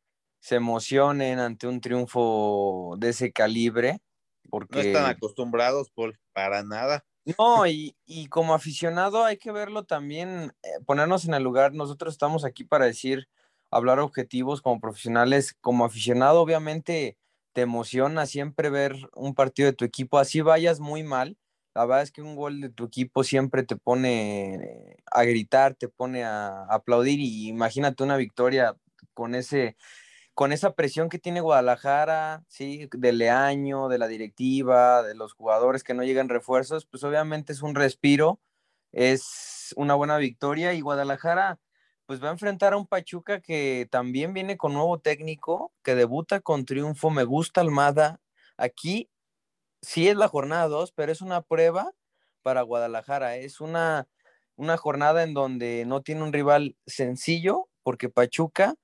se 0.41 0.57
emocionen 0.57 1.39
ante 1.39 1.67
un 1.67 1.81
triunfo 1.81 2.95
de 2.99 3.11
ese 3.11 3.33
calibre. 3.33 4.01
Porque... 4.51 4.77
No 4.77 4.81
están 4.81 5.07
acostumbrados, 5.07 5.91
Paul, 5.91 6.19
para 6.33 6.63
nada. 6.63 7.05
No, 7.39 7.67
y, 7.67 7.97
y 8.07 8.27
como 8.29 8.55
aficionado 8.55 9.25
hay 9.25 9.37
que 9.37 9.53
verlo 9.53 9.85
también, 9.85 10.55
eh, 10.63 10.69
ponernos 10.87 11.27
en 11.27 11.35
el 11.35 11.43
lugar. 11.43 11.75
Nosotros 11.75 12.15
estamos 12.15 12.45
aquí 12.45 12.65
para 12.65 12.87
decir, 12.87 13.29
hablar 13.71 13.99
objetivos 14.01 14.63
como 14.63 14.81
profesionales. 14.81 15.55
Como 15.61 15.85
aficionado, 15.85 16.41
obviamente 16.41 17.19
te 17.59 17.63
emociona 17.63 18.25
siempre 18.25 18.71
ver 18.71 18.95
un 19.17 19.35
partido 19.35 19.67
de 19.67 19.73
tu 19.73 19.85
equipo, 19.85 20.21
así 20.21 20.43
vayas 20.43 20.79
muy 20.79 21.03
mal. 21.03 21.37
La 21.75 21.87
verdad 21.87 22.03
es 22.03 22.13
que 22.13 22.23
un 22.23 22.37
gol 22.37 22.61
de 22.61 22.69
tu 22.69 22.85
equipo 22.85 23.25
siempre 23.25 23.65
te 23.65 23.75
pone 23.75 24.95
a 25.11 25.25
gritar, 25.25 25.75
te 25.75 25.89
pone 25.89 26.23
a 26.23 26.67
aplaudir 26.71 27.19
y 27.19 27.49
imagínate 27.49 28.05
una 28.05 28.17
victoria 28.17 28.77
con 29.13 29.35
ese 29.35 29.77
con 30.35 30.53
esa 30.53 30.75
presión 30.77 31.09
que 31.09 31.19
tiene 31.19 31.41
Guadalajara, 31.41 32.45
sí, 32.47 32.89
del 32.93 33.19
Leaño, 33.19 33.89
de 33.89 33.99
la 33.99 34.07
directiva, 34.07 35.03
de 35.03 35.17
los 35.17 35.33
jugadores 35.33 35.83
que 35.83 35.95
no 35.95 36.05
llegan 36.05 36.29
refuerzos, 36.29 36.87
pues 36.87 37.03
obviamente 37.03 37.53
es 37.53 37.61
un 37.63 37.75
respiro, 37.75 38.39
es 38.93 39.75
una 39.77 39.97
buena 39.97 40.17
victoria 40.19 40.75
y 40.75 40.81
Guadalajara 40.81 41.59
pues 42.09 42.25
va 42.25 42.29
a 42.29 42.33
enfrentar 42.33 42.73
a 42.73 42.79
un 42.79 42.87
Pachuca 42.87 43.43
que 43.43 43.87
también 43.91 44.33
viene 44.33 44.57
con 44.57 44.73
nuevo 44.73 44.99
técnico, 44.99 45.75
que 45.83 45.95
debuta 45.95 46.41
con 46.41 46.65
triunfo, 46.65 47.11
me 47.11 47.25
gusta 47.25 47.61
Almada. 47.61 48.19
Aquí 48.57 49.11
sí 49.83 50.09
es 50.09 50.17
la 50.17 50.27
jornada 50.27 50.69
2, 50.69 50.93
pero 50.93 51.13
es 51.13 51.21
una 51.21 51.43
prueba 51.43 51.93
para 52.41 52.63
Guadalajara, 52.63 53.37
es 53.37 53.61
una, 53.61 54.09
una 54.57 54.79
jornada 54.79 55.23
en 55.23 55.35
donde 55.35 55.85
no 55.87 56.01
tiene 56.01 56.23
un 56.23 56.33
rival 56.33 56.79
sencillo, 56.87 57.69
porque 57.83 58.09
Pachuca 58.09 58.75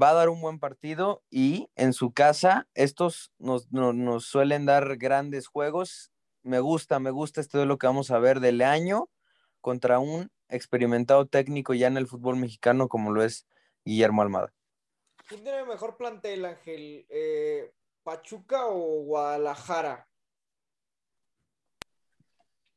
va 0.00 0.10
a 0.10 0.14
dar 0.14 0.28
un 0.28 0.40
buen 0.40 0.60
partido 0.60 1.24
y 1.30 1.68
en 1.74 1.92
su 1.92 2.12
casa 2.12 2.68
estos 2.74 3.32
nos, 3.40 3.72
nos, 3.72 3.92
nos 3.92 4.26
suelen 4.26 4.66
dar 4.66 4.98
grandes 4.98 5.48
juegos. 5.48 6.12
Me 6.44 6.60
gusta, 6.60 7.00
me 7.00 7.10
gusta 7.10 7.40
este 7.40 7.66
lo 7.66 7.76
que 7.76 7.88
vamos 7.88 8.12
a 8.12 8.20
ver 8.20 8.38
del 8.38 8.62
año 8.62 9.10
contra 9.60 9.98
un 9.98 10.30
experimentado 10.52 11.26
técnico 11.26 11.74
ya 11.74 11.88
en 11.88 11.96
el 11.96 12.06
fútbol 12.06 12.36
mexicano 12.36 12.88
como 12.88 13.12
lo 13.12 13.22
es 13.22 13.46
Guillermo 13.84 14.22
Almada. 14.22 14.52
¿Quién 15.26 15.42
tiene 15.42 15.64
mejor 15.64 15.96
plantel, 15.96 16.44
Ángel? 16.44 17.06
Eh, 17.08 17.72
¿Pachuca 18.02 18.66
o 18.66 19.02
Guadalajara? 19.04 20.06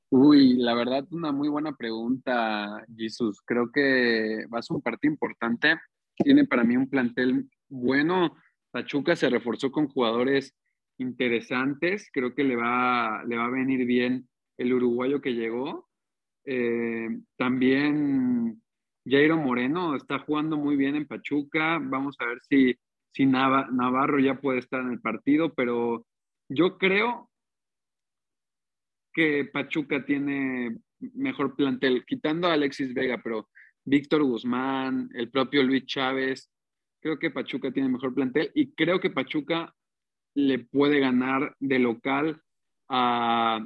Uy, 0.09 0.53
la 0.53 0.73
verdad, 0.75 1.05
una 1.11 1.31
muy 1.31 1.49
buena 1.49 1.75
pregunta, 1.75 2.85
Jesús. 2.95 3.41
Creo 3.43 3.71
que 3.71 4.45
va 4.53 4.59
a 4.59 4.61
ser 4.61 4.75
un 4.75 4.81
partido 4.81 5.11
importante. 5.11 5.75
Tiene 6.15 6.45
para 6.45 6.63
mí 6.63 6.77
un 6.77 6.89
plantel 6.89 7.49
bueno. 7.67 8.35
Pachuca 8.71 9.15
se 9.15 9.29
reforzó 9.29 9.71
con 9.71 9.89
jugadores 9.89 10.55
interesantes. 10.97 12.09
Creo 12.13 12.33
que 12.33 12.43
le 12.43 12.55
va, 12.55 13.23
le 13.25 13.35
va 13.35 13.45
a 13.45 13.49
venir 13.49 13.85
bien 13.85 14.29
el 14.57 14.73
uruguayo 14.73 15.21
que 15.21 15.33
llegó. 15.33 15.89
Eh, 16.45 17.09
también 17.37 18.61
Jairo 19.05 19.37
Moreno 19.37 19.95
está 19.95 20.19
jugando 20.19 20.57
muy 20.57 20.75
bien 20.75 20.95
en 20.95 21.07
Pachuca. 21.07 21.79
Vamos 21.81 22.15
a 22.19 22.25
ver 22.25 22.39
si, 22.47 22.75
si 23.13 23.25
Nava- 23.25 23.69
Navarro 23.71 24.19
ya 24.19 24.39
puede 24.39 24.59
estar 24.59 24.81
en 24.81 24.91
el 24.91 25.01
partido, 25.01 25.53
pero 25.53 26.05
yo 26.49 26.77
creo 26.77 27.29
que 29.13 29.45
Pachuca 29.45 30.05
tiene 30.05 30.77
mejor 30.99 31.55
plantel, 31.55 32.05
quitando 32.05 32.47
a 32.47 32.53
Alexis 32.53 32.93
Vega, 32.93 33.19
pero 33.23 33.49
Víctor 33.85 34.23
Guzmán, 34.23 35.09
el 35.13 35.29
propio 35.29 35.63
Luis 35.63 35.85
Chávez, 35.85 36.51
creo 37.01 37.17
que 37.19 37.31
Pachuca 37.31 37.71
tiene 37.71 37.89
mejor 37.89 38.13
plantel 38.13 38.51
y 38.55 38.73
creo 38.73 38.99
que 38.99 39.11
Pachuca 39.11 39.73
le 40.35 40.59
puede 40.59 40.99
ganar 40.99 41.55
de 41.59 41.79
local 41.79 42.41
a, 42.89 43.65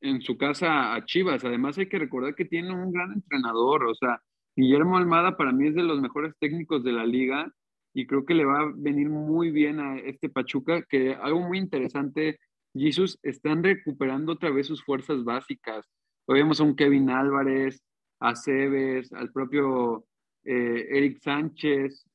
en 0.00 0.22
su 0.22 0.36
casa 0.36 0.94
a 0.94 1.04
Chivas. 1.04 1.44
Además 1.44 1.78
hay 1.78 1.88
que 1.88 1.98
recordar 1.98 2.34
que 2.34 2.44
tiene 2.44 2.72
un 2.72 2.92
gran 2.92 3.12
entrenador, 3.12 3.84
o 3.84 3.94
sea, 3.94 4.20
Guillermo 4.56 4.96
Almada 4.96 5.36
para 5.36 5.52
mí 5.52 5.68
es 5.68 5.74
de 5.74 5.82
los 5.82 6.00
mejores 6.00 6.34
técnicos 6.38 6.82
de 6.82 6.92
la 6.92 7.06
liga 7.06 7.52
y 7.94 8.06
creo 8.06 8.24
que 8.24 8.34
le 8.34 8.44
va 8.44 8.60
a 8.60 8.72
venir 8.74 9.08
muy 9.08 9.50
bien 9.50 9.80
a 9.80 9.98
este 9.98 10.28
Pachuca, 10.28 10.82
que 10.82 11.14
algo 11.14 11.40
muy 11.40 11.58
interesante, 11.58 12.38
Jesus, 12.74 13.18
están 13.22 13.62
recuperando 13.62 14.32
otra 14.32 14.50
vez 14.50 14.66
sus 14.66 14.84
fuerzas 14.84 15.24
básicas. 15.24 15.86
Hoy 16.26 16.40
vemos 16.40 16.60
a 16.60 16.64
un 16.64 16.76
Kevin 16.76 17.10
Álvarez, 17.10 17.82
a 18.20 18.36
Cebes, 18.36 19.12
al 19.12 19.32
propio 19.32 20.04
eh, 20.44 20.86
Eric 20.90 21.18
Sánchez, 21.20 22.06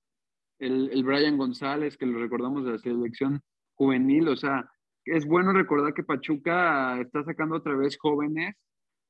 el, 0.60 0.90
el 0.92 1.04
Brian 1.04 1.38
González, 1.38 1.98
que 1.98 2.06
lo 2.06 2.20
recordamos 2.20 2.64
de 2.66 2.72
la 2.72 2.78
selección 2.78 3.42
juvenil, 3.74 4.30
o 4.30 4.36
sea, 4.36 4.70
es 5.06 5.26
bueno 5.26 5.54
recordar 5.54 5.94
que 5.94 6.04
Pachuca 6.04 7.00
está 7.00 7.24
sacando 7.24 7.56
otra 7.56 7.76
vez 7.76 7.98
jóvenes 7.98 8.56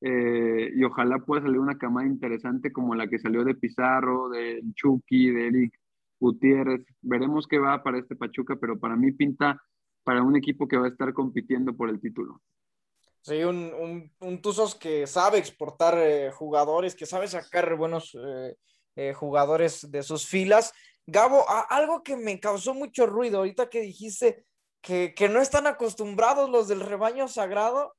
eh, 0.01 0.71
y 0.75 0.83
ojalá 0.83 1.19
pueda 1.19 1.43
salir 1.43 1.59
una 1.59 1.77
camada 1.77 2.05
interesante 2.07 2.71
como 2.71 2.95
la 2.95 3.07
que 3.07 3.19
salió 3.19 3.43
de 3.43 3.55
Pizarro, 3.55 4.29
de 4.29 4.61
Chucky, 4.75 5.31
de 5.31 5.47
Eric 5.47 5.79
Gutiérrez. 6.19 6.85
Veremos 7.01 7.47
qué 7.47 7.59
va 7.59 7.81
para 7.81 7.99
este 7.99 8.15
Pachuca, 8.15 8.57
pero 8.59 8.79
para 8.79 8.95
mí 8.95 9.11
pinta 9.11 9.61
para 10.03 10.21
un 10.21 10.35
equipo 10.35 10.67
que 10.67 10.77
va 10.77 10.85
a 10.85 10.89
estar 10.89 11.13
compitiendo 11.13 11.75
por 11.75 11.89
el 11.89 11.99
título. 11.99 12.41
Sí, 13.21 13.43
un, 13.43 13.73
un, 13.73 14.11
un 14.19 14.41
Tuzos 14.41 14.75
que 14.75 15.07
sabe 15.07 15.39
exportar 15.39 15.97
eh, 15.97 16.29
jugadores, 16.31 16.93
que 16.93 17.07
sabe 17.07 17.27
sacar 17.27 17.75
buenos 17.75 18.15
eh, 18.15 18.55
eh, 18.95 19.13
jugadores 19.13 19.89
de 19.89 20.03
sus 20.03 20.27
filas. 20.27 20.71
Gabo, 21.07 21.43
algo 21.69 22.03
que 22.03 22.15
me 22.15 22.39
causó 22.39 22.75
mucho 22.75 23.07
ruido 23.07 23.39
ahorita 23.39 23.67
que 23.67 23.81
dijiste 23.81 24.45
que, 24.85 25.15
que 25.15 25.27
no 25.27 25.41
están 25.41 25.65
acostumbrados 25.65 26.47
los 26.47 26.67
del 26.67 26.79
rebaño 26.79 27.27
sagrado 27.27 27.95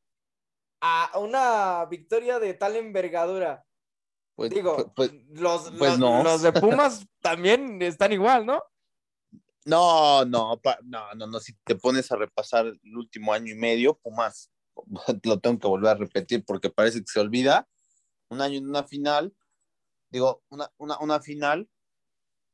a 0.80 1.18
una 1.18 1.84
victoria 1.86 2.38
de 2.38 2.54
tal 2.54 2.76
envergadura. 2.76 3.64
Pues, 4.36 4.50
Digo, 4.50 4.92
pues, 4.94 5.10
pues, 5.10 5.12
los, 5.30 5.70
pues 5.76 5.90
los- 5.92 5.98
no. 5.98 6.22
los 6.22 6.42
de 6.42 6.52
Pumas 6.52 7.04
también 7.20 7.82
están 7.82 8.12
igual, 8.12 8.46
¿no? 8.46 8.62
No, 9.64 10.24
no, 10.24 10.60
no, 10.84 11.14
no, 11.14 11.26
no. 11.26 11.40
Si 11.40 11.54
te 11.64 11.74
pones 11.74 12.12
a 12.12 12.16
repasar 12.16 12.66
el 12.66 12.96
último 12.96 13.32
año 13.32 13.52
y 13.52 13.56
medio, 13.58 13.94
Pumas, 13.98 14.52
lo 15.24 15.40
tengo 15.40 15.58
que 15.58 15.66
volver 15.66 15.90
a 15.90 15.94
repetir 15.98 16.44
porque 16.44 16.70
parece 16.70 17.00
que 17.00 17.06
se 17.10 17.18
olvida. 17.18 17.66
Un 18.28 18.40
año 18.42 18.58
en 18.58 18.68
una 18.68 18.84
final, 18.84 19.34
digo, 20.10 20.44
una, 20.50 20.70
una, 20.76 20.98
una 21.00 21.20
final 21.20 21.68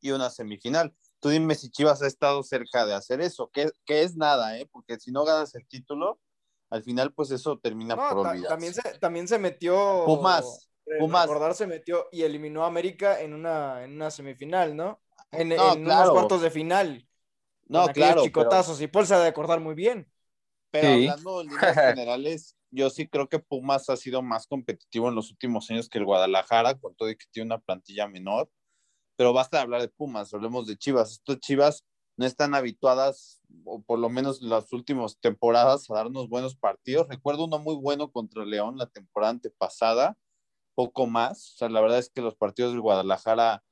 y 0.01 0.11
una 0.13 0.31
semifinal. 0.31 0.95
Tú 1.23 1.29
dime 1.29 1.55
si 1.55 1.71
Chivas 1.71 2.03
ha 2.03 2.09
estado 2.09 2.43
cerca 2.43 2.85
de 2.85 2.95
hacer 2.95 3.21
eso, 3.21 3.49
que, 3.53 3.71
que 3.85 4.03
es 4.03 4.17
nada, 4.17 4.59
¿eh? 4.59 4.69
Porque 4.73 4.99
si 4.99 5.13
no 5.13 5.25
ganas 5.25 5.55
el 5.55 5.65
título, 5.69 6.19
al 6.69 6.83
final, 6.83 7.13
pues 7.13 7.31
eso 7.31 7.61
termina 7.61 7.95
No, 7.95 8.09
por 8.09 8.27
olvidarse. 8.27 8.49
también, 8.49 8.75
se, 8.75 8.83
también 8.99 9.29
se 9.29 9.39
metió. 9.39 10.03
Pumas, 10.05 10.69
Pumas. 10.99 11.29
Recordar 11.29 11.55
se 11.55 11.69
metió 11.69 12.09
y 12.11 12.23
eliminó 12.23 12.65
a 12.65 12.67
América 12.67 13.21
en 13.21 13.35
una, 13.35 13.85
en 13.85 13.93
una 13.93 14.11
semifinal, 14.11 14.75
¿no? 14.75 15.01
En, 15.31 15.51
No, 15.51 15.75
en 15.75 15.83
unos 15.87 16.11
cuartos 16.11 16.43
de 16.43 16.51
final. 16.51 17.09
No, 17.69 17.87
claro, 17.87 18.15
pero- 18.15 18.25
chicotazos. 18.25 18.81
Y 18.81 18.89
Paul 18.89 19.07
se 19.07 19.15
ha 19.15 19.21
de 19.21 19.29
acordar 19.29 19.61
muy 19.61 19.77
bien. 19.77 20.11
Pero 20.73 20.89
Sí. 20.89 21.07
hablando 21.09 21.41
en 21.43 21.47
líneas 21.49 21.77
generales, 21.97 22.57
yo 22.73 22.91
sí 22.91 23.07
creo 23.07 23.29
que 23.29 23.39
Pumas 23.39 23.89
ha 23.91 23.97
sido 23.97 24.23
más 24.23 24.49
competitivo 24.49 25.09
en 25.09 25.15
los 25.15 25.31
últimos 25.31 25.71
años 25.71 25.89
que 25.89 25.99
el 25.99 26.05
Guadalajara, 26.05 26.77
con 26.81 26.97
todo 26.97 27.11
y 27.11 27.17
que 27.17 27.27
tiene 27.31 27.47
una 27.47 27.59
plantilla 27.61 28.09
menor. 28.09 28.51
Pero 29.23 29.33
basta 29.33 29.59
de 29.59 29.63
hablar 29.63 29.81
de 29.81 29.89
Pumas, 29.89 30.35
hablemos 30.35 30.67
de 30.67 30.77
Chivas. 30.77 31.13
Estas 31.13 31.39
Chivas 31.39 31.85
no 32.17 32.27
están 32.27 32.57
habituadas, 32.57 33.41
o 33.65 33.81
por 33.81 34.01
lo 34.01 34.09
menos 34.09 34.43
las 34.43 34.73
últimas 34.73 35.17
temporadas, 35.21 35.89
a 35.89 35.95
darnos 35.95 36.29
buenos 36.29 36.57
partidos. 36.57 37.07
Recuerdo 37.09 37.45
uno 37.45 37.61
muy 37.61 37.77
bueno 37.77 38.11
contra 38.11 38.45
León 38.45 38.79
la 38.79 38.89
temporada 38.89 39.31
antepasada, 39.31 40.19
poco 40.75 41.07
más. 41.07 41.53
O 41.53 41.57
sea, 41.59 41.69
la 41.69 41.81
verdad 41.81 42.01
es 42.01 42.11
que 42.11 42.21
los 42.21 42.35
partidos 42.35 42.73
del 42.73 42.81
Guadalajara 42.81 43.63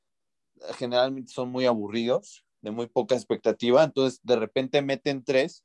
generalmente 0.78 1.32
son 1.32 1.51
muy 1.51 1.66
aburridos, 1.66 2.44
de 2.61 2.70
muy 2.70 2.86
poca 2.86 3.16
expectativa. 3.16 3.82
Entonces, 3.82 4.20
de 4.22 4.36
repente 4.36 4.82
meten 4.82 5.24
tres 5.24 5.64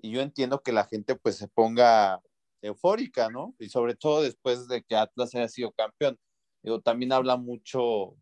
y 0.00 0.12
yo 0.12 0.20
entiendo 0.20 0.62
que 0.62 0.70
la 0.70 0.84
gente 0.84 1.16
pues 1.16 1.34
se 1.34 1.48
ponga 1.48 2.22
eufórica, 2.62 3.30
¿no? 3.30 3.56
Y 3.58 3.68
sobre 3.68 3.96
todo 3.96 4.22
después 4.22 4.68
de 4.68 4.84
que 4.84 4.94
Atlas 4.94 5.34
haya 5.34 5.48
sido 5.48 5.72
campeón. 5.72 6.20
Digo, 6.62 6.80
también 6.80 7.12
habla 7.12 7.36
mucho, 7.36 8.16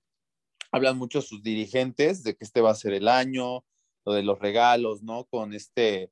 hablan 0.73 0.99
mucho 0.99 1.23
sus 1.23 1.43
dirigentes 1.43 2.23
de 2.23 2.37
que 2.37 2.45
este 2.45 2.61
va 2.61 2.71
a 2.71 2.75
ser 2.75 2.93
el 2.93 3.09
año, 3.09 3.65
lo 4.05 4.13
de 4.13 4.23
los 4.23 4.39
regalos, 4.39 5.03
¿no? 5.03 5.25
Con 5.25 5.55
este, 5.55 6.11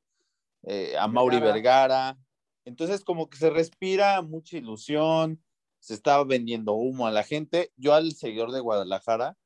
eh, 0.65 0.97
a 0.99 1.07
Mauri 1.09 1.41
Vergara. 1.41 2.19
Entonces 2.65 3.05
como 3.05 3.29
que 3.29 3.37
se 3.37 3.51
respira 3.51 4.23
mucha 4.23 4.57
ilusión, 4.57 5.43
se 5.81 5.95
está 5.95 6.23
vendiendo 6.25 6.73
humo 6.73 7.07
a 7.07 7.13
la 7.13 7.25
gente. 7.25 7.73
Yo 7.77 7.95
al 7.95 8.13
seguidor 8.13 8.53
de 8.53 8.61
Guadalajara 8.61 9.37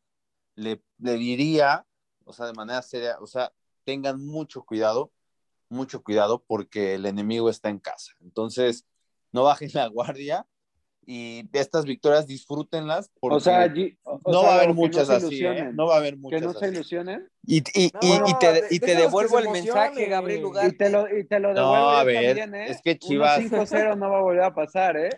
le, 0.55 0.83
le 0.99 1.15
diría, 1.15 1.87
o 2.25 2.33
sea, 2.33 2.47
de 2.47 2.53
manera 2.53 2.83
seria, 2.83 3.19
o 3.21 3.27
sea, 3.27 3.53
tengan 3.85 4.25
mucho 4.25 4.65
cuidado, 4.65 5.13
mucho 5.69 6.03
cuidado 6.03 6.45
porque 6.47 6.95
el 6.95 7.07
enemigo 7.07 7.51
está 7.51 7.71
en 7.71 7.79
casa. 7.79 8.13
Entonces, 8.21 8.87
no 9.33 9.43
bajen 9.45 9.71
la 9.75 9.87
guardia 9.89 10.47
y 11.11 11.43
de 11.45 11.61
estas 11.61 11.87
victorias 11.87 12.27
disfrútenlas 12.27 13.11
porque 13.19 13.37
O 13.37 13.41
sea, 13.41 13.67
Gi- 13.73 13.97
o- 14.03 14.21
o 14.23 14.31
no 14.31 14.41
sea, 14.41 14.49
va 14.49 14.55
a 14.55 14.57
haber 14.57 14.67
Gabo, 14.69 14.75
que 14.75 14.81
muchas 14.89 15.09
no 15.09 15.21
se 15.21 15.27
así, 15.27 15.45
¿eh? 15.47 15.71
No 15.73 15.87
va 15.87 15.95
a 15.95 15.97
haber 15.99 16.13
Que 16.15 16.21
muchas 16.21 16.43
no 16.43 16.53
se 16.53 16.67
así. 16.67 16.75
ilusionen. 16.75 17.29
Y, 17.47 17.57
y, 17.73 17.91
No, 17.95 18.01
y- 18.03 18.07
y 18.13 18.19
no, 18.33 18.39
te, 18.39 18.53
de- 18.53 18.65
y 18.71 18.79
te 18.79 18.87
que 18.87 18.95
devuelvo 18.95 19.39
se 19.39 19.45
el 19.47 19.51
mensaje. 19.51 20.07
Gabriel 20.07 20.41
Y 20.41 20.45
Ugarte. 20.45 20.73
te 20.77 20.91
lo, 20.91 21.17
y 21.19 21.25
te 21.25 21.41
lo 21.41 21.55
No, 21.55 21.61
devuelvo 21.63 21.89
a 21.89 22.01
yo 22.01 22.07
ver, 22.07 22.37
también, 22.37 22.55
¿eh? 22.55 22.71
es 22.73 22.83
que 22.83 22.99
Chivas- 22.99 23.39
5-0 23.39 23.97
no 23.97 24.11
va 24.11 24.19
a 24.19 24.21
volver 24.23 24.43
a 24.43 24.55
pasar, 24.55 24.99
¿eh? 24.99 25.09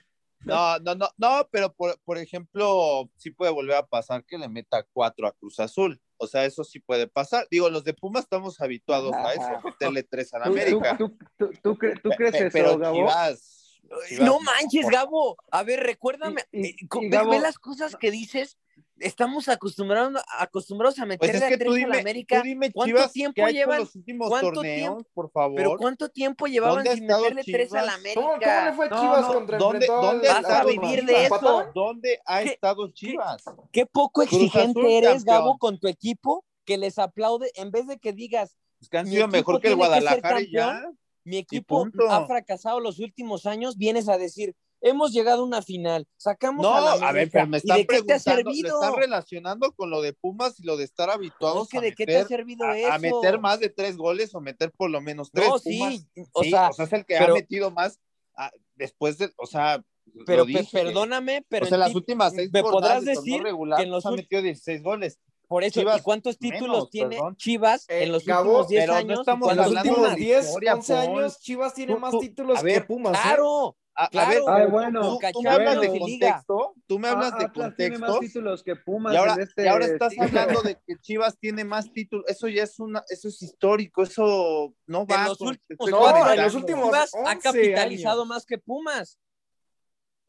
No, 0.45 0.79
no, 0.79 0.95
no, 0.95 1.09
no, 1.19 1.49
pero 1.51 1.73
por, 1.75 1.99
por 2.05 2.19
ejemplo, 2.19 3.11
sí 3.17 3.31
puede 3.33 3.51
volver 3.51 3.75
a 3.77 3.87
pasar 3.87 4.25
que 4.25 4.39
le 4.39 4.49
meta 4.49 4.87
cuatro 4.93 5.27
a 5.27 5.33
Cruz 5.33 5.59
Azul. 5.59 6.01
O 6.19 6.27
sea, 6.29 6.45
eso 6.45 6.63
sí 6.63 6.79
puede 6.79 7.09
pasar. 7.09 7.47
Digo, 7.51 7.69
los 7.69 7.83
de 7.83 7.95
Pumas 7.95 8.23
estamos 8.23 8.61
habituados 8.61 9.13
a 9.13 9.33
eso, 9.33 9.43
a 9.43 9.61
meterle 9.63 10.03
tres 10.05 10.33
a 10.33 10.39
la 10.39 10.45
¿Tú, 10.47 10.53
América. 10.53 10.97
tú, 10.97 11.09
tú, 11.37 11.51
tú, 11.51 11.53
tú 11.63 11.75
cre- 11.75 12.01
tú 12.01 12.11
crees 12.11 12.33
pe- 12.33 12.39
eso, 12.47 12.51
pero 12.53 12.79
Gabo? 12.79 12.95
Chivas, 12.97 13.60
Chivas, 14.09 14.27
No 14.27 14.41
manches, 14.41 14.87
Gabo. 14.89 15.37
A 15.51 15.63
ver, 15.63 15.81
recuérdame. 15.81 16.43
Y- 16.53 16.67
y- 16.67 16.71
eh, 16.71 16.77
y 16.81 17.09
ve, 17.09 17.17
Gabo- 17.17 17.31
ve 17.31 17.41
las 17.41 17.59
cosas 17.59 17.97
que 17.97 18.11
dices. 18.11 18.59
Estamos 18.99 19.49
acostumbrados, 19.49 20.23
acostumbrados 20.39 20.99
a 20.99 21.07
Pues 21.07 21.09
meterle 21.21 21.39
es 21.39 21.43
a 21.45 21.49
que 21.49 21.57
tres 21.57 21.67
tú 21.69 21.73
a 21.73 21.77
dime, 21.77 21.95
la 21.95 22.01
América. 22.01 22.37
tú 22.43 22.43
dime 22.47 22.71
¿Cuánto 22.71 22.97
Chivas, 22.97 23.13
tiempo 23.15 23.43
¿qué 23.47 23.53
llevan? 23.55 23.79
los 23.79 23.97
últimos 23.97 24.29
¿Cuánto 24.29 24.53
torneos, 24.53 24.77
tiempo? 24.97 25.11
por 25.15 25.31
favor? 25.31 25.57
Pero 25.57 25.77
¿cuánto 25.79 26.09
tiempo 26.11 26.47
llevaban 26.47 26.75
¿Dónde 26.77 26.91
ha 26.91 26.95
sin 26.95 27.05
estado 27.05 27.23
meterle 27.23 27.43
tres 27.51 27.73
a 27.73 27.83
la 27.83 27.97
Chivas? 27.97 28.15
¿Cómo, 28.15 28.29
América? 28.29 28.57
cómo 28.59 28.67
le 28.71 28.77
fue 28.77 28.87
a 28.87 29.01
Chivas 29.01 29.21
no, 29.23 29.33
contra 29.35 29.59
¿dónde- 29.59 29.87
dónde 29.87 30.29
¿Vas 30.29 30.45
a 30.45 30.65
vivir 30.65 31.05
de 31.07 31.25
eso? 31.25 31.67
¿Dónde 31.75 32.21
ha 32.27 32.43
¿Qué- 32.43 32.49
estado 32.51 32.93
Chivas? 32.93 33.43
Qué 33.73 33.87
poco 33.87 34.21
Cruz 34.21 34.33
exigente 34.35 34.81
Azul, 34.81 34.87
eres, 34.91 35.09
campeón. 35.15 35.25
Gabo, 35.35 35.59
con 35.59 35.79
tu 35.81 35.89
equipo, 35.89 36.45
que 36.67 36.77
les 36.77 36.99
aplaude 36.99 37.51
en 37.55 37.71
vez 37.71 37.87
de 37.87 37.99
que 37.99 38.13
digas, 38.13 38.59
Es 38.83 38.91
que 38.91 38.99
han 38.99 39.07
sido 39.07 39.29
mejor 39.29 39.63
que 39.63 39.69
el 39.69 39.77
Guadalajara 39.77 40.43
y 40.43 40.53
ya. 40.53 40.85
Mi 41.25 41.37
equipo 41.39 41.87
ha 42.09 42.27
fracasado 42.27 42.81
los 42.81 42.99
últimos 42.99 43.47
años, 43.47 43.77
vienes 43.77 44.09
a 44.09 44.19
decir, 44.19 44.55
hemos 44.83 45.13
llegado 45.13 45.43
a 45.43 45.45
una 45.45 45.61
final, 45.63 46.07
sacamos 46.17 46.63
No, 46.63 46.75
a 46.75 46.97
la 46.97 47.09
a 47.09 47.13
ver, 47.13 47.31
pero 47.31 47.47
me 47.47 47.59
¿y 47.59 47.61
están 47.61 47.77
de 47.79 47.87
qué 47.87 48.03
te 48.03 48.15
ha 48.15 48.19
preguntando, 48.19 48.43
lo 48.43 48.55
servido? 48.55 48.83
están 48.83 48.97
relacionando 49.01 49.73
con 49.73 49.91
lo 49.91 50.01
de 50.01 50.13
Pumas 50.15 50.59
y 50.59 50.63
lo 50.65 50.77
de 50.79 50.85
estar 50.85 51.11
habituados 51.11 51.65
Es 51.65 51.69
que 51.71 51.79
a, 51.79 51.81
de 51.83 51.95
qué 51.95 52.07
te 52.07 52.17
ha 52.17 52.23
meter, 52.23 52.29
servido 52.39 52.65
a, 52.65 52.79
eso. 52.79 52.93
a 52.93 52.99
meter 52.99 53.39
más 53.41 53.61
de 53.61 53.69
tres 53.69 53.97
goles 53.99 54.35
o 54.35 54.41
meter 54.41 54.73
por 54.73 54.89
lo 54.91 55.01
menos 55.03 55.31
tres. 55.31 55.47
No, 55.49 55.59
Pumas, 55.59 55.63
sí, 55.95 56.07
o 56.33 56.43
sí, 56.43 56.51
sea, 56.51 56.71
es 56.77 56.93
el 56.93 57.05
que 57.05 57.17
pero- 57.19 57.33
ha 57.35 57.37
metido 57.37 57.71
más 57.71 58.01
ah, 58.37 58.51
después 58.75 59.19
de, 59.19 59.31
o 59.37 59.47
sea, 59.47 59.85
pero 60.27 60.45
dije. 60.47 60.67
perdóname, 60.73 61.45
pero 61.49 61.67
o 61.67 61.69
sea, 61.69 61.77
en 61.77 61.81
las 61.81 61.91
ti- 61.91 61.97
últimas 61.97 62.33
seis 62.33 62.51
me 62.53 62.63
podrás 62.63 63.05
decir 63.05 63.43
regular, 63.43 63.79
que 63.79 63.85
en 63.85 63.91
los 63.91 64.07
ha 64.07 64.11
metido 64.13 64.41
16 64.43 64.83
goles. 64.83 65.19
Por 65.51 65.65
eso, 65.65 65.81
Chivas 65.81 65.99
¿y 65.99 66.03
cuántos 66.03 66.39
títulos 66.39 66.61
menos, 66.77 66.91
tiene 66.91 67.17
perdón. 67.17 67.37
Chivas 67.37 67.85
Eh, 67.89 68.05
en 68.05 68.13
los 68.13 68.25
Gabo, 68.25 68.43
últimos 68.61 68.69
10 68.69 68.83
pero 68.83 68.93
no 68.93 68.99
años? 69.01 69.19
estamos 69.19 69.51
En 69.51 69.57
los 69.57 69.67
¿Cuántos 69.67 69.79
hablando 69.81 69.91
últimos 69.91 70.11
de 70.11 70.17
títulos? 70.17 70.37
10, 70.37 70.47
historia, 70.47 70.75
11 70.75 70.95
Paul. 70.95 71.19
años, 71.19 71.41
Chivas 71.41 71.75
tiene 71.75 71.93
Tú- 71.95 71.99
más 71.99 72.19
títulos 72.21 72.59
a 72.59 72.63
ver, 72.63 72.75
que 72.75 72.87
Pumas. 72.87 73.13
¿eh? 73.19 73.21
Claro, 73.21 73.77
A, 73.93 74.05
a 74.05 74.09
Claro. 74.09 74.31
ver, 74.31 74.39
Ay, 74.47 74.55
pero 74.61 74.71
bueno, 74.71 75.01
tú, 75.03 75.19
tú 75.33 75.43
me 75.43 75.51
hablas 75.51 75.81
de 75.81 75.89
contexto, 75.99 76.75
tú 76.87 76.99
me 77.01 77.09
hablas 77.09 77.33
Ah, 77.35 77.39
de 77.53 77.71
tiene 77.77 77.99
más 77.99 78.21
títulos 78.21 78.63
que 78.63 78.77
Pumas 78.77 79.13
y 79.13 79.17
ahora, 79.17 79.37
este 79.43 79.65
y 79.65 79.67
ahora 79.67 79.87
estás 79.87 80.13
hablando 80.19 80.63
de 80.63 80.79
que 80.87 80.97
Chivas 81.03 81.37
tiene 81.39 81.65
más 81.65 81.93
títulos. 81.93 82.25
Eso 82.29 82.47
ya 82.49 82.63
es 82.63 82.79
una, 82.79 83.03
eso 83.09 83.27
es 83.29 83.43
histórico, 83.43 84.05
eso 84.05 84.73
no 84.87 85.05
va. 85.07 85.17
en 85.17 85.25
los 85.25 85.39
con- 85.39 85.49
últimos, 85.49 85.91
No, 85.91 86.33
en 86.33 86.43
los 86.43 86.55
últimos 86.55 86.85
Chivas 86.87 87.15
ha 87.15 87.19
11 87.33 87.41
capitalizado 87.43 88.21
años. 88.23 88.29
más 88.29 88.47
que 88.47 88.59
Pumas. 88.59 89.19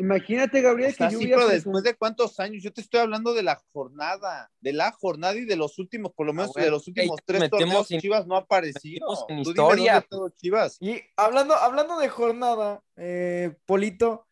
Imagínate, 0.01 0.61
Gabriel, 0.61 0.91
O 0.91 0.95
sea, 0.95 1.07
que 1.07 1.13
yo 1.13 1.19
sí, 1.19 1.25
hubiera 1.25 1.41
pero 1.41 1.49
después 1.51 1.83
de 1.83 1.95
cuántos 1.95 2.39
años, 2.39 2.63
yo 2.63 2.73
te 2.73 2.81
estoy 2.81 3.01
hablando 3.01 3.35
de 3.35 3.43
la 3.43 3.61
jornada, 3.71 4.51
de 4.59 4.73
la 4.73 4.91
jornada 4.91 5.35
y 5.35 5.45
de 5.45 5.55
los 5.55 5.77
últimos, 5.77 6.11
por 6.13 6.25
lo 6.25 6.33
menos 6.33 6.53
bueno, 6.53 6.65
de 6.65 6.71
los 6.71 6.87
últimos 6.87 7.19
tres 7.23 7.49
torneos, 7.51 7.91
en- 7.91 8.01
Chivas 8.01 8.25
no 8.25 8.35
ha 8.35 8.39
aparecido. 8.39 9.07
en 9.29 9.39
historia. 9.39 10.03
Chivas. 10.37 10.77
Y 10.79 10.99
hablando, 11.15 11.55
hablando 11.55 11.99
de 11.99 12.09
jornada, 12.09 12.83
eh, 12.95 13.55
Polito, 13.65 14.25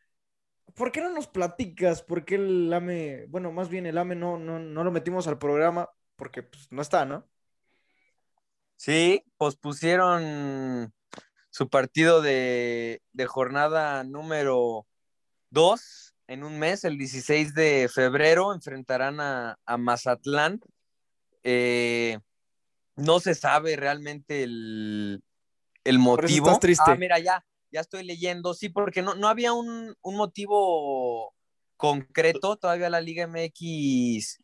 ¿por 0.74 0.92
qué 0.92 1.02
no 1.02 1.12
nos 1.12 1.28
platicas? 1.28 2.02
¿Por 2.02 2.26
qué 2.26 2.36
el 2.36 2.74
AME, 2.74 3.28
bueno, 3.28 3.52
más 3.52 3.70
bien 3.70 3.86
el 3.86 4.00
AME 4.00 4.16
no, 4.16 4.40
no, 4.40 4.58
no 4.58 4.84
lo 4.84 4.92
metimos 4.92 5.28
al 5.28 5.38
programa? 5.38 5.88
Porque 6.16 6.42
pues, 6.42 6.72
no 6.72 6.82
está, 6.82 7.06
¿no? 7.06 7.30
Sí, 8.76 9.24
pospusieron 9.38 10.94
su 11.52 11.70
partido 11.70 12.22
de, 12.22 13.04
de 13.14 13.26
jornada 13.28 14.04
número 14.04 14.88
2 15.52 16.16
en 16.28 16.44
un 16.44 16.60
mes, 16.60 16.84
el 16.84 16.98
16 16.98 17.54
de 17.54 17.90
febrero, 17.94 18.54
enfrentarán 18.54 19.20
a, 19.20 19.58
a 19.66 19.78
Mazatlán. 19.78 20.60
Eh, 21.44 22.20
no 22.96 23.20
se 23.20 23.34
sabe 23.34 23.76
realmente 23.76 24.44
el, 24.44 25.24
el 25.84 26.00
motivo. 26.00 26.48
estás 26.48 26.60
triste. 26.60 26.84
Ah, 26.92 26.96
mira, 26.96 27.18
ya, 27.20 27.44
ya 27.72 27.82
estoy 27.82 28.04
leyendo, 28.04 28.54
sí, 28.54 28.70
porque 28.70 29.02
no, 29.02 29.16
no 29.16 29.28
había 29.28 29.54
un, 29.54 29.96
un 30.02 30.16
motivo 30.16 31.34
concreto, 31.78 32.58
todavía 32.58 32.90
la 32.90 33.02
Liga 33.02 33.26
MX 33.26 34.40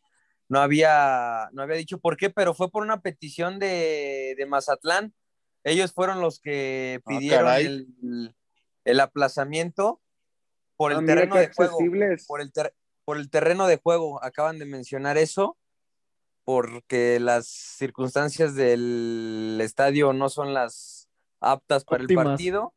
no 0.48 0.60
había, 0.60 1.48
no 1.52 1.62
había 1.62 1.76
dicho 1.76 1.98
por 1.98 2.16
qué, 2.16 2.30
pero 2.30 2.54
fue 2.54 2.70
por 2.70 2.82
una 2.82 3.00
petición 3.00 3.58
de, 3.58 4.34
de 4.36 4.46
Mazatlán. 4.46 5.14
Ellos 5.64 5.92
fueron 5.92 6.20
los 6.20 6.40
que 6.40 7.00
Ah, 7.00 7.08
pidieron 7.08 7.52
el, 7.52 8.34
el 8.84 9.00
aplazamiento 9.00 10.00
por 10.76 10.92
el 10.92 10.98
Ah, 10.98 11.04
terreno 11.06 11.36
de 11.36 11.48
juego. 11.52 11.78
Por 12.26 12.40
el, 12.40 12.52
ter- 12.52 12.74
por 13.04 13.16
el 13.16 13.30
terreno 13.30 13.66
de 13.66 13.76
juego, 13.78 14.22
acaban 14.22 14.58
de 14.58 14.66
mencionar 14.66 15.16
eso, 15.18 15.56
porque 16.44 17.18
las 17.20 17.46
circunstancias 17.46 18.54
del 18.54 19.58
estadio 19.62 20.12
no 20.12 20.28
son 20.28 20.54
las 20.54 21.08
aptas 21.40 21.84
para 21.84 22.02
Óptimas. 22.04 22.24
el 22.24 22.30
partido. 22.30 22.74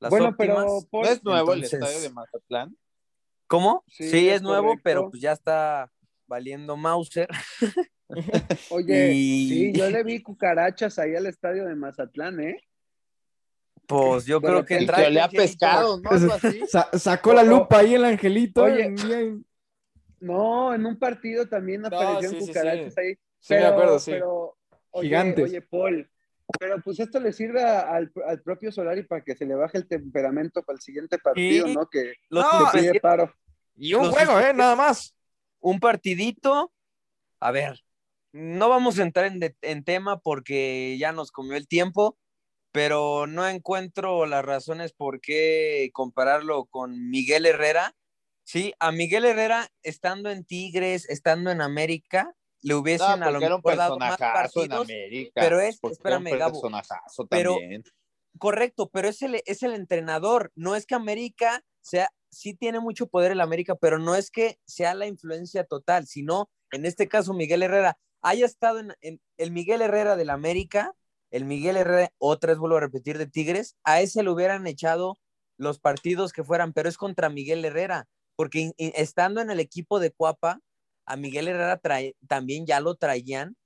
Las 0.00 0.10
Bueno, 0.10 0.28
óptimas. 0.28 0.56
pero 0.56 0.78
Paul, 0.90 1.04
¿No 1.06 1.10
es 1.10 1.24
nuevo 1.24 1.52
Entonces- 1.54 1.72
el 1.74 1.82
estadio 1.82 2.00
de 2.02 2.10
Mazatlán? 2.10 2.76
¿Cómo? 3.46 3.84
Sí, 3.86 4.10
Sí, 4.10 4.28
es 4.28 4.36
es 4.36 4.42
nuevo, 4.42 4.74
pero 4.82 5.08
pues 5.10 5.22
ya 5.22 5.32
está 5.32 5.90
valiendo 6.26 6.76
Mauser. 6.76 7.28
oye, 8.70 9.12
y- 9.14 9.48
sí, 9.48 9.72
yo 9.72 9.88
le 9.90 10.02
vi 10.04 10.22
cucarachas 10.22 10.98
ahí 10.98 11.14
al 11.14 11.26
estadio 11.26 11.64
de 11.64 11.74
Mazatlán, 11.76 12.40
¿eh? 12.40 12.62
Pues 13.86 14.24
yo 14.26 14.40
creo 14.40 14.64
que 14.64 14.78
entra. 14.78 14.96
Que 14.96 15.06
olía 15.06 15.24
a 15.24 15.28
pescado, 15.28 16.00
¿no? 16.00 16.10
Así. 16.10 16.60
Sacó 16.98 17.32
la 17.32 17.42
lupa 17.42 17.78
ahí 17.78 17.94
el 17.94 18.04
angelito. 18.04 18.62
Oye. 18.64 18.84
en- 18.86 18.98
en- 19.12 19.46
No, 20.20 20.74
en 20.74 20.84
un 20.86 20.98
partido 20.98 21.46
también 21.48 21.82
No, 21.82 21.88
aparecieron 21.88 22.32
sí, 22.34 22.40
sí, 22.40 22.46
cucarachas 22.48 22.94
sí. 22.94 23.00
ahí. 23.00 23.14
Sí, 23.38 23.54
me 23.54 23.60
pero, 23.60 23.68
acuerdo, 23.68 23.98
sí. 23.98 24.10
Pero, 24.12 24.56
Oye, 24.90 25.08
Gigantes. 25.08 25.44
Oye, 25.44 25.60
Paul, 25.62 26.10
pero 26.58 26.80
pues 26.82 26.98
esto 27.00 27.20
le 27.20 27.32
sirve 27.32 27.62
al, 27.62 28.10
al 28.26 28.40
propio 28.42 28.72
Solari 28.72 29.02
para 29.02 29.22
que 29.22 29.36
se 29.36 29.44
le 29.44 29.54
baje 29.54 29.76
el 29.78 29.86
temperamento 29.86 30.62
para 30.62 30.76
el 30.76 30.80
siguiente 30.80 31.18
partido. 31.18 31.66
¿no? 31.68 31.86
Que 31.88 32.14
Los 32.30 32.44
No, 32.50 32.72
le 32.72 32.80
pide 32.80 33.00
paro. 33.00 33.32
Y 33.76 33.92
un 33.94 34.04
Los 34.06 34.14
juego, 34.14 34.40
¿eh? 34.40 34.54
Nada 34.54 34.74
más. 34.74 35.14
un 35.60 35.78
partidito. 35.80 36.72
A 37.40 37.50
ver, 37.50 37.80
no 38.32 38.68
vamos 38.70 38.98
a 38.98 39.02
entrar 39.02 39.26
en, 39.26 39.38
de- 39.38 39.56
en 39.60 39.84
tema 39.84 40.18
porque 40.18 40.96
ya 40.98 41.12
nos 41.12 41.30
comió 41.30 41.56
el 41.56 41.68
tiempo, 41.68 42.16
pero 42.76 43.26
no 43.26 43.48
encuentro 43.48 44.26
las 44.26 44.44
razones 44.44 44.92
por 44.92 45.22
qué 45.22 45.88
compararlo 45.94 46.66
con 46.66 47.08
Miguel 47.08 47.46
Herrera. 47.46 47.96
Sí, 48.44 48.74
a 48.78 48.92
Miguel 48.92 49.24
Herrera, 49.24 49.70
estando 49.82 50.30
en 50.30 50.44
Tigres, 50.44 51.08
estando 51.08 51.50
en 51.50 51.62
América, 51.62 52.34
le 52.60 52.74
No, 52.74 52.80
hubiesen 52.80 53.22
a 53.22 53.30
lo 53.30 53.40
mejor 53.40 53.76
dado 53.78 53.98
más 53.98 54.12
en 54.12 54.18
partidos. 54.18 54.84
América. 54.90 55.40
pero 55.40 55.58
es- 55.60 55.78
espérame, 55.82 56.36
Gabo, 56.38 56.60
pero-. 57.30 57.56
Correcto, 58.38 58.90
pero 58.92 59.08
es 59.08 59.22
el, 59.22 59.40
es 59.46 59.62
el 59.62 59.72
entrenador. 59.72 60.52
No 60.54 60.76
es 60.76 60.84
que 60.84 60.94
América 60.94 61.64
sea, 61.80 62.10
sí 62.30 62.52
tiene 62.52 62.78
mucho 62.80 63.06
poder 63.06 63.32
el 63.32 63.40
América, 63.40 63.74
pero 63.76 63.98
no 63.98 64.14
es 64.16 64.30
que 64.30 64.58
sea 64.66 64.92
la 64.92 65.06
influencia 65.06 65.64
total, 65.64 66.06
sino 66.06 66.50
en 66.72 66.84
este 66.84 67.08
caso 67.08 67.32
Miguel 67.32 67.62
Herrera 67.62 67.96
haya 68.20 68.44
estado 68.44 68.80
en, 68.80 68.92
en- 69.00 69.20
el 69.38 69.50
Miguel 69.50 69.80
Herrera 69.80 70.14
del 70.16 70.28
América, 70.28 70.92
el 71.30 71.44
Miguel 71.44 71.76
Herrera, 71.76 72.10
otra 72.18 72.52
vez 72.52 72.58
vuelvo 72.58 72.76
a 72.76 72.80
repetir, 72.80 73.18
de 73.18 73.26
Tigres, 73.26 73.76
a 73.84 74.00
ese 74.00 74.22
le 74.22 74.30
hubieran 74.30 74.66
echado 74.66 75.18
los 75.58 75.78
partidos 75.78 76.32
que 76.32 76.44
fueran, 76.44 76.72
pero 76.72 76.88
es 76.88 76.98
contra 76.98 77.28
Miguel 77.28 77.64
Herrera, 77.64 78.06
porque 78.36 78.72
estando 78.78 79.40
en 79.40 79.50
el 79.50 79.60
equipo 79.60 79.98
de 79.98 80.10
Cuapa, 80.10 80.60
a 81.06 81.16
Miguel 81.16 81.48
Herrera 81.48 81.80
también 82.26 82.66
ya 82.66 82.80
lo 82.80 82.96
traían 82.96 83.56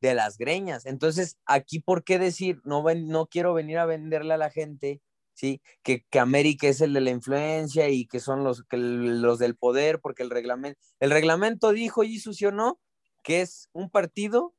de 0.00 0.14
las 0.14 0.38
greñas. 0.38 0.86
Entonces, 0.86 1.38
aquí, 1.46 1.80
¿por 1.80 2.04
qué 2.04 2.18
decir, 2.18 2.60
no, 2.64 2.82
no 2.82 3.26
quiero 3.26 3.54
venir 3.54 3.78
a 3.78 3.86
venderle 3.86 4.34
a 4.34 4.38
la 4.38 4.50
gente, 4.50 5.00
¿sí? 5.34 5.60
Que, 5.82 6.04
que 6.10 6.18
América 6.18 6.68
es 6.68 6.80
el 6.80 6.92
de 6.92 7.00
la 7.00 7.10
influencia 7.10 7.88
y 7.88 8.06
que 8.06 8.20
son 8.20 8.44
los, 8.44 8.64
que 8.64 8.76
los 8.76 9.38
del 9.38 9.56
poder, 9.56 10.00
porque 10.00 10.22
el 10.22 10.30
reglamento, 10.30 10.78
el 11.00 11.10
reglamento 11.10 11.72
dijo, 11.72 12.04
y 12.04 12.20
no, 12.52 12.80
que 13.22 13.40
es 13.40 13.68
un 13.72 13.90
partido 13.90 14.54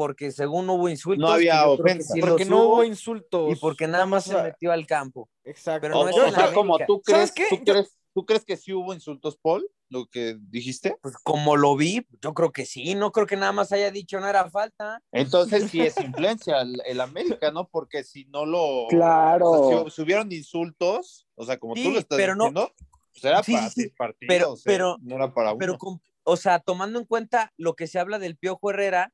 porque 0.00 0.32
según 0.32 0.70
hubo 0.70 0.88
insultos. 0.88 1.20
No 1.28 1.30
había 1.30 1.68
ofensa. 1.68 2.14
sí 2.14 2.20
porque 2.22 2.46
no 2.46 2.64
hubo 2.64 2.84
insultos. 2.84 3.52
y 3.52 3.56
porque 3.56 3.86
nada 3.86 4.06
más 4.06 4.24
se 4.24 4.34
a- 4.38 4.42
metió 4.44 4.72
al 4.72 4.86
campo. 4.86 5.28
Exacto. 5.44 5.82
pero 5.82 5.98
O, 5.98 6.04
no 6.04 6.08
es 6.08 6.16
o 6.16 6.18
sea, 6.20 6.28
América. 6.28 6.54
como 6.54 6.78
tú 6.86 7.02
¿Sabes 7.04 7.32
crees? 7.34 7.50
¿tú 7.50 7.56
Yo- 7.56 7.72
crees, 7.74 7.98
¿tú 8.14 8.24
crees 8.24 8.44
que 8.46 8.56
sí 8.56 8.72
hubo 8.72 8.94
insultos, 8.94 9.36
Paul? 9.36 9.68
Lo 9.90 10.06
que 10.06 10.38
dijiste. 10.40 10.96
Pues 11.02 11.16
como 11.22 11.54
lo 11.56 11.76
vi, 11.76 12.06
yo 12.22 12.32
creo 12.32 12.50
que 12.50 12.64
sí, 12.64 12.94
no 12.94 13.12
creo 13.12 13.26
que 13.26 13.36
nada 13.36 13.52
más 13.52 13.72
haya 13.72 13.90
dicho 13.90 14.18
no 14.20 14.26
era 14.26 14.48
falta. 14.48 15.02
Entonces 15.12 15.70
sí 15.70 15.82
es 15.82 15.94
influencia 16.24 16.62
el, 16.62 16.80
el 16.86 16.98
América, 17.02 17.50
¿no? 17.50 17.68
Porque 17.68 18.02
si 18.02 18.24
no 18.24 18.46
lo... 18.46 18.86
Claro. 18.88 19.50
o 19.50 19.68
sea, 19.84 19.90
si, 19.90 20.00
hubieran 20.00 20.32
insultos, 20.32 21.26
o 21.34 21.44
sea, 21.44 21.58
como 21.58 21.74
tú 21.74 21.90
lo 21.90 21.98
estás 21.98 22.16
pero 22.16 22.34
no- 22.34 22.44
diciendo, 22.44 22.72
pues 23.12 23.24
era 23.24 23.42
Sí, 23.42 23.52
para 23.52 23.68
sí, 23.70 23.88
partidos, 23.90 24.62
Pero- 24.64 24.96
pero- 24.96 24.96
no 25.02 25.14
era 25.16 25.34
para 25.34 25.50
uno. 25.50 25.58
Pero, 25.58 25.76
con- 25.76 26.00
o 26.22 26.36
sea, 26.36 26.58
tomando 26.60 26.98
en 26.98 27.04
cuenta 27.04 27.52
lo 27.56 27.74
que 27.74 27.86
se 27.86 27.98
habla 27.98 28.18
del 28.18 28.36
Piojo 28.36 28.70
Herrera, 28.70 29.12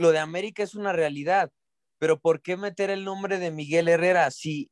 lo 0.00 0.12
de 0.12 0.18
América 0.18 0.62
es 0.62 0.74
una 0.74 0.92
realidad. 0.92 1.50
Pero 1.98 2.18
¿por 2.18 2.40
qué 2.40 2.56
meter 2.56 2.88
el 2.90 3.04
nombre 3.04 3.38
de 3.38 3.50
Miguel 3.50 3.88
Herrera 3.88 4.30
si 4.30 4.70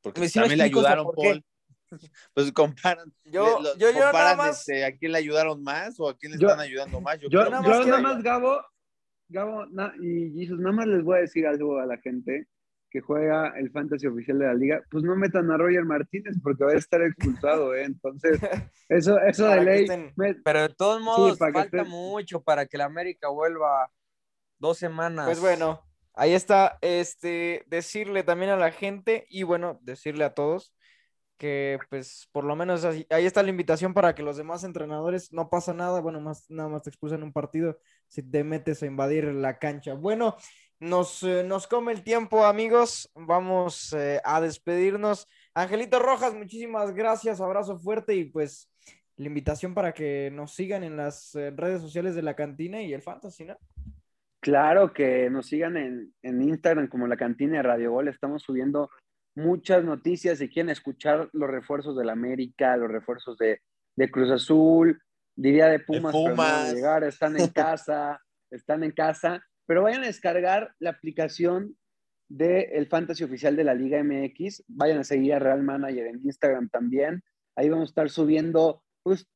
Porque 0.00 0.20
me 0.22 0.30
también 0.30 0.58
le 0.58 0.64
ayudaron. 0.64 1.06
Paul. 1.14 1.44
Pues 2.34 2.52
comparan, 2.52 3.10
Yo, 3.24 3.58
le- 3.58 3.62
lo- 3.70 3.76
yo, 3.78 3.90
yo 3.90 3.92
nada 3.92 4.04
comparan 4.12 4.36
más. 4.36 4.58
este, 4.60 4.84
a 4.84 4.94
quién 4.96 5.12
le 5.12 5.18
ayudaron 5.18 5.62
más 5.62 5.98
o 5.98 6.08
a 6.10 6.16
quién 6.18 6.32
le 6.32 6.38
Yo- 6.38 6.48
están 6.48 6.60
ayudando 6.60 7.00
más. 7.00 7.18
Yo, 7.18 7.28
Yo, 7.30 7.40
creo 7.40 7.50
nada 7.50 7.62
yo 7.62 7.68
más 7.70 7.78
nada 7.86 7.98
quiero- 7.98 8.02
más, 8.14 8.22
Gabo, 8.22 8.60
Gabo 9.30 9.66
na- 9.66 9.94
y 10.00 10.32
Jesus, 10.38 10.58
nada 10.58 10.72
más 10.74 10.86
les 10.86 11.02
voy 11.02 11.16
a 11.18 11.20
decir 11.22 11.46
algo 11.46 11.78
a 11.78 11.86
la 11.86 11.96
gente 11.98 12.46
que 12.90 13.00
juega 13.00 13.54
el 13.58 13.70
fantasy 13.70 14.06
oficial 14.06 14.38
de 14.38 14.46
la 14.46 14.54
liga, 14.54 14.82
pues 14.90 15.02
no 15.04 15.14
metan 15.16 15.50
a 15.50 15.56
Roger 15.58 15.84
Martínez 15.84 16.36
porque 16.42 16.64
va 16.64 16.72
a 16.72 16.76
estar 16.76 17.00
expulsado, 17.02 17.74
¿eh? 17.74 17.84
Entonces, 17.84 18.38
eso, 18.88 19.18
eso 19.20 19.46
de 19.48 19.60
ley, 19.64 19.84
estén- 19.84 20.12
me- 20.16 20.34
Pero 20.34 20.62
de 20.62 20.68
todos 20.70 21.00
modos, 21.02 21.38
falta 21.38 21.84
mucho 21.84 22.42
para 22.42 22.66
que 22.66 22.76
la 22.78 22.84
América 22.86 23.28
vuelva 23.28 23.90
dos 24.58 24.78
semanas. 24.78 25.26
Pues 25.26 25.40
bueno, 25.40 25.82
ahí 26.14 26.32
está, 26.34 26.78
este, 26.80 27.64
decirle 27.66 28.22
también 28.22 28.50
a 28.50 28.56
la 28.56 28.70
gente 28.70 29.26
y 29.28 29.42
bueno, 29.42 29.78
decirle 29.82 30.24
a 30.24 30.34
todos 30.34 30.74
que 31.38 31.78
pues 31.88 32.28
por 32.32 32.44
lo 32.44 32.56
menos 32.56 32.84
así- 32.84 33.06
ahí 33.10 33.24
está 33.24 33.42
la 33.42 33.50
invitación 33.50 33.94
para 33.94 34.14
que 34.14 34.24
los 34.24 34.36
demás 34.36 34.64
entrenadores 34.64 35.32
no 35.32 35.48
pasa 35.48 35.72
nada, 35.72 36.00
bueno, 36.00 36.20
más 36.20 36.50
nada 36.50 36.68
más 36.68 36.82
te 36.82 36.90
expulsan 36.90 37.22
un 37.22 37.32
partido 37.32 37.78
si 38.08 38.22
te 38.22 38.42
metes 38.42 38.82
a 38.82 38.86
invadir 38.86 39.24
la 39.26 39.58
cancha. 39.58 39.94
Bueno, 39.94 40.36
nos, 40.80 41.22
eh, 41.22 41.44
nos 41.44 41.66
come 41.68 41.92
el 41.92 42.02
tiempo, 42.02 42.44
amigos, 42.44 43.10
vamos 43.14 43.92
eh, 43.92 44.20
a 44.24 44.40
despedirnos. 44.40 45.28
Angelito 45.54 46.00
Rojas, 46.00 46.34
muchísimas 46.34 46.92
gracias, 46.92 47.40
abrazo 47.40 47.78
fuerte 47.78 48.14
y 48.14 48.24
pues 48.24 48.68
la 49.16 49.26
invitación 49.26 49.74
para 49.74 49.92
que 49.92 50.30
nos 50.32 50.54
sigan 50.54 50.82
en 50.84 50.96
las 50.96 51.34
eh, 51.34 51.52
redes 51.54 51.80
sociales 51.82 52.14
de 52.14 52.22
la 52.22 52.34
cantina 52.34 52.82
y 52.82 52.92
el 52.92 53.02
fantasy, 53.02 53.44
¿no? 53.44 53.56
Claro 54.40 54.92
que 54.92 55.28
nos 55.30 55.46
sigan 55.46 55.76
en, 55.76 56.14
en 56.22 56.42
Instagram 56.42 56.88
como 56.88 57.06
la 57.06 57.16
cantina 57.16 57.56
de 57.56 57.62
Radio 57.62 57.92
Gol. 57.92 58.08
Estamos 58.08 58.42
subiendo 58.42 58.88
muchas 59.34 59.84
noticias. 59.84 60.38
Si 60.38 60.48
quieren 60.48 60.70
escuchar 60.70 61.28
los 61.32 61.50
refuerzos 61.50 61.96
del 61.96 62.08
América, 62.08 62.76
los 62.76 62.90
refuerzos 62.90 63.36
de, 63.38 63.60
de 63.96 64.10
Cruz 64.10 64.30
Azul, 64.30 65.00
diría 65.36 65.66
de 65.66 65.80
Pumas, 65.80 66.12
pero 66.12 66.24
no 66.24 66.30
a 66.30 66.34
Pumas. 66.34 66.74
llegar, 66.74 67.04
están 67.04 67.38
en 67.38 67.48
casa, 67.48 68.20
están 68.50 68.84
en 68.84 68.92
casa. 68.92 69.42
Pero 69.66 69.82
vayan 69.82 70.04
a 70.04 70.06
descargar 70.06 70.72
la 70.78 70.90
aplicación 70.90 71.76
del 72.28 72.86
Fantasy 72.86 73.24
Oficial 73.24 73.56
de 73.56 73.64
la 73.64 73.74
Liga 73.74 74.02
MX. 74.02 74.64
Vayan 74.68 74.98
a 74.98 75.04
seguir 75.04 75.34
a 75.34 75.40
Real 75.40 75.62
Manager 75.62 76.06
en 76.06 76.20
Instagram 76.24 76.68
también. 76.68 77.22
Ahí 77.56 77.68
vamos 77.68 77.88
a 77.88 77.90
estar 77.90 78.08
subiendo, 78.08 78.82
pues 79.02 79.26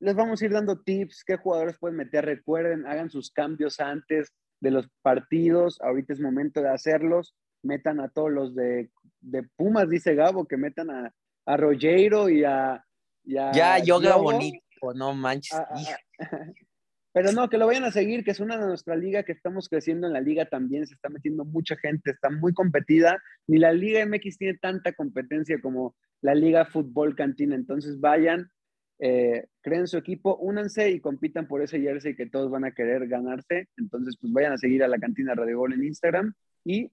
les 0.00 0.14
vamos 0.14 0.40
a 0.40 0.44
ir 0.44 0.52
dando 0.52 0.80
tips, 0.80 1.24
qué 1.24 1.36
jugadores 1.36 1.78
pueden 1.78 1.96
meter. 1.96 2.24
Recuerden, 2.24 2.86
hagan 2.86 3.10
sus 3.10 3.30
cambios 3.30 3.78
antes 3.80 4.32
de 4.60 4.70
los 4.70 4.88
partidos. 5.02 5.80
Ahorita 5.80 6.12
es 6.12 6.20
momento 6.20 6.60
de 6.60 6.70
hacerlos. 6.70 7.34
Metan 7.62 8.00
a 8.00 8.08
todos 8.08 8.30
los 8.30 8.54
de, 8.54 8.90
de 9.20 9.42
Pumas, 9.56 9.88
dice 9.88 10.14
Gabo, 10.14 10.46
que 10.46 10.56
metan 10.56 10.90
a, 10.90 11.12
a 11.46 11.56
Rogero 11.56 12.28
y 12.28 12.44
a. 12.44 12.84
y 13.24 13.36
a 13.36 13.52
ya 13.52 13.78
yoga 13.78 14.14
Diogo. 14.14 14.22
bonito, 14.22 14.60
no 14.94 15.14
manches. 15.14 15.58
Ah, 15.58 15.68
ah, 15.70 15.96
ah. 16.20 16.46
Pero 17.12 17.32
no, 17.32 17.48
que 17.48 17.58
lo 17.58 17.66
vayan 17.66 17.84
a 17.84 17.90
seguir, 17.90 18.22
que 18.22 18.30
es 18.30 18.38
una 18.38 18.56
de 18.58 18.66
nuestra 18.66 18.94
liga, 18.94 19.24
que 19.24 19.32
estamos 19.32 19.68
creciendo 19.68 20.06
en 20.06 20.12
la 20.12 20.20
liga 20.20 20.44
también, 20.44 20.86
se 20.86 20.94
está 20.94 21.08
metiendo 21.08 21.44
mucha 21.44 21.74
gente, 21.76 22.12
está 22.12 22.30
muy 22.30 22.52
competida. 22.52 23.20
Ni 23.48 23.58
la 23.58 23.72
Liga 23.72 24.06
MX 24.06 24.38
tiene 24.38 24.58
tanta 24.58 24.92
competencia 24.92 25.60
como 25.60 25.96
la 26.20 26.36
Liga 26.36 26.66
Fútbol 26.66 27.16
Cantina. 27.16 27.56
Entonces 27.56 27.98
vayan, 27.98 28.50
eh, 28.98 29.46
creen 29.60 29.86
su 29.86 29.96
equipo, 29.96 30.36
únanse 30.36 30.90
y 30.90 31.00
compitan 31.00 31.46
por 31.46 31.62
ese 31.62 31.80
jersey 31.80 32.16
que 32.16 32.26
todos 32.26 32.50
van 32.50 32.64
a 32.64 32.72
querer 32.72 33.06
ganarse. 33.06 33.68
Entonces, 33.76 34.16
pues 34.20 34.32
vayan 34.32 34.52
a 34.52 34.58
seguir 34.58 34.82
a 34.82 34.88
la 34.88 34.98
cantina 34.98 35.34
Radio 35.34 35.58
Gol 35.58 35.74
en 35.74 35.84
Instagram 35.84 36.34
y 36.64 36.90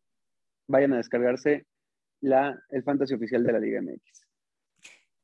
vayan 0.67 0.93
a 0.93 0.97
descargarse 0.97 1.65
la, 2.21 2.59
el 2.69 2.83
fantasy 2.83 3.13
oficial 3.15 3.43
de 3.43 3.53
la 3.53 3.59
Liga 3.59 3.81
MX. 3.81 4.25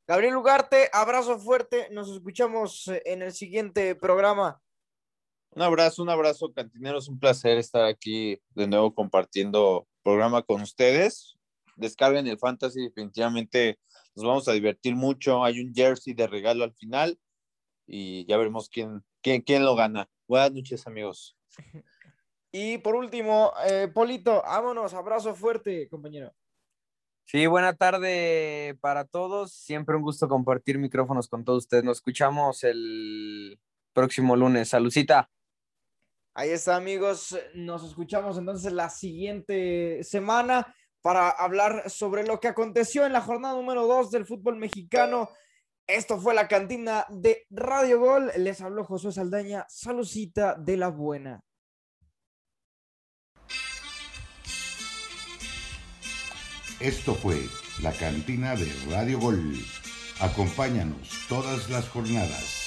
Gabriel 0.06 0.36
Ugarte, 0.36 0.88
abrazo 0.92 1.38
fuerte. 1.38 1.88
Nos 1.90 2.10
escuchamos 2.10 2.88
eh, 2.88 3.02
en 3.06 3.22
el 3.22 3.32
siguiente 3.32 3.94
programa. 3.94 4.60
Un 5.50 5.62
abrazo, 5.62 6.02
un 6.02 6.08
abrazo, 6.08 6.52
cantineros. 6.52 7.08
Un 7.08 7.18
placer 7.18 7.58
estar 7.58 7.84
aquí 7.84 8.40
de 8.50 8.66
nuevo 8.66 8.94
compartiendo 8.94 9.86
programa 10.02 10.42
con 10.42 10.62
ustedes. 10.62 11.36
Descarguen 11.76 12.26
el 12.26 12.38
Fantasy, 12.38 12.82
definitivamente 12.82 13.78
nos 14.14 14.26
vamos 14.26 14.48
a 14.48 14.52
divertir 14.52 14.94
mucho. 14.94 15.44
Hay 15.44 15.60
un 15.60 15.74
jersey 15.74 16.14
de 16.14 16.26
regalo 16.26 16.64
al 16.64 16.74
final 16.74 17.18
y 17.86 18.26
ya 18.26 18.36
veremos 18.36 18.68
quién, 18.68 19.04
quién, 19.22 19.42
quién 19.42 19.64
lo 19.64 19.74
gana. 19.74 20.08
Buenas 20.26 20.52
noches, 20.52 20.86
amigos. 20.86 21.36
Y 22.54 22.76
por 22.76 22.96
último, 22.96 23.50
eh, 23.66 23.88
Polito, 23.88 24.42
vámonos. 24.42 24.92
Abrazo 24.92 25.34
fuerte, 25.34 25.88
compañero. 25.88 26.34
Sí, 27.24 27.46
buena 27.46 27.74
tarde 27.74 28.76
para 28.82 29.06
todos. 29.06 29.54
Siempre 29.54 29.96
un 29.96 30.02
gusto 30.02 30.28
compartir 30.28 30.78
micrófonos 30.78 31.28
con 31.28 31.46
todos 31.46 31.64
ustedes. 31.64 31.82
Nos 31.82 31.96
escuchamos 31.96 32.62
el 32.62 33.58
próximo 33.94 34.36
lunes. 34.36 34.68
Salucita. 34.68 35.30
Ahí 36.34 36.50
está, 36.50 36.76
amigos. 36.76 37.38
Nos 37.54 37.84
escuchamos 37.84 38.36
entonces 38.36 38.70
la 38.70 38.90
siguiente 38.90 40.04
semana 40.04 40.74
para 41.02 41.28
hablar 41.30 41.90
sobre 41.90 42.24
lo 42.24 42.40
que 42.40 42.48
aconteció 42.48 43.04
en 43.04 43.12
la 43.12 43.20
jornada 43.20 43.54
número 43.54 43.86
2 43.86 44.10
del 44.10 44.24
fútbol 44.24 44.56
mexicano. 44.56 45.28
Esto 45.86 46.18
fue 46.18 46.32
la 46.32 46.48
cantina 46.48 47.04
de 47.10 47.44
Radio 47.50 47.98
Gol. 48.00 48.30
Les 48.36 48.60
habló 48.60 48.84
Josué 48.84 49.12
Saldaña. 49.12 49.66
Salucita 49.68 50.54
de 50.54 50.76
la 50.76 50.88
buena. 50.88 51.44
Esto 56.78 57.14
fue 57.14 57.36
la 57.80 57.92
cantina 57.92 58.54
de 58.56 58.72
Radio 58.90 59.18
Gol. 59.18 59.54
Acompáñanos 60.20 61.26
todas 61.28 61.68
las 61.68 61.88
jornadas. 61.88 62.61